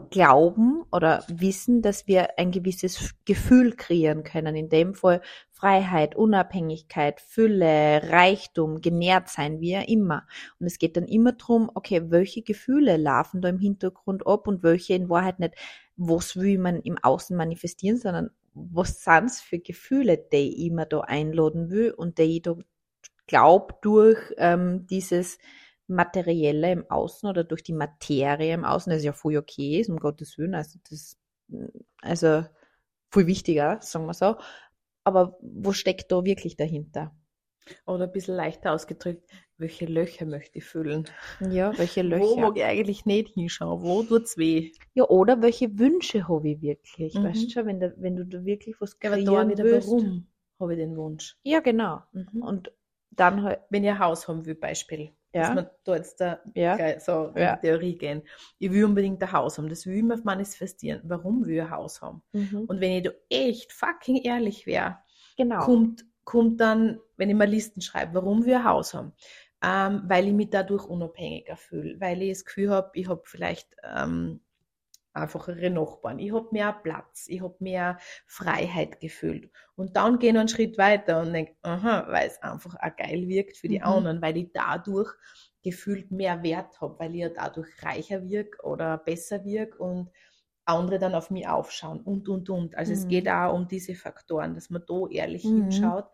glauben 0.10 0.84
oder 0.91 1.23
wissen, 1.27 1.81
dass 1.81 2.08
wir 2.08 2.38
ein 2.38 2.51
gewisses 2.51 3.15
Gefühl 3.25 3.75
kreieren 3.75 4.23
können. 4.23 4.56
In 4.56 4.69
dem 4.69 4.93
Fall 4.93 5.21
Freiheit, 5.52 6.15
Unabhängigkeit, 6.15 7.21
Fülle, 7.21 8.02
Reichtum, 8.12 8.81
genährt 8.81 9.29
sein, 9.29 9.60
wie 9.62 9.77
auch 9.77 9.87
immer. 9.87 10.27
Und 10.60 10.67
es 10.67 10.79
geht 10.79 10.98
dann 10.98 11.06
immer 11.06 11.33
drum, 11.33 11.71
okay, 11.73 12.12
welche 12.12 12.41
Gefühle 12.41 12.98
laufen 12.98 13.41
da 13.41 13.50
im 13.50 13.60
Hintergrund 13.60 14.27
ab 14.27 14.48
und 14.48 14.63
welche 14.63 14.93
in 14.93 15.10
Wahrheit 15.10 15.39
nicht, 15.39 15.56
was 15.96 16.35
will 16.35 16.58
man 16.58 16.81
im 16.81 16.98
Außen 17.02 17.35
manifestieren, 17.35 17.98
sondern 17.98 18.29
was 18.54 19.04
sind's 19.04 19.41
für 19.41 19.60
Gefühle, 19.60 20.17
die 20.17 20.65
ich 20.65 20.71
mir 20.71 20.85
da 20.85 21.02
einladen 21.02 21.69
will 21.69 21.91
und 21.91 22.17
die 22.17 22.37
ich 22.37 22.41
da 22.41 22.56
glaub 23.27 23.81
durch 23.81 24.19
ähm, 24.37 24.87
dieses 24.87 25.37
Materielle 25.88 26.71
im 26.71 26.90
Außen 26.90 27.29
oder 27.29 27.44
durch 27.44 27.63
die 27.63 27.73
Materie 27.73 28.54
im 28.54 28.65
Außen, 28.65 28.92
das 28.92 29.04
ja 29.04 29.13
voll 29.13 29.38
okay 29.38 29.79
ist, 29.79 29.90
um 29.90 29.98
Gottes 29.98 30.38
Willen, 30.38 30.56
also 30.56 30.79
das, 30.90 31.17
also 32.02 32.46
viel 33.12 33.27
wichtiger, 33.27 33.79
sagen 33.81 34.06
wir 34.08 34.13
so. 34.13 34.38
Aber 35.04 35.38
wo 35.42 35.73
steckt 35.73 36.12
da 36.12 36.25
wirklich 36.25 36.58
dahinter? 36.58 37.15
Oder 37.88 38.04
ein 38.04 38.12
bisschen 38.12 38.36
leichter 38.36 38.73
ausgedrückt, 38.73 39.27
welche 39.58 39.86
Löcher 39.88 40.25
möchte 40.27 40.60
ich 40.60 40.65
füllen? 40.65 41.08
Ja, 41.40 41.77
welche 41.77 42.02
Wo 42.04 42.36
Löcher? 42.36 42.42
mag 42.42 42.58
ich 42.58 42.63
eigentlich 42.65 43.06
nicht 43.06 43.29
hinschauen? 43.29 43.81
Wo 43.81 44.04
tut's 44.04 44.38
weh? 44.38 44.73
Ja, 44.96 45.04
oder 45.10 45.42
welche 45.44 45.77
Wünsche 45.77 46.27
habe 46.27 46.50
ich 46.50 46.62
wirklich? 46.62 47.13
Mhm. 47.13 47.23
Weißt 47.23 47.46
du 47.46 47.52
schon, 47.52 47.65
wenn, 47.67 47.79
da, 47.79 47.92
wenn 47.98 48.15
du 48.15 48.25
da 48.25 48.44
wirklich 48.44 48.75
was 48.81 49.00
Ja, 49.02 49.12
aber 49.12 49.15
kreieren 49.15 49.48
da 49.48 49.48
wieder, 49.48 49.69
willst. 49.69 49.88
warum 49.88 50.27
habe 50.60 50.73
ich 50.73 50.79
den 50.79 50.98
Wunsch? 50.98 51.38
Ja, 51.44 51.62
genau. 51.62 52.04
Mhm. 52.12 52.42
Und 52.42 52.71
dann 53.12 53.44
halt, 53.44 53.62
Wenn 53.69 53.86
ein 53.86 54.00
Haus 54.00 54.27
haben 54.27 54.46
will, 54.46 54.56
Beispiel, 54.56 55.13
dass 55.36 55.50
ja, 55.50 55.54
man 55.54 55.69
da 55.83 55.96
jetzt 55.96 56.21
da 56.21 56.40
ja, 56.54 56.75
gleich 56.77 57.04
so 57.04 57.31
in 57.36 57.42
Ja. 57.42 57.56
die 57.58 57.67
Theorie 57.67 57.98
gehen. 57.98 58.21
Ich 58.58 58.71
will 58.71 58.86
unbedingt 58.86 59.21
ein 59.21 59.31
Haus 59.31 59.58
haben. 59.58 59.67
Das 59.67 59.86
will 59.86 59.98
ich 59.98 60.04
mir 60.04 60.17
manifestieren. 60.23 61.02
Warum 61.04 61.46
will 61.46 61.56
ich 61.56 61.62
ein 61.62 61.71
Haus 61.71 62.02
haben? 62.02 62.23
mhm. 62.31 62.65
Und 62.67 62.79
wenn 62.79 62.92
ich 62.94 63.04
da 63.04 63.12
echt 63.29 63.73
fucking 63.73 64.17
ehrlich 64.23 64.65
wäre, 64.65 65.00
genau. 65.38 65.60
kommt, 65.60 66.06
kommt 66.23 66.62
dann, 66.62 67.00
wenn 67.17 67.29
ich 67.29 67.36
mal 67.36 67.50
Listen 67.50 67.81
schreibe, 67.81 68.13
warum 68.13 68.46
wir 68.46 68.60
ein 68.60 68.63
Haus 68.63 68.94
haben. 68.94 69.12
Ähm, 69.62 70.04
weil 70.08 70.27
ich 70.27 70.33
mich 70.33 70.52
dadurch 70.52 70.86
unabhängiger 70.86 71.58
fühle, 71.58 72.00
weil 72.00 72.21
ich 72.21 72.29
das 72.29 72.46
Gefühl 72.46 72.69
habe, 72.69 72.92
ich 72.94 73.10
habe 73.10 73.21
vielleicht 73.25 73.75
ähm, 73.83 74.40
einfachere 75.16 75.70
Nachbarn, 75.70 76.20
ich 76.20 76.34
habe 76.34 76.48
mehr 76.52 76.74
Platz, 76.74 77.26
ich 77.28 77.42
habe 77.42 77.56
mehr 77.60 77.98
Freiheit 78.28 79.00
gefühlt. 79.00 79.52
Und 79.76 79.96
dann 79.96 80.20
gehe 80.20 80.30
ich 80.30 80.34
noch 80.34 80.42
einen 80.42 80.50
Schritt 80.50 80.78
weiter 80.78 81.22
und 81.22 81.34
denke, 81.34 81.56
aha, 81.62 82.08
weil 82.10 82.28
es 82.28 82.42
einfach 82.42 82.76
auch 82.76 82.96
geil 82.98 83.28
wirkt 83.28 83.58
für 83.58 83.70
die 83.70 83.82
Mhm. 83.84 83.84
anderen, 83.84 84.22
weil 84.22 84.38
ich 84.38 84.52
dadurch 84.54 85.12
gefühlt 85.63 86.12
mehr 86.12 86.44
Wert 86.44 86.80
habe, 86.82 87.00
weil 87.00 87.16
ich 87.16 87.22
ja 87.22 87.30
dadurch 87.30 87.70
reicher 87.84 88.24
wirke 88.28 88.63
oder 88.63 88.98
besser 88.98 89.44
wirke 89.46 89.78
und 89.80 90.12
andere 90.66 91.00
dann 91.00 91.16
auf 91.16 91.30
mich 91.32 91.48
aufschauen 91.48 92.02
und, 92.02 92.28
und, 92.30 92.50
und. 92.50 92.76
Also 92.78 92.94
es 92.94 93.08
Mhm. 93.08 93.08
geht 93.08 93.28
auch 93.30 93.54
um 93.54 93.68
diese 93.68 93.96
Faktoren, 93.96 94.56
dass 94.56 94.70
man 94.70 94.84
da 94.88 95.08
ehrlich 95.10 95.50
Mhm. 95.50 95.50
hinschaut, 95.50 96.06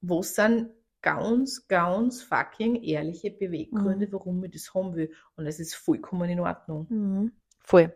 wo 0.00 0.22
sind 0.22 0.70
ganz, 1.02 1.66
ganz 1.68 2.22
fucking 2.22 2.82
ehrliche 2.82 3.30
Beweggründe, 3.30 4.08
Mhm. 4.08 4.12
warum 4.12 4.44
ich 4.44 4.52
das 4.52 4.74
haben 4.74 4.94
will. 4.94 5.12
Und 5.36 5.46
es 5.46 5.60
ist 5.60 5.74
vollkommen 5.74 6.28
in 6.30 6.40
Ordnung. 6.40 6.90
Mhm. 6.90 7.32
Voll. 7.60 7.94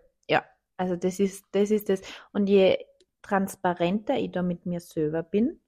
Also 0.77 0.97
das 0.97 1.21
ist, 1.21 1.45
das 1.53 1.71
ist 1.71 1.89
das. 1.89 2.03
Und 2.33 2.49
je 2.49 2.79
transparenter 3.23 4.17
ich 4.19 4.33
da 4.33 4.43
mit 4.43 4.67
mir 4.67 4.81
selber 4.81 5.23
bin, 5.23 5.61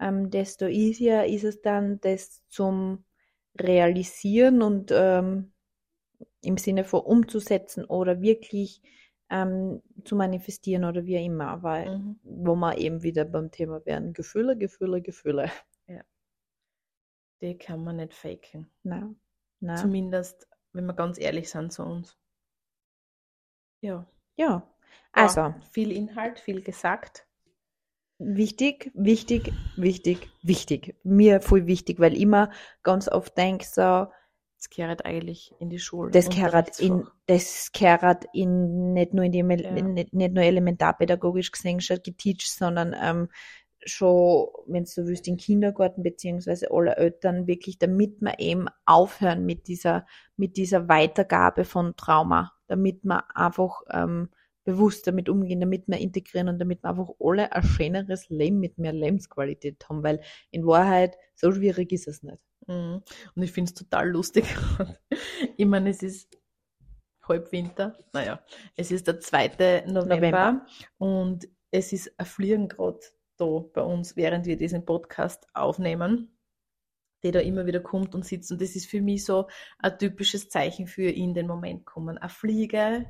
ähm, 0.00 0.30
desto 0.30 0.66
easier 0.66 1.24
ist 1.26 1.44
es 1.44 1.60
dann, 1.62 2.00
das 2.00 2.46
zum 2.48 3.04
Realisieren 3.60 4.62
und 4.62 4.90
ähm, 4.92 5.52
im 6.42 6.56
Sinne 6.56 6.84
von 6.84 7.00
umzusetzen 7.00 7.84
oder 7.84 8.20
wirklich 8.20 8.82
ähm, 9.30 9.82
zu 10.04 10.16
manifestieren 10.16 10.84
oder 10.84 11.04
wie 11.06 11.18
auch 11.18 11.24
immer, 11.24 11.62
weil 11.62 11.98
Mhm. 11.98 12.20
wo 12.22 12.54
wir 12.54 12.78
eben 12.78 13.02
wieder 13.02 13.24
beim 13.24 13.50
Thema 13.50 13.84
werden, 13.86 14.12
Gefühle, 14.12 14.56
Gefühle, 14.56 15.02
Gefühle. 15.02 15.50
Die 17.42 17.58
kann 17.58 17.82
man 17.82 17.96
nicht 17.96 18.14
faken. 18.14 18.70
Na, 18.84 19.12
na. 19.60 19.74
Zumindest, 19.74 20.46
wenn 20.72 20.86
wir 20.86 20.94
ganz 20.94 21.18
ehrlich 21.18 21.50
sind 21.50 21.72
zu 21.72 21.82
uns. 21.82 22.16
Ja. 23.80 24.06
Ja, 24.36 24.62
also 25.14 25.40
Ja, 25.40 25.60
viel 25.72 25.90
Inhalt, 25.90 26.38
viel 26.38 26.60
gesagt. 26.62 27.26
wichtig, 28.18 28.90
wichtig, 28.94 29.52
wichtig, 29.76 30.28
wichtig. 30.42 30.96
Mir 31.02 31.40
voll 31.42 31.66
wichtig, 31.66 31.98
weil 32.00 32.16
immer 32.16 32.50
ganz 32.82 33.08
oft 33.08 33.36
denke 33.36 33.64
so, 33.66 34.06
Das 34.56 34.70
gehört 34.70 35.04
eigentlich 35.04 35.52
in 35.58 35.68
die 35.68 35.78
Schule. 35.78 36.10
das 36.10 36.28
gehört 36.28 36.78
in, 36.78 37.06
das 37.26 37.70
gehört 37.72 38.26
in, 38.34 38.92
nicht 38.92 39.14
nur 39.14 39.24
in 39.24 39.32
die, 39.32 39.42
Ja. 39.62 39.70
nicht, 39.72 40.12
nicht 40.12 40.32
nur 40.34 40.44
elementarpädagogisch 40.44 41.50
gesehen 41.52 41.80
schon 41.80 42.02
geteacht, 42.02 42.42
sondern 42.42 42.94
ähm, 43.00 43.28
schon, 43.84 44.48
wenn 44.66 44.84
du 44.84 45.06
willst, 45.06 45.28
in 45.28 45.36
Kindergarten 45.36 46.02
beziehungsweise 46.02 46.70
alle 46.70 46.96
Eltern 46.96 47.46
wirklich, 47.46 47.78
damit 47.78 48.20
wir 48.20 48.38
eben 48.38 48.66
aufhören 48.86 49.44
mit 49.44 49.68
dieser, 49.68 50.06
mit 50.36 50.56
dieser 50.56 50.88
Weitergabe 50.88 51.64
von 51.64 51.96
Trauma, 51.96 52.52
damit 52.66 53.04
wir 53.04 53.24
einfach 53.36 53.82
ähm, 53.90 54.30
bewusst 54.64 55.06
damit 55.06 55.28
umgehen, 55.28 55.60
damit 55.60 55.88
wir 55.88 55.98
integrieren 55.98 56.48
und 56.48 56.58
damit 56.58 56.82
wir 56.82 56.90
einfach 56.90 57.10
alle 57.18 57.52
ein 57.52 57.62
schöneres 57.62 58.28
Leben 58.28 58.60
mit 58.60 58.78
mehr 58.78 58.92
Lebensqualität 58.92 59.88
haben, 59.88 60.02
weil 60.02 60.20
in 60.50 60.66
Wahrheit 60.66 61.16
so 61.34 61.52
schwierig 61.52 61.92
ist 61.92 62.06
es 62.06 62.22
nicht. 62.22 62.38
Mhm. 62.66 63.02
Und 63.34 63.42
ich 63.42 63.52
finde 63.52 63.70
es 63.70 63.74
total 63.74 64.08
lustig. 64.08 64.44
ich 65.56 65.66
meine, 65.66 65.90
es 65.90 66.02
ist 66.02 66.38
Halbwinter. 67.26 67.96
Naja, 68.12 68.44
es 68.76 68.90
ist 68.90 69.06
der 69.06 69.20
2. 69.20 69.84
November, 69.86 70.16
November. 70.16 70.66
und 70.98 71.48
es 71.70 71.92
ist 71.92 72.12
ein 72.18 72.26
Fliegen 72.26 72.68
gerade 72.68 73.00
da 73.42 73.64
bei 73.72 73.82
uns, 73.82 74.16
während 74.16 74.46
wir 74.46 74.56
diesen 74.56 74.84
Podcast 74.84 75.46
aufnehmen, 75.54 76.36
der 77.22 77.32
da 77.32 77.40
immer 77.40 77.66
wieder 77.66 77.80
kommt 77.80 78.14
und 78.14 78.24
sitzt. 78.24 78.50
Und 78.52 78.60
das 78.60 78.74
ist 78.74 78.86
für 78.86 79.00
mich 79.00 79.24
so 79.24 79.48
ein 79.78 79.98
typisches 79.98 80.48
Zeichen 80.48 80.86
für 80.86 81.08
in 81.10 81.34
den 81.34 81.46
Moment 81.46 81.84
kommen. 81.86 82.18
Eine 82.18 82.28
Fliege, 82.28 83.06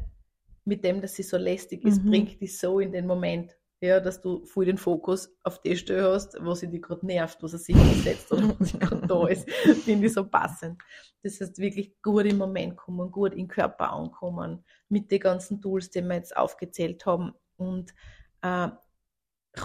mit 0.64 0.84
dem, 0.84 1.00
dass 1.00 1.14
sie 1.14 1.22
so 1.22 1.36
lästig 1.36 1.84
ist, 1.84 2.02
Mhm. 2.04 2.10
bringt 2.10 2.40
dich 2.40 2.58
so 2.58 2.78
in 2.80 2.92
den 2.92 3.06
Moment. 3.06 3.56
Ja, 3.80 3.98
dass 3.98 4.20
du 4.20 4.44
voll 4.44 4.66
den 4.66 4.78
Fokus 4.78 5.34
auf 5.42 5.60
die 5.60 5.76
Stelle 5.76 6.12
hast, 6.12 6.36
wo 6.40 6.54
sie 6.54 6.68
dich 6.68 6.82
gerade 6.82 7.04
nervt, 7.04 7.42
wo 7.42 7.48
sie 7.48 7.58
sich 7.58 7.76
hinsetzt 7.76 8.30
oder 8.30 8.56
wo 8.56 8.62
sie 8.64 8.78
gerade 8.78 9.04
da 9.08 9.26
ist. 9.26 9.50
Finde 9.84 10.06
ich 10.06 10.12
so 10.12 10.24
passend. 10.24 10.80
Das 11.24 11.40
heißt, 11.40 11.58
wirklich 11.58 12.00
gut 12.00 12.24
im 12.26 12.38
Moment 12.38 12.76
kommen, 12.76 13.10
gut 13.10 13.34
im 13.34 13.48
Körper 13.48 13.90
ankommen, 13.92 14.64
mit 14.88 15.10
den 15.10 15.18
ganzen 15.18 15.60
Tools, 15.60 15.90
die 15.90 16.00
wir 16.02 16.14
jetzt 16.14 16.36
aufgezählt 16.36 17.04
haben 17.06 17.32
und 17.56 17.92
äh, 18.42 18.68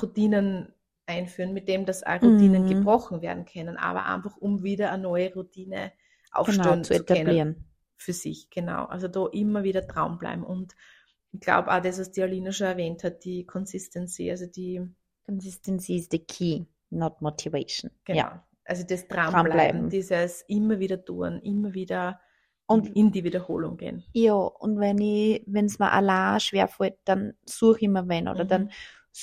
Routinen 0.01 0.73
einführen, 1.05 1.53
mit 1.53 1.67
dem, 1.67 1.85
dass 1.85 2.03
auch 2.03 2.25
Routinen 2.25 2.65
Mhm. 2.65 2.65
gebrochen 2.65 3.21
werden 3.21 3.45
können, 3.45 3.77
aber 3.77 4.05
einfach 4.05 4.37
um 4.37 4.63
wieder 4.63 4.91
eine 4.91 5.03
neue 5.03 5.33
Routine 5.33 5.91
aufstellen 6.31 6.81
Genau, 6.81 6.83
zu 6.83 6.93
zu 6.93 7.03
können 7.05 7.37
etablieren. 7.37 7.65
für 7.97 8.13
sich, 8.13 8.49
genau. 8.49 8.85
Also 8.85 9.07
da 9.07 9.27
immer 9.27 9.63
wieder 9.63 9.81
dran 9.81 10.17
bleiben. 10.19 10.43
Und 10.43 10.75
ich 11.31 11.39
glaube 11.41 11.71
auch 11.73 11.81
das, 11.81 11.99
was 11.99 12.11
die 12.11 12.23
Alina 12.23 12.51
schon 12.51 12.67
erwähnt 12.67 13.03
hat, 13.03 13.23
die 13.25 13.45
Consistency, 13.45 14.29
also 14.31 14.45
die, 14.47 14.81
Consistency 15.27 15.95
is 15.97 16.07
the 16.09 16.17
key, 16.17 16.65
not 16.89 17.21
motivation. 17.21 17.91
genau, 18.05 18.29
Ja. 18.29 18.43
also 18.65 18.83
das 18.83 19.07
Dranbleiben, 19.07 19.87
Dranbleiben. 19.87 19.89
dieses 19.89 20.41
immer 20.47 20.79
wieder 20.79 21.03
tun, 21.05 21.39
immer 21.41 21.73
wieder 21.75 22.19
Und 22.67 22.87
in 22.95 23.11
die 23.11 23.23
Wiederholung 23.23 23.77
gehen. 23.77 24.03
Ja, 24.13 24.33
und 24.33 24.79
wenn 24.79 24.99
ich, 24.99 25.43
wenn 25.45 25.65
es 25.65 25.79
mir 25.79 25.91
allein 25.91 26.39
schwerfällt, 26.39 26.97
dann 27.05 27.33
suche 27.45 27.81
ich 27.81 27.87
mir 27.89 28.07
wen 28.09 28.27
oder 28.27 28.45
Mhm. 28.45 28.49
dann 28.49 28.71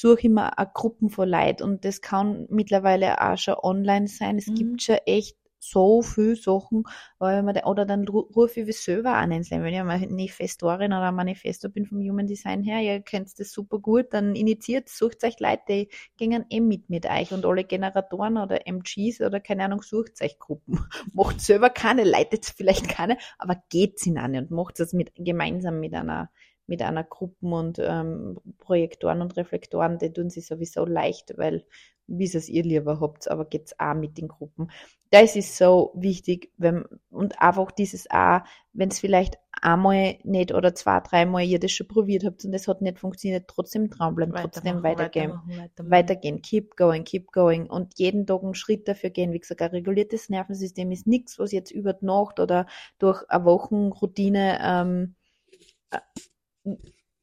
suche 0.01 0.23
ich 0.23 0.29
mir 0.31 0.51
Gruppen 0.75 1.11
von 1.11 1.29
Leid 1.29 1.63
und 1.63 1.85
das 1.85 2.01
kann 2.01 2.47
mittlerweile 2.51 3.21
auch 3.21 3.39
schon 3.39 3.55
online 3.63 4.09
sein. 4.09 4.39
Es 4.39 4.47
Mhm. 4.49 4.55
gibt 4.55 4.83
schon 4.83 4.97
echt 5.07 5.37
so 5.59 6.03
viel 6.03 6.37
Sachen, 6.37 6.85
weil 7.19 7.43
man, 7.43 7.55
da- 7.55 7.65
oder 7.65 7.87
dann 7.87 8.05
ru- 8.05 8.31
rufe 8.35 8.61
ich 8.61 8.67
wie 8.67 8.73
selber 8.73 9.15
an. 9.15 9.31
Wenn 9.31 9.41
ich 9.41 9.51
eine 9.53 9.85
Manifestorin 9.85 10.93
oder 10.93 11.09
ein 11.09 11.15
Manifesto 11.15 11.71
bin 11.71 11.87
vom 11.87 12.01
Human 12.01 12.27
Design 12.27 12.63
her, 12.63 12.81
ihr 12.83 13.01
kennt 13.01 13.39
das 13.39 13.51
super 13.51 13.79
gut, 13.79 14.09
dann 14.13 14.35
initiiert, 14.35 14.91
sucht 14.91 15.25
euch 15.25 15.41
Leute, 15.41 15.63
die 15.69 15.89
gehen 16.19 16.45
eh 16.51 16.61
mit 16.61 16.91
mit 16.91 17.07
euch 17.07 17.33
und 17.33 17.47
alle 17.47 17.65
Generatoren 17.65 18.37
oder 18.37 18.67
MGs 18.67 19.23
oder 19.23 19.41
keine 19.41 19.65
Ahnung, 19.65 19.81
sucht 19.83 20.21
euch 20.23 20.39
Gruppen. 20.39 20.79
Macht 21.15 21.41
selber 21.41 21.71
keine, 21.71 22.05
leitet 22.05 22.45
vielleicht 22.45 22.89
keine, 22.89 23.17
aber 23.39 23.57
geht's 23.71 24.05
in 24.07 24.19
eine 24.19 24.41
und 24.41 24.51
macht 24.51 24.81
das 24.81 24.93
mit, 24.93 25.13
gemeinsam 25.17 25.81
mit 25.81 25.95
einer, 25.95 26.31
mit 26.67 26.83
einer 26.83 27.05
Gruppen 27.05 27.53
und 27.53 27.79
ähm, 27.79 28.39
Projektoren 28.59 29.21
und 29.21 29.37
Reflektoren, 29.37 29.99
die 29.99 30.12
tun 30.12 30.31
sich 30.31 30.47
sowieso 30.47 30.85
leicht, 30.85 31.37
weil 31.37 31.65
wie 32.07 32.25
es 32.25 32.49
ihr 32.49 32.62
lieber 32.62 33.01
habt, 33.01 33.31
aber 33.31 33.47
geht's 33.47 33.79
auch 33.79 33.95
mit 33.95 34.19
den 34.19 34.29
Gruppen. 34.29 34.71
Das 35.11 35.37
ist 35.37 35.57
so 35.57 35.93
wichtig, 35.95 36.53
wenn, 36.57 36.85
und 37.11 37.41
einfach 37.41 37.71
dieses 37.71 38.11
auch, 38.11 38.41
wenn 38.73 38.89
es 38.89 38.99
vielleicht 38.99 39.39
einmal 39.53 40.19
nicht 40.25 40.53
oder 40.53 40.75
zwei, 40.75 41.01
dreimal 41.01 41.45
ihr 41.45 41.61
das 41.61 41.71
schon 41.71 41.87
probiert 41.87 42.25
habt 42.25 42.45
und 42.45 42.53
das 42.53 42.67
hat 42.67 42.83
nicht 42.83 42.99
funktioniert, 42.99 43.49
trotzdem 43.49 43.89
dranbleiben, 43.89 44.35
trotzdem 44.35 44.83
weitergehen 44.83 45.31
weitermachen, 45.31 45.59
weitermachen. 45.59 45.91
weitergehen, 45.91 46.43
keep 46.43 46.77
going, 46.77 47.05
keep 47.05 47.31
going 47.33 47.71
und 47.71 47.95
jeden 47.97 48.27
Tag 48.27 48.43
einen 48.43 48.55
Schritt 48.55 48.89
dafür 48.89 49.11
gehen. 49.11 49.33
Wie 49.33 49.39
gesagt, 49.39 49.62
ein 49.62 49.71
reguliertes 49.71 50.29
Nervensystem 50.29 50.91
ist 50.91 51.07
nichts, 51.07 51.39
was 51.39 51.53
jetzt 51.53 51.71
über 51.71 51.93
die 51.93 52.05
Nacht 52.07 52.41
oder 52.41 52.67
durch 52.99 53.23
eine 53.31 53.45
Wochenroutine 53.45 54.59
ähm, 54.62 55.15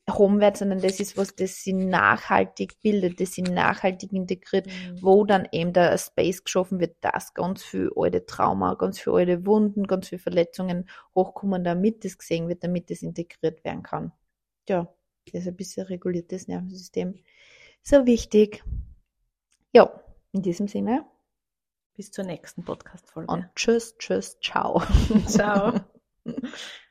haben 0.09 0.41
wird, 0.41 0.57
sondern 0.57 0.81
das 0.81 0.99
ist 0.99 1.15
was, 1.15 1.35
das 1.35 1.63
sie 1.63 1.73
nachhaltig 1.73 2.81
bildet, 2.81 3.21
das 3.21 3.33
sie 3.33 3.43
nachhaltig 3.43 4.11
integriert, 4.11 4.67
Mhm. 4.67 5.01
wo 5.01 5.23
dann 5.25 5.47
eben 5.51 5.73
der 5.73 5.97
Space 5.97 6.43
geschaffen 6.43 6.79
wird, 6.79 6.97
dass 7.01 7.33
ganz 7.33 7.63
viel 7.63 7.91
alte 7.95 8.25
Trauma, 8.25 8.73
ganz 8.75 8.99
viel 8.99 9.13
alte 9.13 9.45
Wunden, 9.45 9.87
ganz 9.87 10.09
viele 10.09 10.19
Verletzungen 10.19 10.89
hochkommen, 11.15 11.63
damit 11.63 12.03
das 12.03 12.17
gesehen 12.17 12.49
wird, 12.49 12.63
damit 12.63 12.89
das 12.89 13.03
integriert 13.03 13.63
werden 13.63 13.83
kann. 13.83 14.11
Ja, 14.67 14.93
das 15.31 15.41
ist 15.43 15.47
ein 15.47 15.55
bisschen 15.55 15.85
reguliertes 15.87 16.47
Nervensystem. 16.47 17.15
So 17.83 18.05
wichtig. 18.05 18.63
Ja, 19.71 20.01
in 20.33 20.41
diesem 20.41 20.67
Sinne. 20.67 21.05
Bis 21.95 22.11
zur 22.11 22.25
nächsten 22.25 22.63
Podcast-Folge. 22.63 23.31
Und 23.31 23.47
tschüss, 23.55 23.95
tschüss, 23.97 24.39
ciao. 24.41 24.81
Ciao. 25.27 25.79